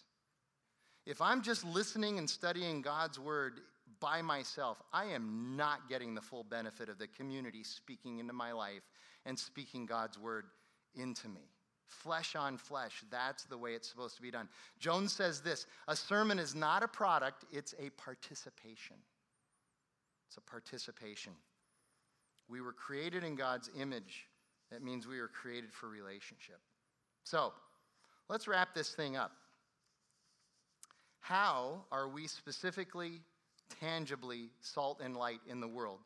If 1.05 1.21
I'm 1.21 1.43
just 1.43 1.65
listening 1.65 2.19
and 2.19 2.31
studying 2.31 2.81
God's 2.81 3.19
word 3.19 3.63
by 3.99 4.23
myself, 4.23 4.81
I 4.93 5.07
am 5.07 5.57
not 5.57 5.89
getting 5.89 6.15
the 6.15 6.21
full 6.21 6.45
benefit 6.45 6.89
of 6.89 6.99
the 6.99 7.09
community 7.09 7.65
speaking 7.65 8.21
into 8.21 8.33
my 8.33 8.53
life 8.53 8.85
and 9.27 9.39
speaking 9.39 9.87
God's 9.87 10.19
word 10.19 10.47
into 10.95 11.29
me. 11.29 11.43
Flesh 11.87 12.35
on 12.37 12.57
flesh, 12.57 13.05
that's 13.11 13.45
the 13.45 13.59
way 13.59 13.75
it's 13.75 13.89
supposed 13.89 14.17
to 14.17 14.23
be 14.23 14.31
done. 14.31 14.49
Jones 14.79 15.13
says 15.13 15.41
this 15.41 15.67
a 15.89 15.97
sermon 15.97 16.39
is 16.39 16.55
not 16.55 16.83
a 16.83 16.89
product, 16.89 17.45
it's 17.53 17.75
a 17.79 17.91
participation. 17.91 18.97
It's 20.29 20.39
a 20.39 20.51
participation. 20.51 21.33
We 22.49 22.63
were 22.63 22.73
created 22.73 23.23
in 23.23 23.35
God's 23.35 23.69
image. 23.79 24.27
That 24.71 24.83
means 24.83 25.07
we 25.07 25.21
were 25.21 25.29
created 25.29 25.73
for 25.73 25.89
relationship. 25.89 26.59
So, 27.25 27.53
let's 28.31 28.49
wrap 28.49 28.75
this 28.75 28.91
thing 28.95 29.17
up. 29.17 29.33
How 31.21 31.85
are 31.93 32.09
we 32.09 32.27
specifically, 32.27 33.21
tangibly 33.79 34.51
salt 34.61 35.01
and 35.05 35.17
light 35.17 35.41
in 35.47 35.61
the 35.61 35.69
world? 35.69 36.01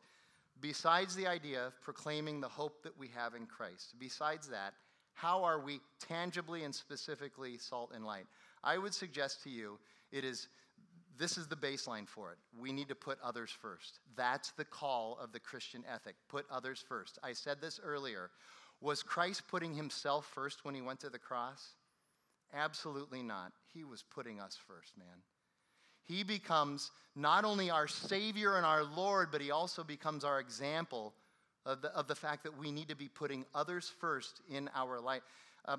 Besides 0.61 1.15
the 1.15 1.27
idea 1.27 1.67
of 1.67 1.81
proclaiming 1.81 2.41
the 2.41 2.47
hope 2.47 2.83
that 2.83 2.97
we 2.97 3.09
have 3.15 3.35
in 3.35 3.45
Christ, 3.45 3.93
besides 3.99 4.47
that, 4.49 4.73
how 5.13 5.43
are 5.43 5.59
we 5.59 5.79
tangibly 5.99 6.63
and 6.63 6.73
specifically 6.73 7.57
salt 7.57 7.91
and 7.93 8.05
light? 8.05 8.25
I 8.63 8.77
would 8.77 8.93
suggest 8.93 9.43
to 9.43 9.49
you 9.49 9.79
it 10.11 10.23
is 10.23 10.47
this 11.17 11.37
is 11.37 11.47
the 11.47 11.55
baseline 11.55 12.07
for 12.07 12.31
it. 12.31 12.37
We 12.59 12.71
need 12.71 12.89
to 12.89 12.95
put 12.95 13.17
others 13.23 13.49
first. 13.49 13.99
That's 14.15 14.51
the 14.51 14.65
call 14.65 15.17
of 15.19 15.31
the 15.31 15.39
Christian 15.39 15.83
ethic. 15.91 16.15
Put 16.29 16.45
others 16.51 16.83
first. 16.87 17.17
I 17.23 17.33
said 17.33 17.59
this 17.59 17.79
earlier. 17.83 18.29
Was 18.81 19.01
Christ 19.01 19.47
putting 19.47 19.73
himself 19.73 20.29
first 20.33 20.63
when 20.63 20.75
he 20.75 20.81
went 20.81 20.99
to 20.99 21.09
the 21.09 21.17
cross? 21.17 21.69
Absolutely 22.53 23.23
not. 23.23 23.51
He 23.73 23.83
was 23.83 24.03
putting 24.03 24.39
us 24.39 24.57
first, 24.67 24.95
man. 24.97 25.23
He 26.07 26.23
becomes 26.23 26.91
not 27.15 27.45
only 27.45 27.69
our 27.69 27.87
Savior 27.87 28.57
and 28.57 28.65
our 28.65 28.83
Lord, 28.83 29.29
but 29.31 29.41
he 29.41 29.51
also 29.51 29.83
becomes 29.83 30.23
our 30.23 30.39
example 30.39 31.13
of 31.65 31.81
the, 31.81 31.89
of 31.89 32.07
the 32.07 32.15
fact 32.15 32.43
that 32.43 32.57
we 32.57 32.71
need 32.71 32.87
to 32.87 32.95
be 32.95 33.09
putting 33.09 33.45
others 33.53 33.91
first 33.99 34.41
in 34.49 34.69
our 34.73 35.01
life. 35.01 35.23
Uh, 35.65 35.77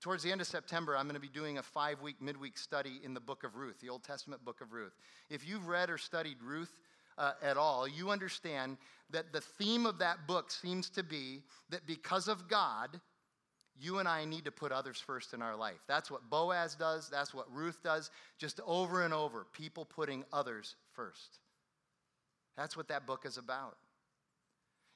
towards 0.00 0.22
the 0.22 0.30
end 0.30 0.40
of 0.40 0.46
September, 0.46 0.96
I'm 0.96 1.06
going 1.06 1.14
to 1.14 1.20
be 1.20 1.28
doing 1.28 1.58
a 1.58 1.62
five 1.62 2.02
week, 2.02 2.20
midweek 2.20 2.58
study 2.58 3.00
in 3.02 3.14
the 3.14 3.20
book 3.20 3.44
of 3.44 3.56
Ruth, 3.56 3.80
the 3.80 3.88
Old 3.88 4.02
Testament 4.02 4.44
book 4.44 4.60
of 4.60 4.72
Ruth. 4.72 4.92
If 5.30 5.48
you've 5.48 5.66
read 5.66 5.88
or 5.88 5.96
studied 5.96 6.36
Ruth 6.42 6.74
uh, 7.16 7.32
at 7.42 7.56
all, 7.56 7.88
you 7.88 8.10
understand 8.10 8.76
that 9.10 9.32
the 9.32 9.40
theme 9.40 9.86
of 9.86 9.98
that 9.98 10.26
book 10.26 10.50
seems 10.50 10.90
to 10.90 11.02
be 11.02 11.42
that 11.70 11.86
because 11.86 12.28
of 12.28 12.48
God, 12.48 13.00
you 13.78 13.98
and 13.98 14.08
I 14.08 14.24
need 14.24 14.44
to 14.44 14.50
put 14.50 14.72
others 14.72 14.98
first 14.98 15.34
in 15.34 15.42
our 15.42 15.56
life. 15.56 15.80
That's 15.88 16.10
what 16.10 16.28
Boaz 16.28 16.74
does, 16.74 17.08
that's 17.08 17.34
what 17.34 17.52
Ruth 17.52 17.82
does, 17.82 18.10
just 18.38 18.60
over 18.66 19.02
and 19.02 19.12
over, 19.12 19.46
people 19.52 19.84
putting 19.84 20.24
others 20.32 20.76
first. 20.92 21.38
That's 22.56 22.76
what 22.76 22.88
that 22.88 23.06
book 23.06 23.24
is 23.24 23.38
about. 23.38 23.76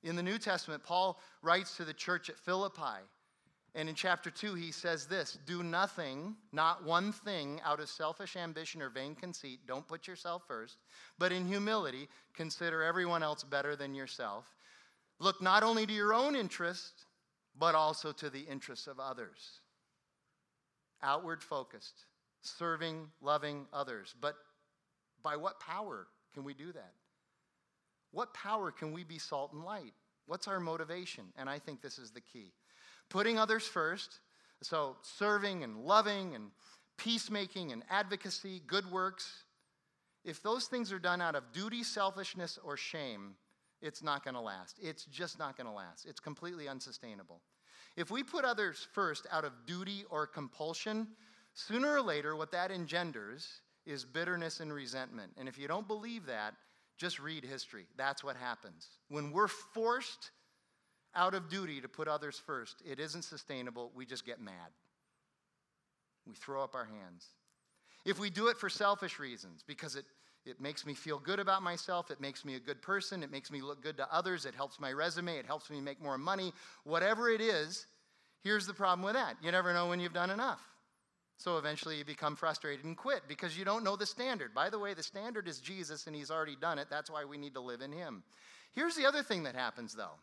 In 0.02 0.14
the 0.14 0.22
New 0.22 0.38
Testament, 0.38 0.82
Paul 0.82 1.18
writes 1.42 1.76
to 1.78 1.84
the 1.84 1.94
church 1.94 2.28
at 2.28 2.38
Philippi 2.38 3.02
and 3.76 3.90
in 3.90 3.94
chapter 3.94 4.30
2, 4.30 4.54
he 4.54 4.72
says 4.72 5.04
this 5.04 5.38
Do 5.44 5.62
nothing, 5.62 6.34
not 6.50 6.82
one 6.82 7.12
thing, 7.12 7.60
out 7.62 7.78
of 7.78 7.90
selfish 7.90 8.34
ambition 8.34 8.80
or 8.80 8.88
vain 8.88 9.14
conceit. 9.14 9.60
Don't 9.68 9.86
put 9.86 10.08
yourself 10.08 10.42
first, 10.48 10.78
but 11.18 11.30
in 11.30 11.46
humility, 11.46 12.08
consider 12.34 12.82
everyone 12.82 13.22
else 13.22 13.44
better 13.44 13.76
than 13.76 13.94
yourself. 13.94 14.46
Look 15.18 15.42
not 15.42 15.62
only 15.62 15.84
to 15.86 15.92
your 15.92 16.14
own 16.14 16.34
interest, 16.34 17.04
but 17.58 17.74
also 17.74 18.12
to 18.12 18.30
the 18.30 18.40
interests 18.40 18.86
of 18.86 19.00
others. 19.00 19.60
Outward 21.02 21.42
focused, 21.42 22.04
serving, 22.42 23.08
loving 23.20 23.66
others. 23.72 24.14
But 24.20 24.36
by 25.22 25.36
what 25.36 25.60
power 25.60 26.06
can 26.34 26.44
we 26.44 26.54
do 26.54 26.72
that? 26.72 26.92
What 28.12 28.32
power 28.34 28.70
can 28.70 28.92
we 28.92 29.04
be 29.04 29.18
salt 29.18 29.52
and 29.52 29.64
light? 29.64 29.92
What's 30.26 30.48
our 30.48 30.60
motivation? 30.60 31.24
And 31.36 31.48
I 31.48 31.58
think 31.58 31.82
this 31.82 31.98
is 31.98 32.10
the 32.10 32.20
key 32.20 32.52
putting 33.08 33.38
others 33.38 33.66
first. 33.66 34.20
So, 34.62 34.96
serving 35.02 35.62
and 35.64 35.84
loving 35.84 36.34
and 36.34 36.50
peacemaking 36.96 37.72
and 37.72 37.82
advocacy, 37.90 38.62
good 38.66 38.90
works. 38.90 39.44
If 40.24 40.42
those 40.42 40.66
things 40.66 40.92
are 40.92 40.98
done 40.98 41.20
out 41.20 41.34
of 41.34 41.52
duty, 41.52 41.82
selfishness, 41.82 42.58
or 42.64 42.76
shame, 42.76 43.34
it's 43.80 44.02
not 44.02 44.24
going 44.24 44.34
to 44.34 44.40
last. 44.40 44.78
It's 44.82 45.04
just 45.04 45.38
not 45.38 45.56
going 45.56 45.66
to 45.66 45.72
last. 45.72 46.06
It's 46.06 46.20
completely 46.20 46.68
unsustainable. 46.68 47.40
If 47.96 48.10
we 48.10 48.22
put 48.22 48.44
others 48.44 48.86
first 48.92 49.26
out 49.30 49.44
of 49.44 49.52
duty 49.66 50.04
or 50.10 50.26
compulsion, 50.26 51.08
sooner 51.54 51.94
or 51.94 52.02
later, 52.02 52.36
what 52.36 52.52
that 52.52 52.70
engenders 52.70 53.60
is 53.86 54.04
bitterness 54.04 54.60
and 54.60 54.72
resentment. 54.72 55.32
And 55.38 55.48
if 55.48 55.58
you 55.58 55.68
don't 55.68 55.86
believe 55.86 56.26
that, 56.26 56.54
just 56.98 57.18
read 57.18 57.44
history. 57.44 57.86
That's 57.96 58.24
what 58.24 58.36
happens. 58.36 58.88
When 59.08 59.30
we're 59.30 59.48
forced 59.48 60.30
out 61.14 61.34
of 61.34 61.48
duty 61.48 61.80
to 61.80 61.88
put 61.88 62.08
others 62.08 62.40
first, 62.44 62.82
it 62.84 63.00
isn't 63.00 63.22
sustainable. 63.22 63.90
We 63.94 64.04
just 64.06 64.26
get 64.26 64.40
mad. 64.40 64.70
We 66.26 66.34
throw 66.34 66.62
up 66.62 66.74
our 66.74 66.84
hands. 66.84 67.26
If 68.04 68.18
we 68.18 68.30
do 68.30 68.48
it 68.48 68.56
for 68.56 68.68
selfish 68.68 69.18
reasons, 69.18 69.62
because 69.66 69.96
it, 69.96 70.04
it 70.46 70.60
makes 70.60 70.86
me 70.86 70.94
feel 70.94 71.18
good 71.18 71.38
about 71.38 71.62
myself, 71.62 72.10
it 72.10 72.20
makes 72.20 72.44
me 72.44 72.54
a 72.54 72.60
good 72.60 72.82
person, 72.82 73.22
it 73.22 73.30
makes 73.30 73.50
me 73.50 73.60
look 73.60 73.82
good 73.82 73.96
to 73.96 74.14
others, 74.14 74.46
it 74.46 74.54
helps 74.54 74.80
my 74.80 74.92
resume, 74.92 75.36
it 75.36 75.46
helps 75.46 75.70
me 75.70 75.80
make 75.80 76.02
more 76.02 76.18
money, 76.18 76.52
whatever 76.84 77.28
it 77.28 77.40
is, 77.40 77.86
here's 78.42 78.66
the 78.66 78.74
problem 78.74 79.04
with 79.04 79.14
that. 79.14 79.36
You 79.42 79.50
never 79.52 79.72
know 79.72 79.88
when 79.88 80.00
you've 80.00 80.12
done 80.12 80.30
enough. 80.30 80.60
So 81.38 81.58
eventually 81.58 81.98
you 81.98 82.04
become 82.04 82.34
frustrated 82.34 82.84
and 82.84 82.96
quit 82.96 83.22
because 83.28 83.58
you 83.58 83.64
don't 83.64 83.84
know 83.84 83.96
the 83.96 84.06
standard. 84.06 84.54
By 84.54 84.70
the 84.70 84.78
way, 84.78 84.94
the 84.94 85.02
standard 85.02 85.46
is 85.48 85.58
Jesus 85.60 86.06
and 86.06 86.16
he's 86.16 86.30
already 86.30 86.56
done 86.56 86.78
it. 86.78 86.88
That's 86.88 87.10
why 87.10 87.24
we 87.24 87.36
need 87.36 87.52
to 87.54 87.60
live 87.60 87.82
in 87.82 87.92
him. 87.92 88.22
Here's 88.74 88.96
the 88.96 89.04
other 89.04 89.22
thing 89.22 89.42
that 89.42 89.54
happens 89.54 89.94
though 89.94 90.18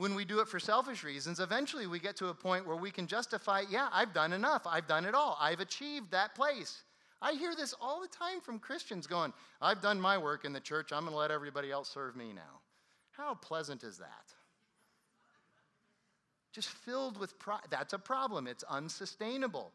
when 0.00 0.14
we 0.14 0.24
do 0.24 0.40
it 0.40 0.48
for 0.48 0.58
selfish 0.58 1.04
reasons, 1.04 1.40
eventually 1.40 1.86
we 1.86 1.98
get 1.98 2.16
to 2.16 2.28
a 2.28 2.34
point 2.34 2.66
where 2.66 2.76
we 2.76 2.90
can 2.90 3.06
justify, 3.06 3.64
yeah, 3.68 3.88
I've 3.92 4.14
done 4.14 4.32
enough. 4.32 4.62
I've 4.66 4.86
done 4.86 5.04
it 5.04 5.14
all. 5.14 5.36
I've 5.38 5.60
achieved 5.60 6.10
that 6.12 6.34
place. 6.34 6.84
I 7.22 7.34
hear 7.34 7.54
this 7.54 7.74
all 7.80 8.00
the 8.00 8.08
time 8.08 8.40
from 8.40 8.58
Christians 8.58 9.06
going, 9.06 9.32
I've 9.60 9.82
done 9.82 10.00
my 10.00 10.16
work 10.16 10.44
in 10.44 10.52
the 10.52 10.60
church. 10.60 10.90
I'm 10.92 11.02
going 11.02 11.12
to 11.12 11.18
let 11.18 11.30
everybody 11.30 11.70
else 11.70 11.88
serve 11.88 12.16
me 12.16 12.32
now. 12.32 12.60
How 13.10 13.34
pleasant 13.34 13.84
is 13.84 13.98
that? 13.98 14.32
Just 16.52 16.68
filled 16.68 17.18
with 17.18 17.38
pride. 17.38 17.60
That's 17.70 17.92
a 17.92 17.98
problem. 17.98 18.46
It's 18.46 18.64
unsustainable. 18.64 19.72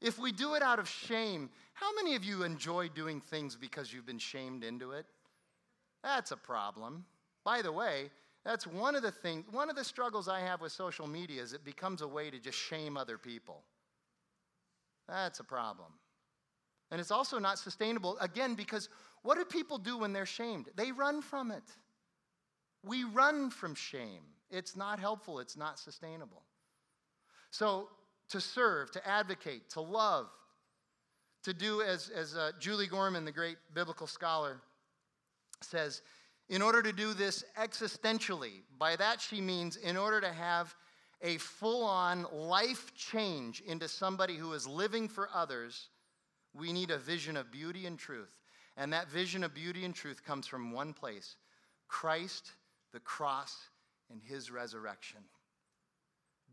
If 0.00 0.18
we 0.18 0.32
do 0.32 0.54
it 0.54 0.62
out 0.62 0.78
of 0.78 0.88
shame, 0.88 1.50
how 1.74 1.94
many 1.94 2.16
of 2.16 2.24
you 2.24 2.42
enjoy 2.42 2.88
doing 2.88 3.20
things 3.20 3.54
because 3.54 3.92
you've 3.92 4.06
been 4.06 4.18
shamed 4.18 4.64
into 4.64 4.92
it? 4.92 5.06
That's 6.02 6.30
a 6.30 6.36
problem. 6.36 7.04
By 7.44 7.62
the 7.62 7.72
way, 7.72 8.10
that's 8.44 8.66
one 8.66 8.94
of 8.94 9.02
the 9.02 9.10
things, 9.10 9.44
one 9.50 9.70
of 9.70 9.76
the 9.76 9.84
struggles 9.84 10.28
I 10.28 10.40
have 10.40 10.60
with 10.60 10.72
social 10.72 11.06
media 11.06 11.42
is 11.42 11.52
it 11.52 11.64
becomes 11.64 12.00
a 12.00 12.08
way 12.08 12.30
to 12.30 12.38
just 12.38 12.58
shame 12.58 12.96
other 12.96 13.18
people. 13.18 13.62
That's 15.06 15.40
a 15.40 15.44
problem. 15.44 15.92
And 16.90 17.00
it's 17.00 17.10
also 17.10 17.38
not 17.38 17.58
sustainable, 17.58 18.18
again, 18.18 18.54
because 18.54 18.88
what 19.22 19.36
do 19.36 19.44
people 19.44 19.78
do 19.78 19.98
when 19.98 20.12
they're 20.12 20.26
shamed? 20.26 20.66
They 20.76 20.92
run 20.92 21.22
from 21.22 21.50
it. 21.50 21.62
We 22.84 23.04
run 23.04 23.50
from 23.50 23.74
shame. 23.74 24.22
It's 24.50 24.76
not 24.76 24.98
helpful, 24.98 25.38
it's 25.38 25.56
not 25.56 25.78
sustainable. 25.78 26.42
So, 27.50 27.88
to 28.30 28.40
serve, 28.40 28.90
to 28.92 29.08
advocate, 29.08 29.70
to 29.70 29.80
love, 29.80 30.28
to 31.44 31.52
do 31.52 31.82
as, 31.82 32.10
as 32.10 32.36
uh, 32.36 32.52
Julie 32.58 32.86
Gorman, 32.86 33.24
the 33.24 33.32
great 33.32 33.56
biblical 33.74 34.06
scholar, 34.06 34.60
says, 35.60 36.02
in 36.48 36.62
order 36.62 36.82
to 36.82 36.92
do 36.92 37.14
this 37.14 37.44
existentially. 37.58 38.62
By 38.78 38.96
that, 38.96 39.20
she 39.20 39.40
means 39.40 39.76
in 39.76 39.96
order 39.96 40.20
to 40.20 40.32
have 40.32 40.74
a 41.22 41.38
full 41.38 41.84
on 41.84 42.26
life 42.32 42.92
change 42.94 43.60
into 43.60 43.88
somebody 43.88 44.36
who 44.36 44.52
is 44.52 44.66
living 44.66 45.08
for 45.08 45.28
others, 45.32 45.88
We 46.54 46.72
need 46.72 46.90
a 46.90 46.98
vision 46.98 47.36
of 47.36 47.50
beauty 47.50 47.86
and 47.86 47.98
truth. 47.98 48.34
And 48.76 48.92
that 48.92 49.08
vision 49.08 49.44
of 49.44 49.54
beauty 49.54 49.84
and 49.84 49.94
truth 49.94 50.24
comes 50.24 50.46
from 50.46 50.72
one 50.72 50.92
place 50.92 51.36
Christ, 51.88 52.52
the 52.92 53.00
cross, 53.00 53.56
and 54.10 54.22
his 54.22 54.50
resurrection. 54.50 55.20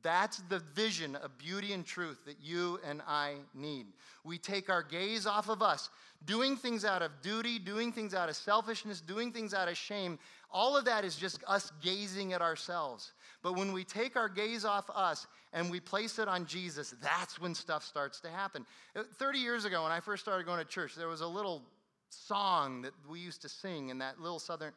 That's 0.08 0.38
the 0.48 0.60
vision 0.60 1.18
of 1.18 1.38
beauty 1.38 1.74
and 1.74 1.86
truth 1.86 2.24
that 2.28 2.38
you 2.42 2.80
and 2.88 3.02
I 3.06 3.34
need. 3.54 3.88
We 4.24 4.38
take 4.38 4.70
our 4.70 4.82
gaze 4.82 5.28
off 5.28 5.50
of 5.50 5.62
us, 5.62 5.90
doing 6.24 6.56
things 6.56 6.86
out 6.86 7.02
of 7.02 7.12
duty, 7.22 7.60
doing 7.60 7.92
things 7.92 8.14
out 8.14 8.30
of 8.30 8.38
selfishness, 8.38 9.02
doing 9.02 9.34
things 9.34 9.54
out 9.54 9.68
of 9.68 9.76
shame. 9.76 10.18
All 10.50 10.78
of 10.78 10.86
that 10.86 11.04
is 11.04 11.18
just 11.18 11.44
us 11.46 11.74
gazing 11.82 12.32
at 12.32 12.42
ourselves. 12.42 13.12
But 13.44 13.58
when 13.58 13.74
we 13.74 13.84
take 13.84 14.16
our 14.16 14.30
gaze 14.30 14.64
off 14.64 14.90
us 14.96 15.28
and 15.52 15.70
we 15.70 15.82
place 15.82 16.20
it 16.20 16.30
on 16.30 16.46
Jesus, 16.46 16.96
that's 17.04 17.42
when 17.42 17.54
stuff 17.54 17.84
starts 17.84 18.22
to 18.22 18.30
happen. 18.30 18.66
Uh, 18.96 19.04
30 19.20 19.40
years 19.40 19.66
ago, 19.66 19.84
when 19.84 19.92
I 19.92 20.00
first 20.00 20.24
started 20.24 20.46
going 20.46 20.60
to 20.60 20.72
church, 20.72 20.96
there 20.96 21.10
was 21.10 21.20
a 21.20 21.28
little 21.28 21.64
song 22.12 22.82
that 22.84 22.94
we 23.10 23.20
used 23.20 23.42
to 23.42 23.50
sing 23.50 23.90
in 23.90 23.98
that 23.98 24.22
little 24.22 24.40
southern, 24.40 24.72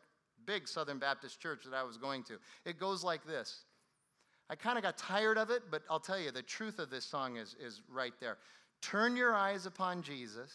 big 0.45 0.67
Southern 0.67 0.99
Baptist 0.99 1.41
church 1.41 1.63
that 1.71 1.77
I 1.77 1.85
was 1.85 1.99
going 1.99 2.25
to. 2.25 2.41
It 2.65 2.81
goes 2.81 3.05
like 3.05 3.25
this 3.25 3.61
I 4.51 4.57
kind 4.57 4.77
of 4.77 4.83
got 4.83 4.99
tired 4.99 5.39
of 5.39 5.51
it, 5.51 5.63
but 5.71 5.83
I'll 5.89 6.01
tell 6.01 6.19
you, 6.19 6.33
the 6.33 6.43
truth 6.43 6.81
of 6.81 6.91
this 6.91 7.05
song 7.05 7.37
is, 7.37 7.55
is 7.65 7.83
right 7.89 8.13
there. 8.19 8.37
Turn 8.83 9.17
your 9.17 9.33
eyes 9.33 9.65
upon 9.65 10.03
Jesus, 10.03 10.53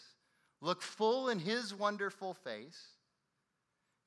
look 0.59 0.81
full 0.81 1.29
in 1.29 1.39
his 1.39 1.73
wonderful 1.73 2.33
face, 2.33 2.89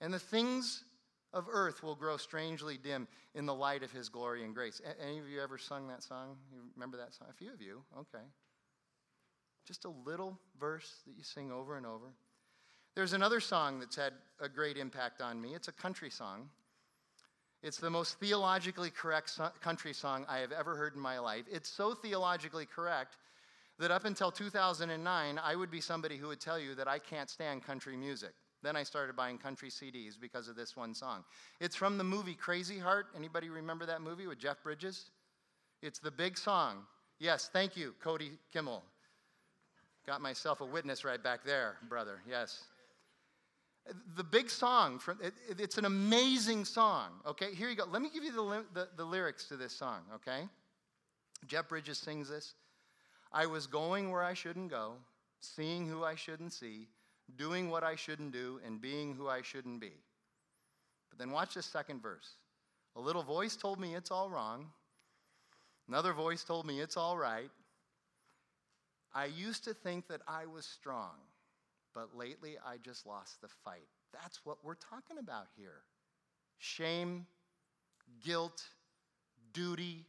and 0.03 0.12
the 0.12 0.18
things 0.18 0.84
of 1.32 1.47
earth 1.51 1.82
will 1.82 1.95
grow 1.95 2.18
strangely 2.18 2.76
dim 2.76 3.09
in 3.34 3.47
the 3.47 3.55
light 3.55 3.82
of 3.82 3.91
his 3.91 4.11
glory 4.11 4.45
and 4.45 4.55
grace. 4.55 4.82
A- 4.86 5.03
any 5.03 5.18
of 5.18 5.28
you 5.28 5.41
ever 5.41 5.57
sung 5.57 5.89
that 5.89 6.03
song? 6.03 6.36
You 6.53 6.61
remember 6.74 6.99
that 6.99 7.14
song? 7.14 7.28
A 7.30 7.34
few 7.34 7.51
of 7.51 7.62
you, 7.62 7.82
okay. 7.99 8.24
Just 9.66 9.86
a 9.86 9.93
little 10.05 10.39
verse 10.61 11.01
that 11.07 11.16
you 11.16 11.22
sing 11.22 11.51
over 11.51 11.78
and 11.78 11.86
over. 11.86 12.12
There's 12.95 13.14
another 13.14 13.41
song 13.41 13.80
that's 13.80 13.97
had 13.97 14.12
a 14.39 14.51
great 14.51 14.76
impact 14.76 15.22
on 15.22 15.41
me. 15.41 15.55
It's 15.55 15.68
a 15.68 15.72
country 15.72 16.11
song. 16.11 16.51
It's 17.62 17.78
the 17.78 17.90
most 17.90 18.20
theologically 18.20 18.90
correct 18.90 19.30
so- 19.30 19.50
country 19.61 19.92
song 19.92 20.24
I 20.28 20.38
have 20.38 20.52
ever 20.52 20.76
heard 20.76 20.94
in 20.94 21.00
my 21.00 21.18
life. 21.18 21.44
It's 21.50 21.68
so 21.68 21.94
theologically 21.94 22.66
correct 22.66 23.16
that 23.78 23.90
up 23.90 24.04
until 24.04 24.30
2009, 24.30 25.40
I 25.42 25.56
would 25.56 25.70
be 25.70 25.80
somebody 25.80 26.16
who 26.16 26.28
would 26.28 26.40
tell 26.40 26.59
you 26.59 26.74
that 26.76 26.88
I 26.88 26.98
can't 26.98 27.30
stand 27.30 27.64
country 27.64 27.96
music. 27.96 28.32
Then 28.62 28.74
I 28.74 28.82
started 28.82 29.14
buying 29.14 29.38
country 29.38 29.70
CDs 29.70 30.20
because 30.20 30.48
of 30.48 30.56
this 30.56 30.76
one 30.76 30.94
song. 30.94 31.24
It's 31.61 31.76
from 31.76 31.96
the 31.96 32.04
movie 32.04 32.34
Crazy 32.34 32.78
Heart. 32.78 33.06
Anybody 33.16 33.50
remember 33.50 33.86
that 33.86 34.02
movie 34.02 34.26
with 34.26 34.38
Jeff 34.38 34.62
Bridges? 34.62 35.11
It's 35.80 36.00
the 36.00 36.11
big 36.11 36.36
song. 36.36 36.82
Yes, 37.20 37.50
thank 37.52 37.76
you, 37.76 37.94
Cody 38.02 38.32
Kimmel. 38.52 38.82
Got 40.06 40.20
myself 40.20 40.61
a 40.61 40.64
witness 40.64 41.04
right 41.04 41.22
back 41.22 41.44
there, 41.44 41.76
brother. 41.88 42.20
Yes 42.28 42.64
the 44.16 44.24
big 44.24 44.51
song 44.51 44.99
from 44.99 45.18
it, 45.22 45.34
it's 45.59 45.78
an 45.78 45.84
amazing 45.84 46.64
song 46.64 47.11
okay? 47.26 47.55
Here 47.55 47.68
you 47.68 47.76
go. 47.76 47.84
Let 47.91 48.03
me 48.03 48.11
give 48.12 48.24
you 48.24 48.32
the, 48.32 48.64
the, 48.74 48.89
the, 48.97 49.05
lyrics 49.05 49.47
to 49.47 49.57
this 49.57 49.72
song 49.72 50.01
okay? 50.14 50.49
Jeff 51.47 51.68
bridges 51.68 51.99
sings 51.99 52.28
this. 52.28 52.55
I 53.32 53.47
was 53.47 53.66
going 53.66 54.11
where 54.11 54.22
i 54.22 54.34
shouldn't 54.34 54.70
go 54.70 54.95
seeing 55.41 55.86
who 55.86 56.05
i 56.05 56.14
shouldn't 56.14 56.53
see 56.53 56.89
doing 57.36 57.70
what 57.70 57.84
i 57.84 57.95
shouldn't 57.95 58.32
do 58.32 58.61
and 58.66 58.80
being 58.80 59.14
who 59.14 59.28
i 59.28 59.43
shouldn't 59.43 59.80
be. 59.80 59.93
But 61.11 61.18
then 61.18 61.30
watch 61.30 61.55
this 61.55 61.66
second 61.66 62.03
verse. 62.03 62.34
A 62.97 63.01
little 63.01 63.22
voice 63.22 63.57
told 63.57 63.78
me 63.78 63.95
it's 63.95 64.11
all 64.11 64.28
wrong. 64.28 64.66
Another 65.89 66.12
voice 66.12 66.43
told 66.43 66.66
me 66.66 66.80
it's 66.80 66.97
all 66.97 67.16
right. 67.16 67.51
I 69.14 69.26
used 69.26 69.64
to 69.64 69.74
think 69.74 70.09
that 70.09 70.20
i 70.28 70.47
was 70.47 70.66
strong 70.66 71.14
but 71.95 72.16
lately 72.16 72.57
I 72.64 72.76
just 72.78 73.07
lost 73.07 73.41
the 73.41 73.49
fight. 73.49 73.89
That's 74.12 74.45
what 74.45 74.59
we're 74.64 74.74
talking 74.74 75.18
about 75.18 75.47
here 75.57 75.82
shame, 76.59 77.26
guilt, 78.24 78.62
duty, 79.53 80.05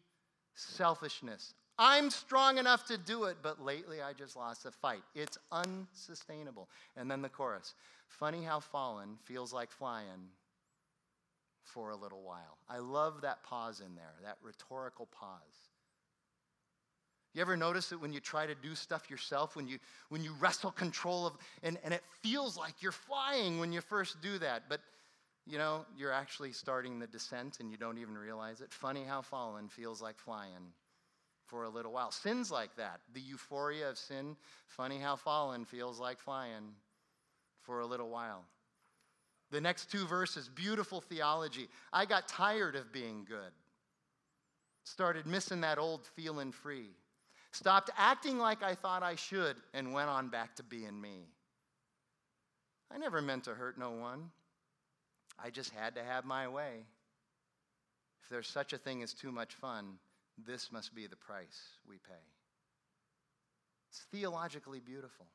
selfishness. 0.56 1.54
I'm 1.78 2.10
strong 2.10 2.58
enough 2.58 2.86
to 2.88 2.98
do 2.98 3.26
it, 3.26 3.38
but 3.42 3.64
lately 3.64 4.02
I 4.02 4.12
just 4.14 4.36
lost 4.36 4.64
the 4.64 4.72
fight. 4.72 5.04
It's 5.16 5.38
unsustainable. 5.52 6.68
And 6.98 7.10
then 7.10 7.22
the 7.22 7.30
chorus 7.30 7.74
Funny 8.10 8.44
how 8.44 8.60
fallen 8.60 9.18
feels 9.24 9.54
like 9.54 9.72
flying 9.72 10.30
for 11.64 11.92
a 11.92 11.96
little 11.96 12.24
while. 12.24 12.58
I 12.68 12.80
love 12.80 13.22
that 13.22 13.44
pause 13.44 13.82
in 13.86 13.96
there, 13.96 14.16
that 14.24 14.38
rhetorical 14.42 15.06
pause. 15.06 15.69
You 17.34 17.42
ever 17.42 17.56
notice 17.56 17.90
that 17.90 18.02
when 18.02 18.12
you 18.12 18.20
try 18.20 18.48
to 18.48 18.56
do 18.56 18.74
stuff 18.74 19.10
yourself, 19.10 19.56
when 19.56 19.68
you, 19.68 19.78
when 20.10 20.24
you 20.24 20.34
wrestle 20.40 20.72
control 20.72 21.28
of, 21.28 21.38
and, 21.62 21.78
and 21.84 21.94
it 21.94 22.04
feels 22.22 22.58
like 22.58 22.82
you're 22.82 22.92
flying 22.92 23.60
when 23.60 23.72
you 23.72 23.82
first 23.82 24.20
do 24.22 24.40
that, 24.40 24.64
but 24.68 24.82
you 25.46 25.58
know, 25.58 25.86
you're 25.98 26.12
actually 26.12 26.52
starting 26.52 27.00
the 27.00 27.08
descent 27.08 27.60
and 27.60 27.72
you 27.72 27.78
don't 27.78 27.98
even 27.98 28.18
realize 28.18 28.62
it. 28.62 28.72
Funny 28.72 29.04
how 29.04 29.22
fallen 29.22 29.68
feels 29.68 30.02
like 30.02 30.18
flying 30.20 30.74
for 31.46 31.64
a 31.64 31.70
little 31.70 31.92
while. 31.92 32.12
Sin's 32.12 32.52
like 32.52 32.76
that. 32.78 33.00
The 33.14 33.22
euphoria 33.22 33.90
of 33.90 33.98
sin, 33.98 34.36
funny 34.68 35.00
how 35.00 35.16
fallen 35.16 35.66
feels 35.66 36.00
like 36.00 36.20
flying 36.20 36.74
for 37.62 37.80
a 37.80 37.86
little 37.86 38.10
while. 38.10 38.46
The 39.52 39.62
next 39.62 39.92
two 39.92 40.06
verses, 40.06 40.50
beautiful 40.50 41.02
theology. 41.02 41.68
I 41.92 42.06
got 42.06 42.28
tired 42.28 42.76
of 42.76 42.94
being 42.94 43.26
good. 43.28 43.52
Started 44.84 45.26
missing 45.26 45.62
that 45.62 45.80
old 45.80 46.06
feeling 46.16 46.52
free 46.52 46.92
stopped 47.52 47.90
acting 47.98 48.38
like 48.38 48.64
I 48.64 48.76
thought 48.76 49.04
I 49.04 49.16
should, 49.16 49.58
and 49.74 49.94
went 49.94 50.10
on 50.10 50.30
back 50.30 50.56
to 50.58 50.64
being 50.64 51.00
me. 51.00 51.28
I 52.92 52.98
never 52.98 53.22
meant 53.22 53.44
to 53.46 53.54
hurt 53.54 53.78
no 53.78 53.92
one. 53.92 54.32
I 55.44 55.50
just 55.50 55.74
had 55.74 55.96
to 55.96 56.04
have 56.04 56.26
my 56.26 56.48
way. 56.48 56.86
If 58.24 58.30
there's 58.30 58.48
such 58.48 58.74
a 58.74 58.78
thing 58.78 59.04
as 59.04 59.14
too 59.14 59.32
much 59.32 59.56
fun, 59.56 59.98
this 60.46 60.72
must 60.72 60.94
be 60.94 61.08
the 61.08 61.16
price 61.16 61.62
we 61.88 61.98
pay. 61.98 62.26
It's 63.90 64.06
theologically 64.12 64.80
beautiful. 64.80 65.26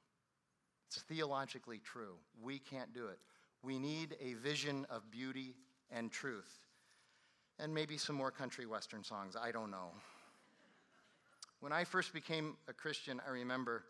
It's 0.88 1.02
theologically 1.02 1.80
true. 1.84 2.14
We 2.40 2.58
can't 2.58 2.92
do 2.92 3.06
it. 3.08 3.18
We 3.62 3.78
need 3.78 4.16
a 4.20 4.34
vision 4.34 4.86
of 4.90 5.10
beauty 5.10 5.54
and 5.90 6.10
truth. 6.12 6.52
And 7.58 7.74
maybe 7.74 7.96
some 7.96 8.16
more 8.16 8.30
country 8.30 8.66
western 8.66 9.02
songs. 9.02 9.36
I 9.40 9.50
don't 9.50 9.70
know. 9.70 9.90
When 11.64 11.72
I 11.72 11.84
first 11.84 12.12
became 12.12 12.58
a 12.68 12.74
Christian, 12.74 13.22
I 13.26 13.30
remember 13.30 13.84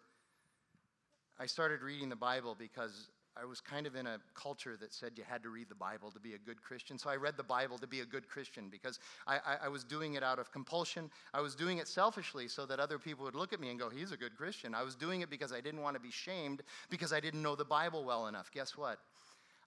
I 1.40 1.46
started 1.46 1.82
reading 1.82 2.08
the 2.08 2.14
Bible 2.14 2.54
because 2.56 3.08
I 3.36 3.44
was 3.46 3.60
kind 3.60 3.88
of 3.88 3.96
in 3.96 4.06
a 4.06 4.20
culture 4.32 4.76
that 4.80 4.94
said 4.94 5.14
you 5.16 5.24
had 5.28 5.42
to 5.42 5.48
read 5.48 5.68
the 5.68 5.74
Bible 5.74 6.12
to 6.12 6.20
be 6.20 6.34
a 6.34 6.38
good 6.38 6.62
Christian. 6.62 7.00
So 7.00 7.10
I 7.10 7.16
read 7.16 7.36
the 7.36 7.42
Bible 7.42 7.76
to 7.78 7.88
be 7.88 7.98
a 7.98 8.04
good 8.04 8.28
Christian 8.28 8.68
because 8.70 9.00
I, 9.26 9.38
I, 9.38 9.56
I, 9.64 9.68
was 9.70 9.82
doing 9.82 10.14
it 10.14 10.22
out 10.22 10.38
of 10.38 10.52
compulsion. 10.52 11.10
I 11.32 11.40
was 11.40 11.56
doing 11.56 11.78
it 11.78 11.88
selfishly 11.88 12.46
so 12.46 12.64
that 12.64 12.78
other 12.78 12.96
people 12.96 13.24
would 13.24 13.34
look 13.34 13.52
at 13.52 13.58
me 13.58 13.70
and 13.70 13.80
go, 13.80 13.90
he's 13.90 14.12
a 14.12 14.16
good 14.16 14.36
Christian. 14.36 14.72
I 14.72 14.84
was 14.84 14.94
doing 14.94 15.22
it 15.22 15.28
because 15.28 15.52
I 15.52 15.60
didn't 15.60 15.82
want 15.82 15.96
to 15.96 16.00
be 16.00 16.12
shamed 16.12 16.62
because 16.90 17.12
I 17.12 17.18
didn't 17.18 17.42
know 17.42 17.56
the 17.56 17.64
Bible 17.64 18.04
well 18.04 18.28
enough. 18.28 18.52
Guess 18.52 18.76
what? 18.76 19.00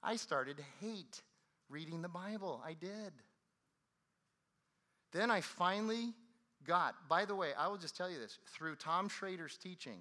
I 0.02 0.16
started 0.16 0.56
to 0.56 0.64
hate 0.80 1.22
reading 1.70 2.02
the 2.02 2.08
Bible. 2.08 2.64
I 2.66 2.72
did. 2.72 3.12
Then 5.12 5.30
I 5.30 5.42
finally 5.42 6.14
God, 6.68 6.94
by 7.08 7.26
the 7.26 7.36
way, 7.36 7.52
I 7.58 7.68
will 7.68 7.78
just 7.78 7.96
tell 7.96 8.12
you 8.12 8.20
this 8.20 8.40
through 8.48 8.76
Tom 8.76 9.10
Shrader's 9.10 9.58
teaching, 9.58 10.00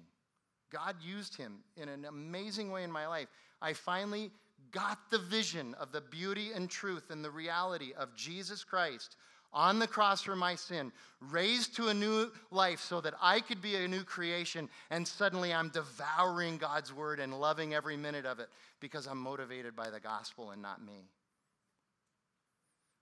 God 0.71 0.95
used 1.01 1.37
him 1.37 1.59
in 1.77 1.87
an 1.87 2.05
amazing 2.05 2.71
way 2.71 2.83
in 2.83 2.91
my 2.91 3.07
life. 3.07 3.29
I 3.61 3.71
finally 3.73 4.31
got 4.71 4.99
the 5.09 5.17
vision 5.17 5.75
of 5.79 5.91
the 5.93 6.01
beauty 6.01 6.51
and 6.53 6.69
truth 6.69 7.09
and 7.09 7.23
the 7.23 7.31
reality 7.31 7.93
of 7.97 8.13
Jesus 8.15 8.63
Christ 8.65 9.15
on 9.53 9.79
the 9.79 9.87
cross 9.87 10.21
for 10.21 10.35
my 10.35 10.55
sin, 10.55 10.91
raised 11.31 11.75
to 11.77 11.87
a 11.87 11.93
new 11.93 12.29
life 12.51 12.81
so 12.81 12.99
that 12.99 13.13
I 13.21 13.39
could 13.39 13.61
be 13.61 13.75
a 13.75 13.87
new 13.87 14.03
creation, 14.03 14.69
and 14.91 15.07
suddenly 15.07 15.53
I'm 15.53 15.69
devouring 15.69 16.57
God's 16.57 16.93
word 16.93 17.21
and 17.21 17.39
loving 17.39 17.73
every 17.73 17.95
minute 17.95 18.25
of 18.25 18.39
it 18.39 18.49
because 18.81 19.07
I'm 19.07 19.17
motivated 19.17 19.73
by 19.73 19.89
the 19.89 20.01
gospel 20.01 20.51
and 20.51 20.61
not 20.61 20.85
me. 20.85 21.07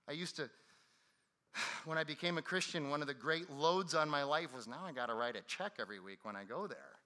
I 0.08 0.12
used 0.12 0.36
to 0.36 0.48
when 1.84 1.98
I 1.98 2.04
became 2.04 2.38
a 2.38 2.42
Christian, 2.42 2.90
one 2.90 3.00
of 3.00 3.06
the 3.06 3.14
great 3.14 3.50
loads 3.50 3.94
on 3.94 4.08
my 4.08 4.22
life 4.22 4.54
was 4.54 4.66
now 4.66 4.82
I 4.84 4.92
got 4.92 5.06
to 5.06 5.14
write 5.14 5.36
a 5.36 5.42
check 5.42 5.74
every 5.78 6.00
week 6.00 6.18
when 6.22 6.36
I 6.36 6.44
go 6.44 6.66
there. 6.66 6.96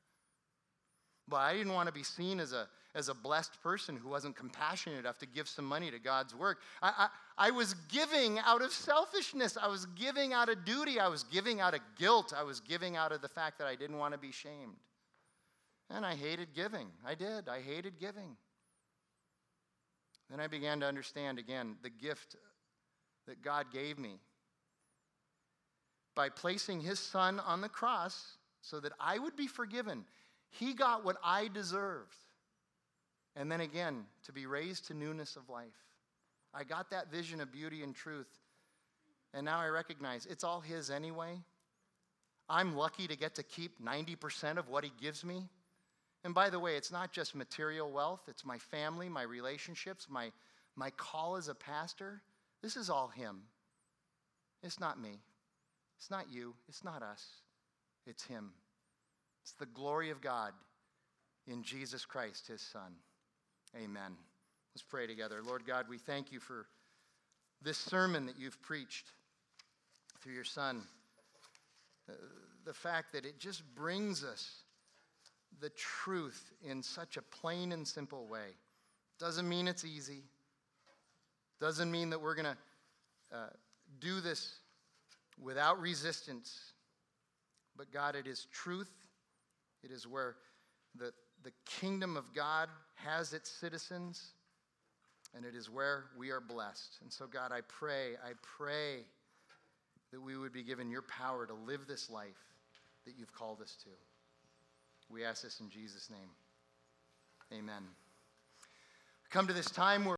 But 1.28 1.38
I 1.38 1.54
didn't 1.54 1.72
want 1.72 1.86
to 1.86 1.92
be 1.92 2.02
seen 2.02 2.40
as 2.40 2.52
a, 2.52 2.66
as 2.94 3.08
a 3.08 3.14
blessed 3.14 3.62
person 3.62 3.96
who 3.96 4.08
wasn't 4.08 4.34
compassionate 4.34 4.98
enough 4.98 5.18
to 5.18 5.26
give 5.26 5.48
some 5.48 5.64
money 5.64 5.90
to 5.90 5.98
God's 5.98 6.34
work. 6.34 6.58
I, 6.82 7.08
I, 7.38 7.48
I 7.48 7.50
was 7.52 7.74
giving 7.88 8.40
out 8.40 8.62
of 8.62 8.72
selfishness. 8.72 9.56
I 9.60 9.68
was 9.68 9.86
giving 9.86 10.32
out 10.32 10.48
of 10.48 10.64
duty. 10.64 10.98
I 10.98 11.06
was 11.06 11.22
giving 11.22 11.60
out 11.60 11.74
of 11.74 11.80
guilt. 11.96 12.34
I 12.36 12.42
was 12.42 12.58
giving 12.60 12.96
out 12.96 13.12
of 13.12 13.22
the 13.22 13.28
fact 13.28 13.58
that 13.58 13.68
I 13.68 13.76
didn't 13.76 13.98
want 13.98 14.12
to 14.12 14.18
be 14.18 14.32
shamed. 14.32 14.76
And 15.88 16.04
I 16.04 16.14
hated 16.14 16.48
giving. 16.54 16.88
I 17.06 17.14
did. 17.14 17.48
I 17.48 17.60
hated 17.60 18.00
giving. 18.00 18.36
Then 20.30 20.40
I 20.40 20.46
began 20.46 20.80
to 20.80 20.86
understand 20.86 21.38
again 21.38 21.76
the 21.82 21.90
gift 21.90 22.36
that 23.26 23.42
God 23.42 23.66
gave 23.72 23.98
me 23.98 24.18
by 26.20 26.28
placing 26.28 26.82
his 26.82 26.98
son 26.98 27.40
on 27.40 27.62
the 27.62 27.68
cross 27.70 28.36
so 28.60 28.78
that 28.78 28.92
I 29.00 29.18
would 29.18 29.36
be 29.36 29.46
forgiven. 29.46 30.04
He 30.50 30.74
got 30.74 31.02
what 31.02 31.16
I 31.24 31.48
deserved. 31.48 32.14
And 33.36 33.50
then 33.50 33.62
again, 33.62 34.04
to 34.26 34.32
be 34.34 34.44
raised 34.44 34.88
to 34.88 34.94
newness 34.94 35.36
of 35.36 35.48
life. 35.48 35.86
I 36.52 36.62
got 36.64 36.90
that 36.90 37.10
vision 37.10 37.40
of 37.40 37.50
beauty 37.50 37.82
and 37.82 37.94
truth. 37.94 38.28
And 39.32 39.46
now 39.46 39.60
I 39.60 39.68
recognize 39.68 40.26
it's 40.26 40.44
all 40.44 40.60
His 40.60 40.90
anyway. 40.90 41.40
I'm 42.50 42.76
lucky 42.76 43.06
to 43.06 43.16
get 43.16 43.34
to 43.36 43.42
keep 43.42 43.82
90% 43.82 44.58
of 44.58 44.68
what 44.68 44.84
He 44.84 44.92
gives 45.00 45.24
me. 45.24 45.48
And 46.22 46.34
by 46.34 46.50
the 46.50 46.60
way, 46.60 46.76
it's 46.76 46.92
not 46.92 47.12
just 47.12 47.34
material 47.34 47.90
wealth, 47.90 48.24
it's 48.28 48.44
my 48.44 48.58
family, 48.58 49.08
my 49.08 49.22
relationships, 49.22 50.06
my, 50.10 50.32
my 50.76 50.90
call 50.90 51.36
as 51.36 51.48
a 51.48 51.54
pastor. 51.54 52.20
This 52.60 52.76
is 52.76 52.90
all 52.90 53.08
Him. 53.08 53.40
It's 54.62 54.78
not 54.78 55.00
me. 55.00 55.22
It's 56.00 56.10
not 56.10 56.32
you. 56.32 56.54
It's 56.66 56.82
not 56.82 57.02
us. 57.02 57.26
It's 58.06 58.24
Him. 58.24 58.52
It's 59.42 59.52
the 59.52 59.66
glory 59.66 60.08
of 60.08 60.22
God 60.22 60.52
in 61.46 61.62
Jesus 61.62 62.06
Christ, 62.06 62.48
His 62.48 62.62
Son. 62.62 62.94
Amen. 63.76 64.16
Let's 64.74 64.82
pray 64.82 65.06
together. 65.06 65.42
Lord 65.46 65.66
God, 65.66 65.84
we 65.90 65.98
thank 65.98 66.32
you 66.32 66.40
for 66.40 66.64
this 67.60 67.76
sermon 67.76 68.24
that 68.24 68.38
you've 68.38 68.60
preached 68.62 69.08
through 70.22 70.32
your 70.32 70.44
Son. 70.44 70.82
Uh, 72.08 72.14
the 72.64 72.72
fact 72.72 73.12
that 73.12 73.26
it 73.26 73.38
just 73.38 73.62
brings 73.74 74.24
us 74.24 74.62
the 75.60 75.70
truth 75.70 76.50
in 76.64 76.82
such 76.82 77.18
a 77.18 77.22
plain 77.22 77.72
and 77.72 77.86
simple 77.86 78.26
way. 78.26 78.56
Doesn't 79.18 79.46
mean 79.46 79.68
it's 79.68 79.84
easy. 79.84 80.22
Doesn't 81.60 81.90
mean 81.90 82.08
that 82.08 82.22
we're 82.22 82.34
going 82.34 82.46
to 82.46 83.36
uh, 83.36 83.50
do 84.00 84.22
this 84.22 84.60
without 85.40 85.80
resistance. 85.80 86.72
But 87.76 87.92
God, 87.92 88.14
it 88.14 88.26
is 88.26 88.46
truth. 88.52 88.90
It 89.82 89.90
is 89.90 90.06
where 90.06 90.36
the, 90.96 91.12
the 91.42 91.52
kingdom 91.64 92.16
of 92.16 92.34
God 92.34 92.68
has 92.96 93.32
its 93.32 93.50
citizens, 93.50 94.32
and 95.34 95.44
it 95.44 95.54
is 95.54 95.70
where 95.70 96.06
we 96.18 96.30
are 96.30 96.40
blessed. 96.40 96.98
And 97.02 97.12
so, 97.12 97.26
God, 97.26 97.52
I 97.52 97.60
pray, 97.62 98.14
I 98.24 98.32
pray 98.42 99.04
that 100.12 100.20
we 100.20 100.36
would 100.36 100.52
be 100.52 100.62
given 100.62 100.90
your 100.90 101.02
power 101.02 101.46
to 101.46 101.54
live 101.54 101.86
this 101.86 102.10
life 102.10 102.28
that 103.06 103.14
you've 103.16 103.32
called 103.32 103.62
us 103.62 103.76
to. 103.84 103.90
We 105.08 105.24
ask 105.24 105.42
this 105.42 105.60
in 105.60 105.70
Jesus' 105.70 106.10
name. 106.10 107.58
Amen. 107.58 107.82
Come 109.30 109.46
to 109.46 109.52
this 109.52 109.70
time 109.70 110.04
where 110.04 110.08